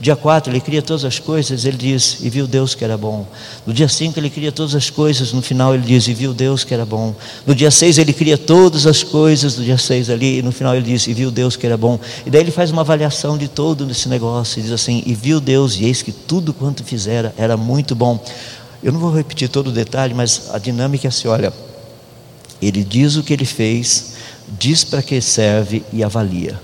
Dia 0.00 0.16
4, 0.16 0.52
ele 0.52 0.60
cria 0.60 0.80
todas 0.80 1.04
as 1.04 1.18
coisas, 1.18 1.64
ele 1.64 1.76
diz, 1.76 2.18
e 2.20 2.30
viu 2.30 2.46
Deus 2.46 2.74
que 2.74 2.84
era 2.84 2.96
bom. 2.96 3.26
No 3.66 3.72
dia 3.72 3.88
5, 3.88 4.18
ele 4.18 4.30
cria 4.30 4.52
todas 4.52 4.74
as 4.74 4.90
coisas, 4.90 5.32
no 5.32 5.42
final 5.42 5.74
ele 5.74 5.84
diz, 5.84 6.06
e 6.08 6.14
viu 6.14 6.32
Deus 6.32 6.64
que 6.64 6.72
era 6.72 6.86
bom. 6.86 7.14
No 7.46 7.54
dia 7.54 7.70
6, 7.70 7.98
ele 7.98 8.12
cria 8.12 8.38
todas 8.38 8.86
as 8.86 9.02
coisas, 9.02 9.56
no 9.56 9.64
dia 9.64 9.78
6 9.78 10.10
ali, 10.10 10.38
e 10.38 10.42
no 10.42 10.52
final 10.52 10.74
ele 10.74 10.84
diz, 10.84 11.06
e 11.06 11.14
viu 11.14 11.30
Deus 11.30 11.56
que 11.56 11.66
era 11.66 11.76
bom. 11.76 11.98
E 12.24 12.30
daí 12.30 12.40
ele 12.40 12.50
faz 12.50 12.70
uma 12.70 12.82
avaliação 12.82 13.36
de 13.36 13.48
todo 13.48 13.90
esse 13.90 14.08
negócio, 14.08 14.60
e 14.60 14.62
diz 14.62 14.72
assim, 14.72 15.02
e 15.04 15.14
viu 15.14 15.40
Deus, 15.40 15.76
e 15.76 15.84
eis 15.84 16.02
que 16.02 16.12
tudo 16.12 16.52
quanto 16.52 16.84
fizera 16.84 17.34
era 17.36 17.56
muito 17.56 17.94
bom. 17.94 18.22
Eu 18.82 18.92
não 18.92 19.00
vou 19.00 19.12
repetir 19.12 19.48
todo 19.48 19.68
o 19.68 19.72
detalhe, 19.72 20.14
mas 20.14 20.50
a 20.52 20.58
dinâmica 20.58 21.08
é 21.08 21.10
assim: 21.10 21.28
olha, 21.28 21.52
ele 22.62 22.84
diz 22.84 23.16
o 23.16 23.22
que 23.22 23.32
ele 23.32 23.44
fez, 23.44 24.14
diz 24.58 24.84
para 24.84 25.02
que 25.02 25.20
serve 25.20 25.82
e 25.92 26.04
avalia. 26.04 26.60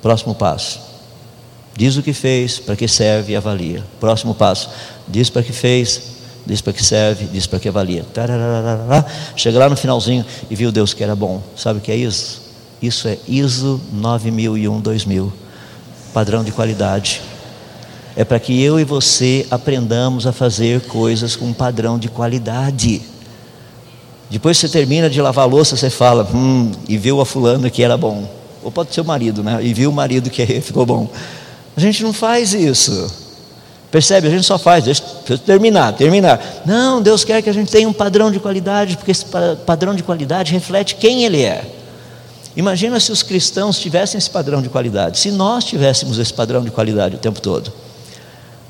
Próximo 0.00 0.34
passo. 0.34 0.91
Diz 1.74 1.96
o 1.96 2.02
que 2.02 2.12
fez, 2.12 2.58
para 2.58 2.76
que 2.76 2.86
serve 2.86 3.32
e 3.32 3.36
avalia. 3.36 3.82
Próximo 3.98 4.34
passo. 4.34 4.68
Diz 5.08 5.30
para 5.30 5.42
que 5.42 5.52
fez, 5.52 6.02
diz 6.46 6.60
para 6.60 6.72
que 6.72 6.84
serve, 6.84 7.26
diz 7.26 7.46
para 7.46 7.58
que 7.58 7.68
avalia. 7.68 8.04
Tararara. 8.12 9.06
Chega 9.36 9.58
lá 9.58 9.68
no 9.68 9.76
finalzinho 9.76 10.24
e 10.50 10.54
viu 10.54 10.70
Deus 10.70 10.92
que 10.92 11.02
era 11.02 11.16
bom. 11.16 11.42
Sabe 11.56 11.78
o 11.78 11.82
que 11.82 11.90
é 11.90 11.96
isso? 11.96 12.42
Isso 12.80 13.08
é 13.08 13.18
ISO 13.26 13.80
9001-2000. 13.94 15.32
Padrão 16.12 16.44
de 16.44 16.52
qualidade. 16.52 17.22
É 18.14 18.24
para 18.24 18.38
que 18.38 18.60
eu 18.62 18.78
e 18.78 18.84
você 18.84 19.46
aprendamos 19.50 20.26
a 20.26 20.32
fazer 20.32 20.82
coisas 20.82 21.34
com 21.34 21.52
padrão 21.52 21.98
de 21.98 22.08
qualidade. 22.08 23.00
Depois 24.28 24.58
você 24.58 24.68
termina 24.68 25.08
de 25.08 25.20
lavar 25.20 25.44
a 25.44 25.46
louça, 25.46 25.76
você 25.76 25.88
fala, 25.88 26.28
hum, 26.34 26.70
e 26.88 26.98
viu 26.98 27.20
a 27.20 27.26
fulana 27.26 27.70
que 27.70 27.82
era 27.82 27.96
bom. 27.96 28.28
Ou 28.62 28.70
pode 28.70 28.94
ser 28.94 29.00
o 29.00 29.04
marido, 29.04 29.42
né? 29.42 29.58
E 29.62 29.72
viu 29.72 29.90
o 29.90 29.92
marido 29.92 30.28
que 30.28 30.44
ficou 30.60 30.84
bom. 30.84 31.10
A 31.76 31.80
gente 31.80 32.02
não 32.02 32.12
faz 32.12 32.54
isso. 32.54 33.10
Percebe? 33.90 34.26
A 34.26 34.30
gente 34.30 34.44
só 34.44 34.58
faz, 34.58 34.84
deixa 34.84 35.02
preciso 35.02 35.42
terminar, 35.42 35.92
terminar. 35.92 36.62
Não, 36.64 37.02
Deus 37.02 37.24
quer 37.24 37.42
que 37.42 37.50
a 37.50 37.52
gente 37.52 37.70
tenha 37.70 37.86
um 37.86 37.92
padrão 37.92 38.30
de 38.30 38.40
qualidade, 38.40 38.96
porque 38.96 39.10
esse 39.10 39.26
padrão 39.66 39.94
de 39.94 40.02
qualidade 40.02 40.50
reflete 40.52 40.94
quem 40.94 41.24
Ele 41.24 41.42
é. 41.42 41.62
Imagina 42.56 42.98
se 42.98 43.12
os 43.12 43.22
cristãos 43.22 43.78
tivessem 43.78 44.18
esse 44.18 44.30
padrão 44.30 44.62
de 44.62 44.68
qualidade, 44.68 45.18
se 45.18 45.30
nós 45.30 45.64
tivéssemos 45.64 46.18
esse 46.18 46.32
padrão 46.32 46.62
de 46.62 46.70
qualidade 46.70 47.16
o 47.16 47.18
tempo 47.18 47.40
todo. 47.40 47.72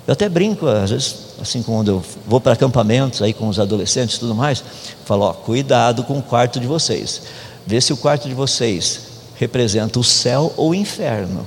Eu 0.06 0.12
até 0.12 0.28
brinco, 0.28 0.66
às 0.66 0.90
vezes, 0.90 1.14
assim, 1.40 1.62
quando 1.62 1.88
eu 1.88 2.04
vou 2.26 2.40
para 2.40 2.54
acampamentos 2.54 3.22
aí 3.22 3.32
com 3.32 3.48
os 3.48 3.60
adolescentes 3.60 4.16
e 4.16 4.18
tudo 4.18 4.34
mais, 4.34 4.62
falo, 5.04 5.26
ó, 5.26 5.32
cuidado 5.32 6.02
com 6.02 6.18
o 6.18 6.22
quarto 6.22 6.58
de 6.58 6.66
vocês. 6.66 7.22
Vê 7.64 7.80
se 7.80 7.92
o 7.92 7.96
quarto 7.96 8.28
de 8.28 8.34
vocês 8.34 9.00
representa 9.36 10.00
o 10.00 10.04
céu 10.04 10.52
ou 10.56 10.70
o 10.70 10.74
inferno. 10.74 11.46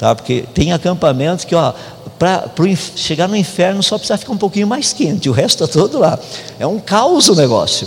Tá? 0.00 0.14
Porque 0.14 0.46
tem 0.54 0.72
acampamentos 0.72 1.44
que, 1.44 1.54
ó, 1.54 1.74
para 2.18 2.50
chegar 2.96 3.28
no 3.28 3.36
inferno 3.36 3.82
só 3.82 3.98
precisa 3.98 4.16
ficar 4.16 4.32
um 4.32 4.38
pouquinho 4.38 4.66
mais 4.66 4.94
quente, 4.94 5.28
o 5.28 5.32
resto 5.32 5.62
está 5.62 5.78
todo 5.78 5.98
lá. 5.98 6.18
É 6.58 6.66
um 6.66 6.80
caos 6.80 7.28
o 7.28 7.34
negócio. 7.34 7.86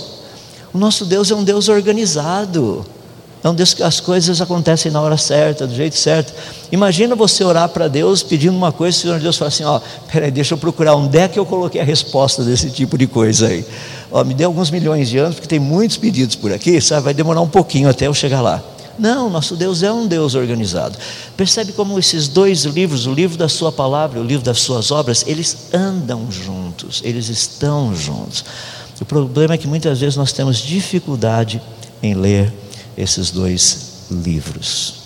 O 0.71 0.77
nosso 0.77 1.05
Deus 1.05 1.31
é 1.31 1.35
um 1.35 1.43
Deus 1.43 1.69
organizado. 1.69 2.85
É 3.43 3.49
um 3.49 3.55
Deus 3.55 3.73
que 3.73 3.81
as 3.81 3.99
coisas 3.99 4.39
acontecem 4.39 4.91
na 4.91 5.01
hora 5.01 5.17
certa, 5.17 5.65
do 5.65 5.73
jeito 5.73 5.95
certo. 5.95 6.31
Imagina 6.71 7.15
você 7.15 7.43
orar 7.43 7.67
para 7.69 7.87
Deus 7.87 8.21
pedindo 8.21 8.55
uma 8.55 8.71
coisa, 8.71 8.95
e 8.95 8.99
o 8.99 9.01
Senhor 9.01 9.19
Deus 9.19 9.35
fala 9.35 9.49
assim: 9.49 9.63
Ó, 9.63 9.81
peraí, 10.11 10.29
deixa 10.29 10.53
eu 10.53 10.57
procurar 10.59 10.95
onde 10.95 11.17
é 11.17 11.27
que 11.27 11.39
eu 11.39 11.47
coloquei 11.47 11.81
a 11.81 11.83
resposta 11.83 12.43
desse 12.43 12.69
tipo 12.69 12.95
de 12.95 13.07
coisa 13.07 13.47
aí. 13.47 13.65
Ó, 14.11 14.23
me 14.23 14.35
dê 14.35 14.43
alguns 14.43 14.69
milhões 14.69 15.09
de 15.09 15.17
anos, 15.17 15.33
porque 15.33 15.47
tem 15.47 15.59
muitos 15.59 15.97
pedidos 15.97 16.35
por 16.35 16.53
aqui, 16.53 16.79
sabe? 16.79 17.05
Vai 17.05 17.13
demorar 17.15 17.41
um 17.41 17.49
pouquinho 17.49 17.89
até 17.89 18.05
eu 18.05 18.13
chegar 18.13 18.39
lá. 18.39 18.61
Não, 18.97 19.29
nosso 19.29 19.55
Deus 19.55 19.81
é 19.81 19.91
um 19.91 20.07
Deus 20.07 20.35
organizado. 20.35 20.97
Percebe 21.35 21.71
como 21.71 21.97
esses 21.97 22.27
dois 22.27 22.63
livros, 22.65 23.07
o 23.07 23.13
livro 23.13 23.37
da 23.37 23.49
Sua 23.49 23.71
palavra 23.71 24.19
e 24.19 24.21
o 24.21 24.25
livro 24.25 24.45
das 24.45 24.59
Suas 24.59 24.91
obras, 24.91 25.23
eles 25.27 25.73
andam 25.73 26.31
juntos, 26.31 27.01
eles 27.03 27.27
estão 27.29 27.95
juntos. 27.95 28.45
O 29.01 29.05
problema 29.05 29.55
é 29.55 29.57
que 29.57 29.67
muitas 29.67 29.99
vezes 29.99 30.15
nós 30.15 30.31
temos 30.31 30.57
dificuldade 30.57 31.61
em 32.01 32.13
ler 32.13 32.53
esses 32.95 33.31
dois 33.31 34.05
livros. 34.11 35.03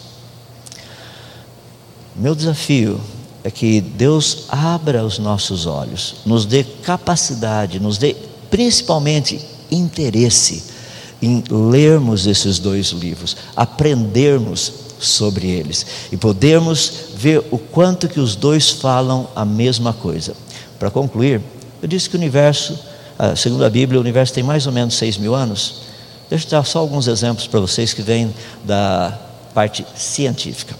Meu 2.15 2.35
desafio 2.35 2.99
é 3.43 3.49
que 3.49 3.79
Deus 3.79 4.45
abra 4.49 5.05
os 5.05 5.17
nossos 5.17 5.65
olhos, 5.65 6.15
nos 6.25 6.45
dê 6.45 6.63
capacidade, 6.63 7.79
nos 7.79 7.97
dê 7.97 8.15
principalmente 8.49 9.39
interesse 9.71 10.76
em 11.21 11.43
lermos 11.49 12.27
esses 12.27 12.59
dois 12.59 12.87
livros, 12.87 13.35
aprendermos 13.55 14.71
sobre 14.99 15.47
eles 15.47 15.85
e 16.11 16.17
podermos 16.17 16.91
ver 17.15 17.43
o 17.51 17.57
quanto 17.57 18.07
que 18.07 18.19
os 18.19 18.35
dois 18.35 18.71
falam 18.71 19.27
a 19.35 19.45
mesma 19.45 19.93
coisa. 19.93 20.35
Para 20.79 20.89
concluir, 20.89 21.41
eu 21.81 21.87
disse 21.87 22.09
que 22.09 22.15
o 22.15 22.19
universo, 22.19 22.77
ah, 23.17 23.35
segundo 23.35 23.65
a 23.65 23.69
Bíblia, 23.69 23.99
o 23.99 24.01
universo 24.01 24.33
tem 24.33 24.43
mais 24.43 24.65
ou 24.65 24.73
menos 24.73 24.95
seis 24.95 25.17
mil 25.17 25.33
anos. 25.35 25.81
Deixa 26.29 26.45
eu 26.45 26.51
dar 26.51 26.63
só 26.63 26.79
alguns 26.79 27.07
exemplos 27.07 27.47
para 27.47 27.59
vocês 27.59 27.93
que 27.93 28.01
vêm 28.01 28.33
da 28.63 29.17
parte 29.53 29.85
científica. 29.95 30.75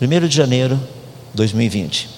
1 0.00 0.28
de 0.28 0.34
janeiro 0.34 0.76
de 0.76 1.36
2020, 1.36 2.08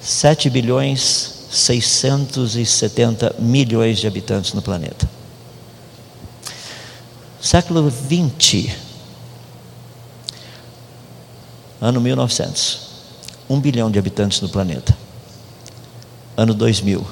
7 0.00 0.48
bilhões 0.48 1.36
670 1.50 3.36
milhões 3.38 3.98
de 3.98 4.06
habitantes 4.06 4.52
no 4.52 4.62
planeta. 4.62 5.08
Século 7.40 7.88
20, 7.90 8.74
ano 11.80 12.00
1900, 12.00 12.80
1 13.48 13.60
bilhão 13.60 13.90
de 13.90 13.98
habitantes 13.98 14.40
no 14.40 14.48
planeta. 14.48 14.96
Ano 16.36 16.54
2000, 16.54 17.06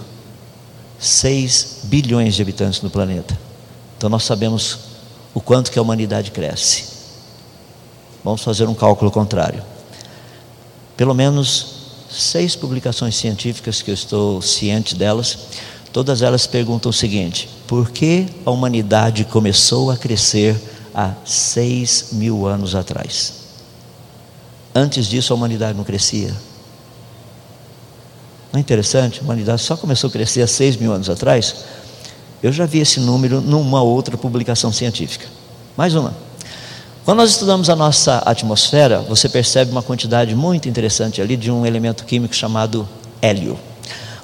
6 0.98 1.80
bilhões 1.84 2.34
de 2.34 2.42
habitantes 2.42 2.80
no 2.80 2.90
planeta. 2.90 3.38
Então 3.96 4.08
nós 4.08 4.24
sabemos 4.24 4.78
o 5.34 5.40
quanto 5.40 5.70
que 5.70 5.78
a 5.78 5.82
humanidade 5.82 6.30
cresce. 6.30 6.94
Vamos 8.22 8.42
fazer 8.42 8.66
um 8.66 8.74
cálculo 8.74 9.10
contrário. 9.10 9.62
Pelo 10.96 11.14
menos 11.14 11.74
seis 12.10 12.56
publicações 12.56 13.16
científicas 13.16 13.82
que 13.82 13.90
eu 13.90 13.94
estou 13.94 14.40
ciente 14.40 14.94
delas, 14.94 15.38
todas 15.94 16.22
elas 16.22 16.44
perguntam 16.44 16.90
o 16.90 16.92
seguinte: 16.92 17.48
por 17.68 17.90
que 17.90 18.26
a 18.44 18.50
humanidade 18.50 19.24
começou 19.24 19.92
a 19.92 19.96
crescer 19.96 20.60
há 20.92 21.12
seis 21.24 22.08
mil 22.12 22.46
anos 22.46 22.74
atrás? 22.74 23.44
Antes 24.74 25.06
disso 25.06 25.32
a 25.32 25.36
humanidade 25.36 25.78
não 25.78 25.84
crescia. 25.84 26.34
Não 28.52 28.58
é 28.58 28.60
interessante? 28.60 29.20
A 29.20 29.22
humanidade 29.22 29.62
só 29.62 29.76
começou 29.76 30.08
a 30.08 30.12
crescer 30.12 30.42
há 30.42 30.48
seis 30.48 30.76
mil 30.76 30.92
anos 30.92 31.08
atrás. 31.08 31.54
Eu 32.42 32.52
já 32.52 32.66
vi 32.66 32.80
esse 32.80 32.98
número 32.98 33.40
numa 33.40 33.80
outra 33.80 34.18
publicação 34.18 34.72
científica. 34.72 35.26
Mais 35.76 35.94
uma. 35.94 36.12
Quando 37.04 37.18
nós 37.18 37.30
estudamos 37.30 37.70
a 37.70 37.76
nossa 37.76 38.18
atmosfera, 38.18 39.00
você 39.00 39.28
percebe 39.28 39.70
uma 39.70 39.82
quantidade 39.82 40.34
muito 40.34 40.68
interessante 40.68 41.22
ali 41.22 41.36
de 41.36 41.50
um 41.52 41.64
elemento 41.64 42.04
químico 42.04 42.34
chamado 42.34 42.88
hélio. 43.22 43.58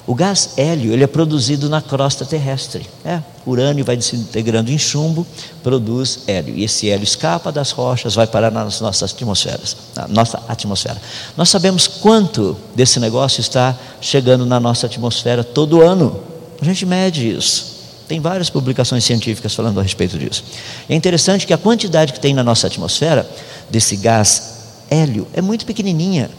O 0.07 0.15
gás 0.15 0.53
hélio 0.57 0.91
ele 0.93 1.03
é 1.03 1.07
produzido 1.07 1.69
na 1.69 1.81
crosta 1.81 2.25
terrestre. 2.25 2.87
É, 3.05 3.21
urânio 3.45 3.85
vai 3.85 3.99
se 4.01 4.15
integrando 4.15 4.71
em 4.71 4.77
chumbo, 4.77 5.25
produz 5.61 6.21
hélio. 6.27 6.55
E 6.55 6.63
esse 6.63 6.89
hélio 6.89 7.03
escapa 7.03 7.51
das 7.51 7.71
rochas, 7.71 8.15
vai 8.15 8.25
parar 8.25 8.51
nas 8.51 8.81
nossas 8.81 9.13
atmosferas, 9.13 9.77
na 9.95 10.07
nossa 10.07 10.41
atmosfera. 10.47 10.99
Nós 11.37 11.49
sabemos 11.49 11.87
quanto 11.87 12.57
desse 12.75 12.99
negócio 12.99 13.41
está 13.41 13.77
chegando 13.99 14.45
na 14.45 14.59
nossa 14.59 14.87
atmosfera 14.87 15.43
todo 15.43 15.81
ano. 15.81 16.19
A 16.59 16.65
gente 16.65 16.85
mede 16.85 17.29
isso. 17.29 17.71
Tem 18.07 18.19
várias 18.19 18.49
publicações 18.49 19.05
científicas 19.05 19.53
falando 19.53 19.79
a 19.79 19.83
respeito 19.83 20.17
disso. 20.17 20.43
É 20.89 20.95
interessante 20.95 21.47
que 21.47 21.53
a 21.53 21.57
quantidade 21.57 22.11
que 22.11 22.19
tem 22.19 22.33
na 22.33 22.43
nossa 22.43 22.67
atmosfera 22.67 23.29
desse 23.69 23.95
gás 23.95 24.51
hélio 24.89 25.27
é 25.33 25.41
muito 25.41 25.65
pequenininha 25.65 26.29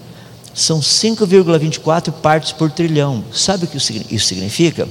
são 0.55 0.81
5,24 0.81 2.13
partes 2.13 2.53
por 2.53 2.71
trilhão. 2.71 3.25
Sabe 3.33 3.65
o 3.65 3.69
que 3.69 3.77
isso 3.77 4.27
significa? 4.27 4.89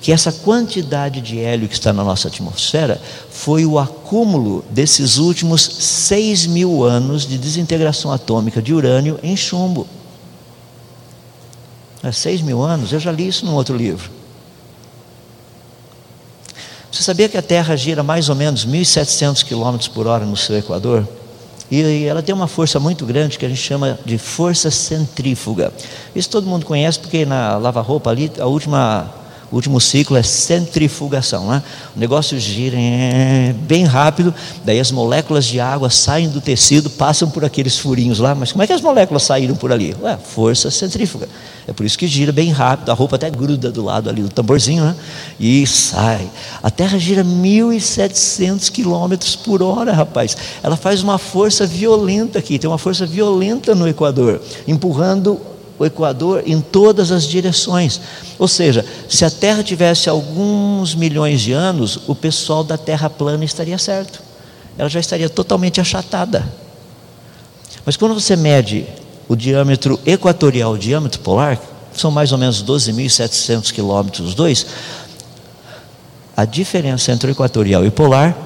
Que 0.00 0.12
essa 0.12 0.32
quantidade 0.32 1.20
de 1.20 1.38
hélio 1.38 1.68
que 1.68 1.74
está 1.74 1.92
na 1.92 2.04
nossa 2.04 2.28
atmosfera 2.28 3.00
foi 3.30 3.64
o 3.64 3.78
acúmulo 3.78 4.64
desses 4.70 5.18
últimos 5.18 5.62
6 5.62 6.46
mil 6.46 6.84
anos 6.84 7.26
de 7.26 7.38
desintegração 7.38 8.12
atômica 8.12 8.60
de 8.60 8.72
urânio 8.72 9.18
em 9.22 9.36
chumbo. 9.36 9.86
É 12.02 12.10
6 12.10 12.40
mil 12.42 12.62
anos? 12.62 12.92
Eu 12.92 12.98
já 12.98 13.12
li 13.12 13.28
isso 13.28 13.46
num 13.46 13.54
outro 13.54 13.76
livro. 13.76 14.10
Você 16.90 17.02
sabia 17.02 17.28
que 17.28 17.38
a 17.38 17.42
Terra 17.42 17.74
gira 17.74 18.02
mais 18.02 18.28
ou 18.28 18.34
menos 18.34 18.66
1.700 18.66 19.44
km 19.44 19.88
por 19.94 20.06
hora 20.06 20.26
no 20.26 20.36
seu 20.36 20.58
equador? 20.58 21.08
E 21.74 22.04
ela 22.04 22.22
tem 22.22 22.34
uma 22.34 22.46
força 22.46 22.78
muito 22.78 23.06
grande 23.06 23.38
que 23.38 23.46
a 23.46 23.48
gente 23.48 23.62
chama 23.62 23.98
de 24.04 24.18
força 24.18 24.70
centrífuga. 24.70 25.72
Isso 26.14 26.28
todo 26.28 26.46
mundo 26.46 26.66
conhece 26.66 26.98
porque 26.98 27.24
na 27.24 27.56
lava-roupa 27.56 28.10
ali, 28.10 28.30
a 28.38 28.44
última, 28.44 29.10
o 29.52 29.56
último 29.56 29.78
ciclo 29.78 30.16
é 30.16 30.22
centrifugação. 30.22 31.46
Né? 31.48 31.62
O 31.94 32.00
negócio 32.00 32.40
gira 32.40 32.76
é, 32.78 33.54
bem 33.68 33.84
rápido, 33.84 34.34
daí 34.64 34.80
as 34.80 34.90
moléculas 34.90 35.44
de 35.44 35.60
água 35.60 35.90
saem 35.90 36.30
do 36.30 36.40
tecido, 36.40 36.88
passam 36.88 37.28
por 37.28 37.44
aqueles 37.44 37.76
furinhos 37.78 38.18
lá. 38.18 38.34
Mas 38.34 38.50
como 38.50 38.64
é 38.64 38.66
que 38.66 38.72
as 38.72 38.80
moléculas 38.80 39.24
saíram 39.24 39.54
por 39.54 39.70
ali? 39.70 39.94
Ué, 40.02 40.16
força 40.16 40.70
centrífuga. 40.70 41.28
É 41.68 41.72
por 41.72 41.84
isso 41.84 41.98
que 41.98 42.06
gira 42.06 42.32
bem 42.32 42.50
rápido, 42.50 42.90
a 42.90 42.94
roupa 42.94 43.16
até 43.16 43.30
gruda 43.30 43.70
do 43.70 43.84
lado 43.84 44.08
ali 44.08 44.22
do 44.22 44.30
tamborzinho, 44.30 44.84
né? 44.84 44.96
E 45.38 45.66
sai. 45.66 46.28
A 46.62 46.70
Terra 46.70 46.98
gira 46.98 47.22
1.700 47.22 48.70
quilômetros 48.70 49.36
por 49.36 49.62
hora, 49.62 49.92
rapaz. 49.92 50.34
Ela 50.62 50.76
faz 50.76 51.02
uma 51.02 51.18
força 51.18 51.66
violenta 51.66 52.38
aqui, 52.38 52.58
tem 52.58 52.68
uma 52.68 52.78
força 52.78 53.04
violenta 53.04 53.74
no 53.74 53.86
Equador, 53.86 54.40
empurrando 54.66 55.51
o 55.78 55.84
Equador 55.84 56.42
em 56.46 56.60
todas 56.60 57.10
as 57.10 57.24
direções. 57.24 58.00
Ou 58.38 58.48
seja, 58.48 58.84
se 59.08 59.24
a 59.24 59.30
Terra 59.30 59.62
tivesse 59.62 60.08
alguns 60.08 60.94
milhões 60.94 61.40
de 61.40 61.52
anos, 61.52 62.00
o 62.06 62.14
pessoal 62.14 62.62
da 62.62 62.76
Terra 62.76 63.10
plana 63.10 63.44
estaria 63.44 63.78
certo. 63.78 64.22
Ela 64.78 64.88
já 64.88 65.00
estaria 65.00 65.28
totalmente 65.28 65.80
achatada. 65.80 66.44
Mas 67.84 67.96
quando 67.96 68.14
você 68.14 68.36
mede 68.36 68.86
o 69.28 69.34
diâmetro 69.34 69.98
equatorial, 70.06 70.72
o 70.72 70.78
diâmetro 70.78 71.20
polar, 71.20 71.60
são 71.94 72.10
mais 72.10 72.32
ou 72.32 72.38
menos 72.38 72.62
12.700 72.62 73.72
quilômetros 73.72 74.28
os 74.28 74.34
dois. 74.34 74.66
A 76.36 76.44
diferença 76.44 77.12
entre 77.12 77.30
o 77.30 77.32
equatorial 77.32 77.84
e 77.84 77.90
polar, 77.90 78.36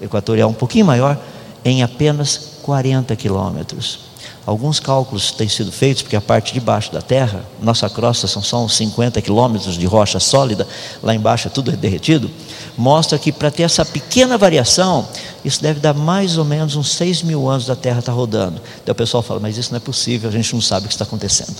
equatorial 0.00 0.48
um 0.48 0.54
pouquinho 0.54 0.86
maior, 0.86 1.18
em 1.64 1.82
apenas 1.82 2.58
40 2.62 3.14
quilômetros. 3.16 4.11
Alguns 4.44 4.80
cálculos 4.80 5.30
têm 5.30 5.48
sido 5.48 5.70
feitos, 5.70 6.02
porque 6.02 6.16
a 6.16 6.20
parte 6.20 6.52
de 6.52 6.60
baixo 6.60 6.92
da 6.92 7.00
Terra, 7.00 7.44
nossa 7.60 7.88
crosta 7.88 8.26
são 8.26 8.42
só 8.42 8.64
uns 8.64 8.74
50 8.76 9.22
quilômetros 9.22 9.78
de 9.78 9.86
rocha 9.86 10.18
sólida, 10.18 10.66
lá 11.00 11.14
embaixo 11.14 11.46
é 11.46 11.50
tudo 11.50 11.70
derretido, 11.70 12.28
mostra 12.76 13.18
que 13.18 13.30
para 13.30 13.50
ter 13.52 13.62
essa 13.62 13.84
pequena 13.84 14.36
variação, 14.36 15.06
isso 15.44 15.62
deve 15.62 15.78
dar 15.78 15.94
mais 15.94 16.38
ou 16.38 16.44
menos 16.44 16.74
uns 16.74 16.90
6 16.92 17.22
mil 17.22 17.48
anos 17.48 17.66
da 17.66 17.76
Terra 17.76 18.00
estar 18.00 18.10
tá 18.12 18.16
rodando. 18.16 18.60
Então 18.82 18.92
o 18.92 18.96
pessoal 18.96 19.22
fala, 19.22 19.38
mas 19.38 19.56
isso 19.56 19.70
não 19.70 19.76
é 19.76 19.80
possível, 19.80 20.28
a 20.28 20.32
gente 20.32 20.52
não 20.52 20.60
sabe 20.60 20.86
o 20.86 20.88
que 20.88 20.94
está 20.94 21.04
acontecendo. 21.04 21.54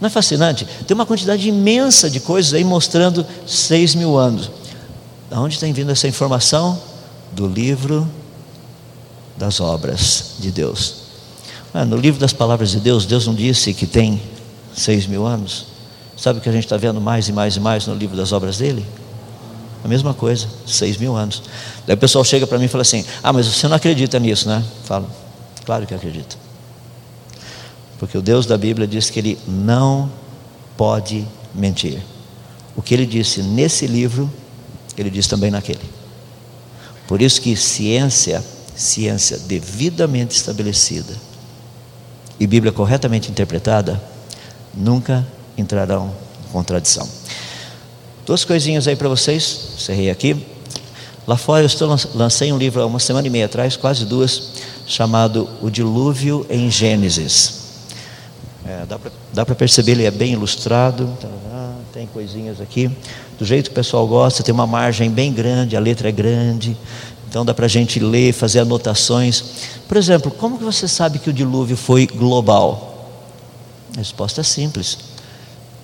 Não 0.00 0.06
é 0.06 0.10
fascinante? 0.10 0.66
Tem 0.86 0.94
uma 0.94 1.04
quantidade 1.04 1.46
imensa 1.46 2.08
de 2.08 2.20
coisas 2.20 2.54
aí 2.54 2.64
mostrando 2.64 3.26
seis 3.46 3.94
mil 3.94 4.16
anos. 4.16 4.50
De 5.30 5.36
onde 5.36 5.58
tem 5.58 5.72
vindo 5.74 5.92
essa 5.92 6.08
informação? 6.08 6.80
Do 7.32 7.46
livro 7.46 8.08
das 9.40 9.58
obras 9.58 10.34
de 10.38 10.52
Deus. 10.52 10.96
Ah, 11.72 11.84
no 11.84 11.96
livro 11.96 12.20
das 12.20 12.32
palavras 12.32 12.70
de 12.70 12.78
Deus, 12.78 13.06
Deus 13.06 13.26
não 13.26 13.34
disse 13.34 13.72
que 13.72 13.86
tem 13.86 14.20
seis 14.76 15.06
mil 15.06 15.26
anos? 15.26 15.66
Sabe 16.16 16.38
o 16.38 16.42
que 16.42 16.48
a 16.48 16.52
gente 16.52 16.64
está 16.64 16.76
vendo 16.76 17.00
mais 17.00 17.28
e 17.28 17.32
mais 17.32 17.56
e 17.56 17.60
mais 17.60 17.86
no 17.86 17.94
livro 17.94 18.14
das 18.14 18.32
obras 18.32 18.58
dele? 18.58 18.84
A 19.82 19.88
mesma 19.88 20.12
coisa, 20.12 20.46
seis 20.66 20.98
mil 20.98 21.16
anos. 21.16 21.42
Daí 21.86 21.94
o 21.94 21.98
pessoal 21.98 22.22
chega 22.22 22.46
para 22.46 22.58
mim 22.58 22.66
e 22.66 22.68
fala 22.68 22.82
assim: 22.82 23.02
Ah, 23.22 23.32
mas 23.32 23.46
você 23.46 23.66
não 23.66 23.76
acredita 23.76 24.18
nisso, 24.18 24.46
né? 24.46 24.62
Falo, 24.84 25.08
claro 25.64 25.86
que 25.86 25.94
acredito. 25.94 26.36
Porque 27.98 28.18
o 28.18 28.22
Deus 28.22 28.44
da 28.44 28.58
Bíblia 28.58 28.86
diz 28.86 29.08
que 29.08 29.18
ele 29.18 29.38
não 29.48 30.10
pode 30.76 31.26
mentir. 31.54 32.02
O 32.76 32.82
que 32.82 32.92
ele 32.92 33.06
disse 33.06 33.42
nesse 33.42 33.86
livro, 33.86 34.30
ele 34.98 35.08
diz 35.08 35.26
também 35.26 35.50
naquele. 35.50 35.80
Por 37.06 37.22
isso 37.22 37.40
que 37.40 37.56
ciência, 37.56 38.44
ciência 38.80 39.38
devidamente 39.38 40.34
estabelecida 40.34 41.14
e 42.38 42.46
Bíblia 42.46 42.72
corretamente 42.72 43.30
interpretada, 43.30 44.02
nunca 44.74 45.26
entrarão 45.56 46.14
em 46.48 46.52
contradição. 46.52 47.06
Duas 48.24 48.44
coisinhas 48.44 48.88
aí 48.88 48.96
para 48.96 49.08
vocês, 49.08 49.74
encerrei 49.76 50.10
aqui. 50.10 50.46
Lá 51.26 51.36
fora 51.36 51.62
eu 51.62 51.66
estou, 51.66 51.94
lancei 52.14 52.50
um 52.52 52.56
livro 52.56 52.80
há 52.80 52.86
uma 52.86 52.98
semana 52.98 53.26
e 53.26 53.30
meia 53.30 53.44
atrás, 53.44 53.76
quase 53.76 54.06
duas, 54.06 54.52
chamado 54.86 55.48
O 55.60 55.68
Dilúvio 55.68 56.46
em 56.48 56.70
Gênesis. 56.70 57.60
É, 58.64 58.86
dá 59.34 59.44
para 59.44 59.54
perceber, 59.54 59.92
ele 59.92 60.04
é 60.04 60.10
bem 60.10 60.32
ilustrado, 60.32 61.06
tem 61.92 62.06
coisinhas 62.06 62.60
aqui, 62.60 62.90
do 63.38 63.44
jeito 63.44 63.66
que 63.66 63.72
o 63.72 63.74
pessoal 63.74 64.06
gosta, 64.06 64.42
tem 64.42 64.54
uma 64.54 64.66
margem 64.66 65.10
bem 65.10 65.32
grande, 65.32 65.76
a 65.76 65.80
letra 65.80 66.08
é 66.08 66.12
grande, 66.12 66.76
então 67.30 67.46
dá 67.46 67.54
para 67.54 67.64
a 67.64 67.68
gente 67.68 67.98
ler, 67.98 68.34
fazer 68.34 68.58
anotações. 68.58 69.42
Por 69.88 69.96
exemplo, 69.96 70.30
como 70.30 70.58
que 70.58 70.64
você 70.64 70.86
sabe 70.86 71.18
que 71.18 71.30
o 71.30 71.32
dilúvio 71.32 71.76
foi 71.76 72.06
global? 72.06 73.08
A 73.94 73.98
resposta 73.98 74.42
é 74.42 74.44
simples 74.44 74.98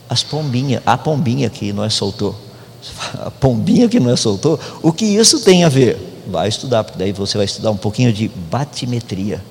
as 0.09 0.23
pombinhas, 0.23 0.83
a 0.87 0.97
pombinha 0.97 1.51
que 1.51 1.73
não 1.73 1.85
é 1.85 1.91
soltou. 1.91 2.35
A 3.25 3.31
pombinha 3.31 3.89
que 3.89 3.99
não 3.99 4.11
é 4.11 4.17
soltou, 4.17 4.61
o 4.81 4.93
que 4.93 5.05
isso 5.05 5.41
tem 5.41 5.65
a 5.65 5.69
ver? 5.69 5.99
Vai 6.29 6.49
estudar, 6.49 6.85
porque 6.85 6.99
daí 6.99 7.13
você 7.13 7.37
vai 7.37 7.45
estudar 7.45 7.71
um 7.71 7.77
pouquinho 7.77 8.13
de 8.13 8.29
batimetria. 8.29 9.43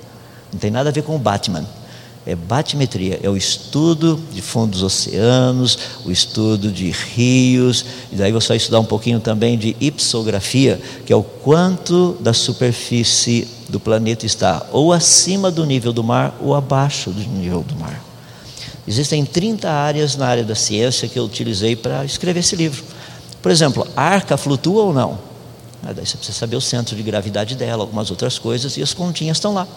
Não 0.54 0.60
tem 0.60 0.72
nada 0.72 0.90
a 0.90 0.92
ver 0.92 1.04
com 1.04 1.16
o 1.16 1.20
Batman. 1.20 1.66
É 2.28 2.36
batimetria, 2.36 3.20
é 3.22 3.30
o 3.30 3.38
estudo 3.38 4.20
de 4.34 4.42
fundos 4.42 4.82
oceanos, 4.82 5.78
o 6.04 6.12
estudo 6.12 6.72
de 6.72 6.90
rios, 6.90 7.86
e 8.12 8.16
daí 8.16 8.32
você 8.32 8.48
vai 8.48 8.58
estudar 8.58 8.80
um 8.80 8.86
pouquinho 8.86 9.20
também 9.20 9.56
de 9.58 9.76
ipsografia, 9.80 10.82
que 11.06 11.14
é 11.14 11.16
o 11.16 11.22
quanto 11.22 12.18
da 12.20 12.34
superfície 12.34 13.48
do 13.70 13.80
planeta 13.80 14.26
está 14.26 14.66
ou 14.72 14.92
acima 14.92 15.52
do 15.52 15.66
nível 15.66 15.94
do 15.94 16.04
mar 16.04 16.36
ou 16.42 16.56
abaixo 16.56 17.12
do 17.12 17.22
nível 17.22 17.62
do 17.62 17.76
mar. 17.76 18.04
Existem 18.88 19.24
30 19.24 19.70
áreas 19.70 20.16
na 20.16 20.28
área 20.28 20.44
da 20.44 20.56
ciência 20.56 21.08
que 21.08 21.18
eu 21.18 21.26
utilizei 21.26 21.76
para 21.76 22.06
escrever 22.06 22.40
esse 22.40 22.56
livro. 22.56 22.84
Por 23.42 23.52
exemplo, 23.52 23.88
a 23.96 24.02
arca 24.02 24.36
flutua 24.38 24.84
ou 24.84 24.94
não? 24.94 25.20
Ah, 25.84 25.94
daí 25.94 26.06
você 26.06 26.18
precisa 26.18 26.38
saber 26.38 26.56
o 26.56 26.62
centro 26.62 26.96
de 26.96 27.04
gravidade 27.04 27.56
dela, 27.56 27.84
algumas 27.84 28.10
outras 28.10 28.40
coisas, 28.40 28.78
e 28.78 28.82
as 28.82 28.94
continhas 28.94 29.38
estão 29.38 29.54
lá. 29.54 29.68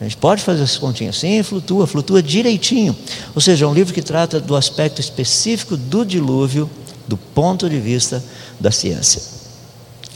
A 0.00 0.04
gente 0.04 0.16
pode 0.16 0.42
fazer 0.42 0.62
essas 0.62 0.78
continhas. 0.78 1.18
Sim, 1.18 1.42
flutua, 1.42 1.86
flutua 1.86 2.22
direitinho. 2.22 2.96
Ou 3.34 3.40
seja, 3.40 3.64
é 3.64 3.68
um 3.68 3.74
livro 3.74 3.92
que 3.92 4.02
trata 4.02 4.38
do 4.38 4.54
aspecto 4.54 5.00
específico 5.00 5.76
do 5.76 6.04
dilúvio, 6.04 6.70
do 7.06 7.16
ponto 7.16 7.68
de 7.68 7.80
vista 7.80 8.22
da 8.60 8.70
ciência. 8.70 9.20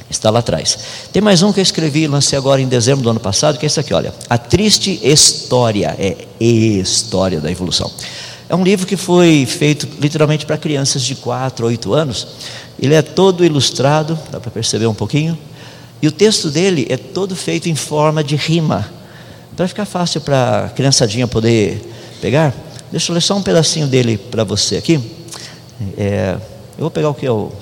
Está 0.08 0.30
lá 0.30 0.40
atrás. 0.40 0.78
Tem 1.12 1.22
mais 1.22 1.42
um 1.42 1.52
que 1.52 1.58
eu 1.58 1.62
escrevi 1.62 2.02
e 2.02 2.06
lancei 2.06 2.38
agora 2.38 2.60
em 2.60 2.68
dezembro 2.68 3.02
do 3.02 3.10
ano 3.10 3.18
passado, 3.18 3.58
que 3.58 3.64
é 3.64 3.66
esse 3.66 3.80
aqui, 3.80 3.92
olha. 3.94 4.14
A 4.28 4.36
Triste 4.38 5.00
História, 5.02 5.96
é 5.98 6.26
História 6.38 7.40
da 7.40 7.50
Evolução. 7.50 7.90
É 8.48 8.54
um 8.54 8.62
livro 8.62 8.86
que 8.86 8.96
foi 8.96 9.46
feito 9.46 9.88
literalmente 9.98 10.44
para 10.44 10.58
crianças 10.58 11.02
de 11.02 11.14
4, 11.14 11.66
8 11.66 11.94
anos. 11.94 12.26
Ele 12.78 12.94
é 12.94 13.00
todo 13.00 13.44
ilustrado, 13.44 14.18
dá 14.30 14.38
para 14.38 14.50
perceber 14.50 14.86
um 14.86 14.94
pouquinho. 14.94 15.36
E 16.02 16.06
o 16.06 16.12
texto 16.12 16.50
dele 16.50 16.86
é 16.90 16.96
todo 16.96 17.34
feito 17.34 17.68
em 17.68 17.74
forma 17.74 18.22
de 18.22 18.36
rima. 18.36 19.01
Para 19.56 19.68
ficar 19.68 19.84
fácil 19.84 20.20
para 20.20 20.66
a 20.66 20.68
criançadinha 20.70 21.28
poder 21.28 21.82
pegar, 22.20 22.54
deixa 22.90 23.10
eu 23.10 23.14
ler 23.14 23.20
só 23.20 23.36
um 23.36 23.42
pedacinho 23.42 23.86
dele 23.86 24.16
para 24.16 24.44
você 24.44 24.76
aqui. 24.76 25.00
É, 25.96 26.36
eu 26.76 26.80
vou 26.80 26.90
pegar 26.90 27.10
o 27.10 27.14
que 27.14 27.26
é 27.26 27.30
o, 27.30 27.52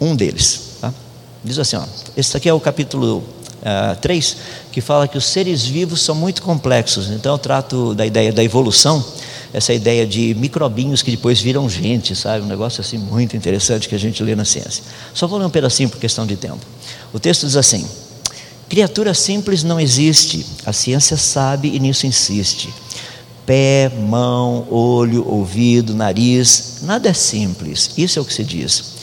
um 0.00 0.16
deles. 0.16 0.74
Diz 1.44 1.58
assim: 1.58 1.76
ó, 1.76 1.84
esse 2.16 2.36
aqui 2.36 2.48
é 2.48 2.54
o 2.54 2.58
capítulo 2.58 3.18
uh, 3.18 3.22
ah, 3.92 3.96
3, 4.00 4.36
que 4.72 4.80
fala 4.80 5.06
que 5.06 5.18
os 5.18 5.26
seres 5.26 5.64
vivos 5.64 6.00
são 6.00 6.14
muito 6.14 6.40
complexos. 6.40 7.10
Então 7.10 7.32
eu 7.32 7.38
trato 7.38 7.94
da 7.94 8.06
ideia 8.06 8.32
da 8.32 8.42
evolução, 8.42 9.04
essa 9.52 9.74
ideia 9.74 10.06
de 10.06 10.34
microbinhos 10.34 11.02
que 11.02 11.10
depois 11.10 11.40
viram 11.40 11.68
gente, 11.68 12.16
sabe? 12.16 12.42
Um 12.42 12.48
negócio 12.48 12.80
assim 12.80 12.96
muito 12.96 13.36
interessante 13.36 13.88
que 13.88 13.94
a 13.94 13.98
gente 13.98 14.22
lê 14.22 14.34
na 14.34 14.46
ciência. 14.46 14.82
Só 15.12 15.26
vou 15.26 15.38
ler 15.38 15.44
um 15.44 15.50
pedacinho 15.50 15.90
por 15.90 16.00
questão 16.00 16.26
de 16.26 16.34
tempo. 16.34 16.60
O 17.12 17.20
texto 17.20 17.46
diz 17.46 17.56
assim: 17.56 17.86
Criatura 18.68 19.12
simples 19.12 19.62
não 19.62 19.78
existe, 19.78 20.44
a 20.64 20.72
ciência 20.72 21.16
sabe 21.16 21.68
e 21.68 21.78
nisso 21.78 22.06
insiste. 22.06 22.72
Pé, 23.46 23.90
mão, 23.90 24.66
olho, 24.70 25.28
ouvido, 25.28 25.94
nariz, 25.94 26.78
nada 26.82 27.10
é 27.10 27.12
simples, 27.12 27.90
isso 27.96 28.18
é 28.18 28.22
o 28.22 28.24
que 28.24 28.32
se 28.32 28.42
diz. 28.42 28.94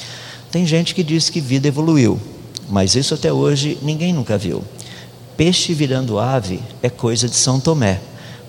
Tem 0.52 0.66
gente 0.66 0.96
que 0.96 1.04
diz 1.04 1.30
que 1.30 1.40
vida 1.40 1.68
evoluiu, 1.68 2.20
mas 2.68 2.96
isso 2.96 3.14
até 3.14 3.32
hoje 3.32 3.78
ninguém 3.82 4.12
nunca 4.12 4.38
viu. 4.38 4.64
Peixe 5.38 5.74
virando 5.74 6.20
ave 6.20 6.60
é 6.82 6.90
coisa 6.90 7.30
de 7.30 7.36
São 7.36 7.60
Tomé, 7.60 8.02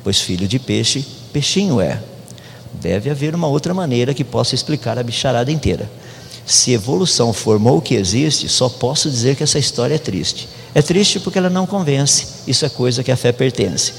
pois 0.03 0.21
filho 0.21 0.49
de 0.49 0.59
peixe, 0.59 1.07
peixinho 1.33 1.81
é. 1.81 2.03
Deve 2.73 3.11
haver 3.11 3.35
uma 3.35 3.47
outra 3.47 3.75
maneira 3.75 4.15
que 4.15 4.25
possa 4.25 4.55
explicar 4.55 4.99
a 4.99 5.03
bicharada 5.03 5.53
inteira. 5.53 5.89
Se 6.45 6.73
evolução 6.73 7.33
formou 7.33 7.79
o 7.79 7.83
que 7.83 7.95
existe, 7.95 8.49
só 8.49 8.69
posso 8.69 9.11
dizer 9.11 9.37
que 9.37 9.43
essa 9.43 9.59
história 9.59 9.95
é 9.95 9.99
triste. 9.99 10.49
É 10.75 10.81
triste 10.81 11.21
porque 11.21 11.39
ela 11.39 11.51
não 11.51 11.67
convence, 11.67 12.27
isso 12.47 12.65
é 12.65 12.69
coisa 12.69 13.03
que 13.03 13.13
a 13.13 13.17
fé 13.17 13.31
pertence. 13.33 13.93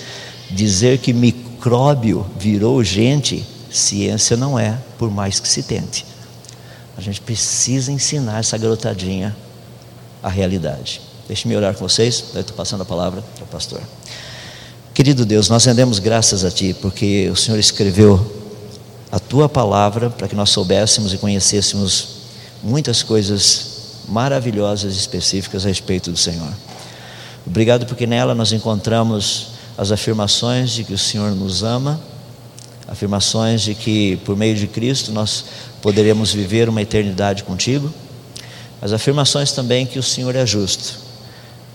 Dizer 0.49 0.97
que 0.97 1.13
micróbio 1.13 2.25
virou 2.37 2.83
gente, 2.83 3.45
ciência 3.71 4.35
não 4.35 4.57
é, 4.57 4.77
por 4.97 5.11
mais 5.11 5.39
que 5.39 5.47
se 5.47 5.63
tente. 5.63 6.05
A 6.97 7.01
gente 7.01 7.21
precisa 7.21 7.91
ensinar 7.91 8.39
essa 8.39 8.57
garotadinha 8.57 9.35
a 10.21 10.29
realidade. 10.29 11.01
Deixe-me 11.27 11.55
orar 11.55 11.73
com 11.73 11.87
vocês, 11.87 12.25
daí 12.33 12.41
estou 12.41 12.55
passando 12.55 12.81
a 12.81 12.85
palavra 12.85 13.21
para 13.35 13.43
o 13.43 13.47
pastor. 13.47 13.81
Querido 14.93 15.25
Deus, 15.25 15.49
nós 15.49 15.65
rendemos 15.65 15.99
graças 15.99 16.45
a 16.45 16.51
Ti, 16.51 16.75
porque 16.81 17.29
o 17.29 17.35
Senhor 17.35 17.57
escreveu 17.57 18.41
a 19.11 19.19
Tua 19.19 19.49
palavra 19.49 20.09
para 20.09 20.27
que 20.27 20.35
nós 20.35 20.49
soubéssemos 20.51 21.13
e 21.13 21.17
conhecêssemos 21.17 22.09
muitas 22.61 23.01
coisas 23.01 23.72
maravilhosas 24.07 24.95
e 24.95 24.97
específicas 24.97 25.65
a 25.65 25.69
respeito 25.69 26.11
do 26.11 26.17
Senhor. 26.17 26.51
Obrigado 27.45 27.85
porque 27.85 28.07
nela 28.07 28.33
nós 28.33 28.51
encontramos 28.51 29.47
as 29.77 29.91
afirmações 29.91 30.71
de 30.71 30.83
que 30.83 30.93
o 30.93 30.97
Senhor 30.97 31.31
nos 31.35 31.63
ama, 31.63 31.99
afirmações 32.87 33.61
de 33.61 33.75
que 33.75 34.17
por 34.17 34.37
meio 34.37 34.55
de 34.55 34.67
Cristo 34.67 35.11
nós 35.11 35.45
poderemos 35.81 36.31
viver 36.31 36.69
uma 36.69 36.81
eternidade 36.81 37.43
contigo. 37.43 37.91
As 38.81 38.91
afirmações 38.91 39.51
também 39.51 39.85
que 39.85 39.99
o 39.99 40.03
Senhor 40.03 40.35
é 40.35 40.45
justo. 40.45 40.99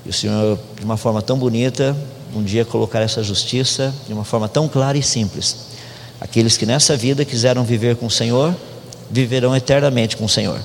E 0.06 0.10
o 0.10 0.12
Senhor, 0.12 0.58
de 0.78 0.84
uma 0.84 0.96
forma 0.96 1.20
tão 1.20 1.38
bonita, 1.38 1.96
um 2.34 2.42
dia 2.42 2.64
colocar 2.64 3.00
essa 3.00 3.22
justiça 3.22 3.92
de 4.06 4.12
uma 4.12 4.24
forma 4.24 4.48
tão 4.48 4.68
clara 4.68 4.96
e 4.96 5.02
simples. 5.02 5.56
Aqueles 6.20 6.56
que 6.56 6.66
nessa 6.66 6.96
vida 6.96 7.24
quiseram 7.24 7.64
viver 7.64 7.96
com 7.96 8.06
o 8.06 8.10
Senhor, 8.10 8.54
viverão 9.10 9.56
eternamente 9.56 10.16
com 10.16 10.24
o 10.24 10.28
Senhor. 10.28 10.60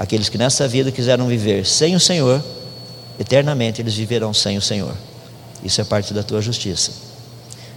Aqueles 0.00 0.30
que 0.30 0.38
nessa 0.38 0.66
vida 0.66 0.90
quiseram 0.90 1.26
viver 1.26 1.66
sem 1.66 1.94
o 1.94 2.00
Senhor, 2.00 2.42
eternamente 3.18 3.82
eles 3.82 3.94
viverão 3.94 4.32
sem 4.32 4.56
o 4.56 4.62
Senhor. 4.62 4.94
Isso 5.62 5.78
é 5.78 5.84
parte 5.84 6.14
da 6.14 6.22
tua 6.22 6.40
justiça. 6.40 6.90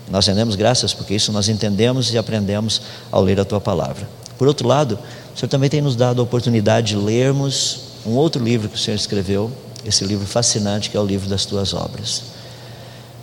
Nós 0.09 0.25
rendemos 0.25 0.55
graças 0.55 0.93
porque 0.93 1.13
isso 1.13 1.33
nós 1.33 1.49
entendemos 1.49 2.13
e 2.13 2.17
aprendemos 2.17 2.81
ao 3.11 3.21
ler 3.21 3.41
a 3.41 3.43
tua 3.43 3.59
palavra. 3.59 4.07
Por 4.37 4.47
outro 4.47 4.65
lado, 4.65 4.97
o 5.35 5.37
Senhor 5.37 5.49
também 5.49 5.69
tem 5.69 5.81
nos 5.81 5.97
dado 5.97 6.21
a 6.21 6.23
oportunidade 6.23 6.87
de 6.87 6.95
lermos 6.95 7.79
um 8.05 8.11
outro 8.11 8.41
livro 8.41 8.69
que 8.69 8.77
o 8.77 8.79
Senhor 8.79 8.95
escreveu, 8.95 9.51
esse 9.83 10.05
livro 10.05 10.25
fascinante 10.25 10.89
que 10.89 10.95
é 10.95 10.99
o 11.01 11.05
livro 11.05 11.27
das 11.27 11.43
tuas 11.43 11.73
obras. 11.73 12.23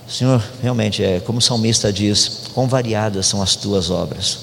Senhor, 0.06 0.44
realmente 0.60 1.02
é 1.02 1.20
como 1.20 1.38
o 1.38 1.42
salmista 1.42 1.90
diz: 1.90 2.42
quão 2.52 2.68
variadas 2.68 3.24
são 3.24 3.40
as 3.40 3.56
tuas 3.56 3.88
obras, 3.88 4.40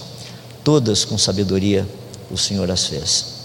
todas 0.63 1.05
com 1.05 1.15
sabedoria 1.15 1.87
o 2.31 2.37
Senhor 2.39 2.71
as 2.71 2.87
fez. 2.87 3.36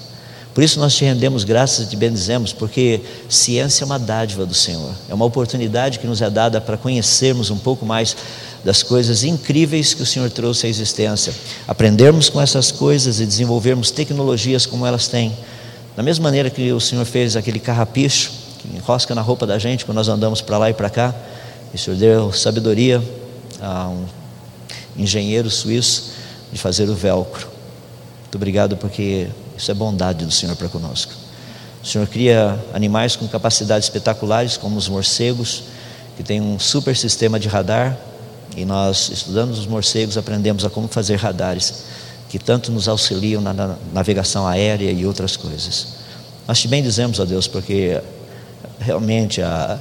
Por 0.55 0.62
isso 0.62 0.78
nós 0.78 0.94
te 0.94 1.05
rendemos 1.05 1.44
graças 1.44 1.86
e 1.86 1.90
te 1.90 1.96
bendizemos, 1.96 2.53
porque 2.53 3.00
ciência 3.28 3.84
é 3.84 3.86
uma 3.86 3.98
dádiva 3.98 4.44
do 4.44 4.53
Senhor, 4.53 4.92
é 5.09 5.14
uma 5.14 5.24
oportunidade 5.24 5.98
que 5.98 6.07
nos 6.07 6.20
é 6.20 6.28
dada 6.28 6.61
para 6.61 6.76
conhecermos 6.76 7.50
um 7.50 7.57
pouco 7.57 7.86
mais 7.86 8.14
das 8.62 8.82
coisas 8.82 9.24
incríveis 9.24 9.94
que 9.94 10.03
o 10.03 10.07
Senhor 10.07 10.30
trouxe 10.30 10.66
à 10.66 10.68
existência, 10.68 11.32
aprendermos 11.66 12.28
com 12.28 12.40
essas 12.40 12.70
coisas 12.70 13.18
e 13.18 13.24
desenvolvermos 13.24 13.90
tecnologias 13.90 14.66
como 14.66 14.86
elas 14.86 15.09
têm. 15.09 15.32
Da 15.96 16.03
mesma 16.03 16.24
maneira 16.24 16.50
que 16.50 16.70
o 16.70 16.80
Senhor 16.80 17.05
fez 17.07 17.34
aquele 17.34 17.59
carrapicho 17.59 18.30
que 18.59 18.68
enrosca 18.76 19.14
na 19.14 19.22
roupa 19.22 19.46
da 19.46 19.59
gente 19.59 19.86
quando 19.86 19.96
nós 19.96 20.09
andamos 20.09 20.42
para 20.42 20.59
lá 20.59 20.70
e 20.70 20.74
para 20.74 20.90
cá, 20.90 21.14
e 21.72 21.76
o 21.76 21.78
Senhor 21.78 21.96
deu 21.96 22.32
sabedoria 22.32 23.03
a 23.61 23.88
um 23.88 24.05
engenheiro 24.96 25.50
suíço 25.50 26.12
de 26.53 26.59
fazer 26.59 26.88
o 26.90 26.94
velcro. 26.94 27.48
Muito 28.22 28.36
obrigado 28.36 28.76
porque 28.76 29.28
isso 29.63 29.71
é 29.71 29.75
bondade 29.75 30.25
do 30.25 30.33
Senhor 30.33 30.57
para 30.57 30.69
conosco. 30.69 31.13
O 31.81 31.87
Senhor 31.87 32.05
cria 32.09 32.59
animais 32.75 33.15
com 33.15 33.29
capacidades 33.29 33.87
espetaculares, 33.87 34.57
como 34.57 34.77
os 34.77 34.89
morcegos, 34.89 35.63
que 36.17 36.25
têm 36.25 36.41
um 36.41 36.59
super 36.59 36.97
sistema 36.97 37.39
de 37.39 37.47
radar, 37.47 37.97
e 38.57 38.65
nós, 38.65 39.09
estudando 39.09 39.53
os 39.53 39.65
morcegos, 39.65 40.19
aprendemos 40.19 40.65
a 40.65 40.71
como 40.71 40.89
fazer 40.89 41.15
radares, 41.15 41.85
que 42.29 42.41
tanto 42.41 42.73
nos 42.73 42.89
auxiliam 42.89 43.41
na 43.41 43.77
navegação 43.93 44.49
aérea 44.49 44.91
e 44.91 45.07
outras 45.07 45.37
coisas. 45.37 45.87
Nós 46.49 46.61
te 46.61 46.67
bendizemos, 46.67 47.21
ó 47.21 47.25
Deus, 47.25 47.47
porque 47.47 48.03
realmente 48.81 49.41
a, 49.43 49.79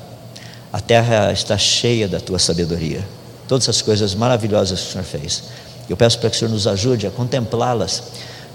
a 0.72 0.80
terra 0.80 1.32
está 1.32 1.58
cheia 1.58 2.08
da 2.08 2.20
tua 2.20 2.38
sabedoria. 2.38 3.04
Todas 3.48 3.64
essas 3.64 3.82
coisas 3.82 4.14
maravilhosas 4.14 4.80
que 4.80 4.90
o 4.90 4.92
Senhor 4.92 5.06
fez. 5.06 5.44
Eu 5.90 5.98
peço 5.98 6.20
para 6.20 6.30
que 6.30 6.36
o 6.36 6.40
Senhor 6.40 6.52
nos 6.52 6.68
ajude 6.68 7.08
a 7.08 7.10
contemplá-las 7.10 8.04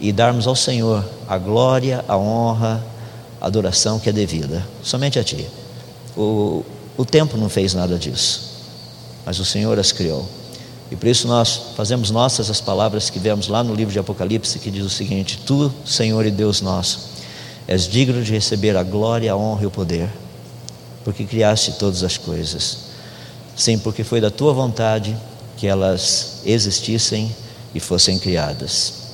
e 0.01 0.13
darmos 0.13 0.47
ao 0.47 0.57
Senhor 0.57 1.05
a 1.29 1.39
glória, 1.39 2.05
a 2.07 2.17
honra, 2.17 2.83
a 3.41 3.47
adoração 3.47 3.99
que 3.99 4.09
é 4.09 4.13
devida, 4.13 4.67
somente 4.83 5.19
a 5.19 5.25
Ti. 5.25 5.47
O, 6.17 6.65
o 6.97 7.05
tempo 7.05 7.37
não 7.37 7.49
fez 7.49 7.75
nada 7.75 7.99
disso, 7.99 8.63
mas 9.25 9.39
o 9.39 9.45
Senhor 9.45 9.79
as 9.79 9.93
criou. 9.93 10.27
E 10.91 10.97
por 10.97 11.09
isso 11.09 11.27
nós 11.27 11.61
fazemos 11.77 12.11
nossas 12.11 12.49
as 12.49 12.61
palavras 12.61 13.11
que 13.11 13.19
vemos 13.19 13.49
lá 13.49 13.65
no 13.65 13.75
livro 13.75 13.93
de 13.93 13.99
Apocalipse, 13.99 14.59
que 14.59 14.71
diz 14.71 14.85
o 14.85 14.91
seguinte: 14.91 15.41
Tu, 15.45 15.73
Senhor 15.85 16.25
e 16.27 16.31
Deus 16.31 16.61
nosso, 16.61 17.09
és 17.67 17.89
digno 17.89 18.23
de 18.23 18.33
receber 18.33 18.77
a 18.77 18.83
glória, 18.83 19.33
a 19.33 19.37
honra 19.37 19.65
e 19.65 19.67
o 19.67 19.71
poder, 19.71 20.09
porque 21.05 21.25
criaste 21.25 21.73
todas 21.73 22.03
as 22.05 22.17
coisas. 22.17 22.87
Sim, 23.57 23.79
porque 23.79 24.05
foi 24.05 24.21
da 24.21 24.31
tua 24.31 24.53
vontade 24.53 25.17
que 25.57 25.67
elas 25.67 26.43
existissem 26.45 27.35
e 27.75 27.81
fossem 27.81 28.19
criadas. 28.19 29.06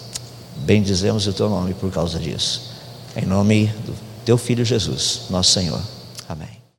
Bendizemos 0.65 1.27
o 1.27 1.33
teu 1.33 1.49
nome 1.49 1.75
por 1.75 1.91
causa 1.91 2.19
disso. 2.19 2.73
Em 3.17 3.27
nome 3.27 3.67
do 3.85 3.95
teu 4.25 4.39
filho 4.39 4.65
Jesus, 4.65 5.23
nosso 5.29 5.53
Senhor. 5.53 5.81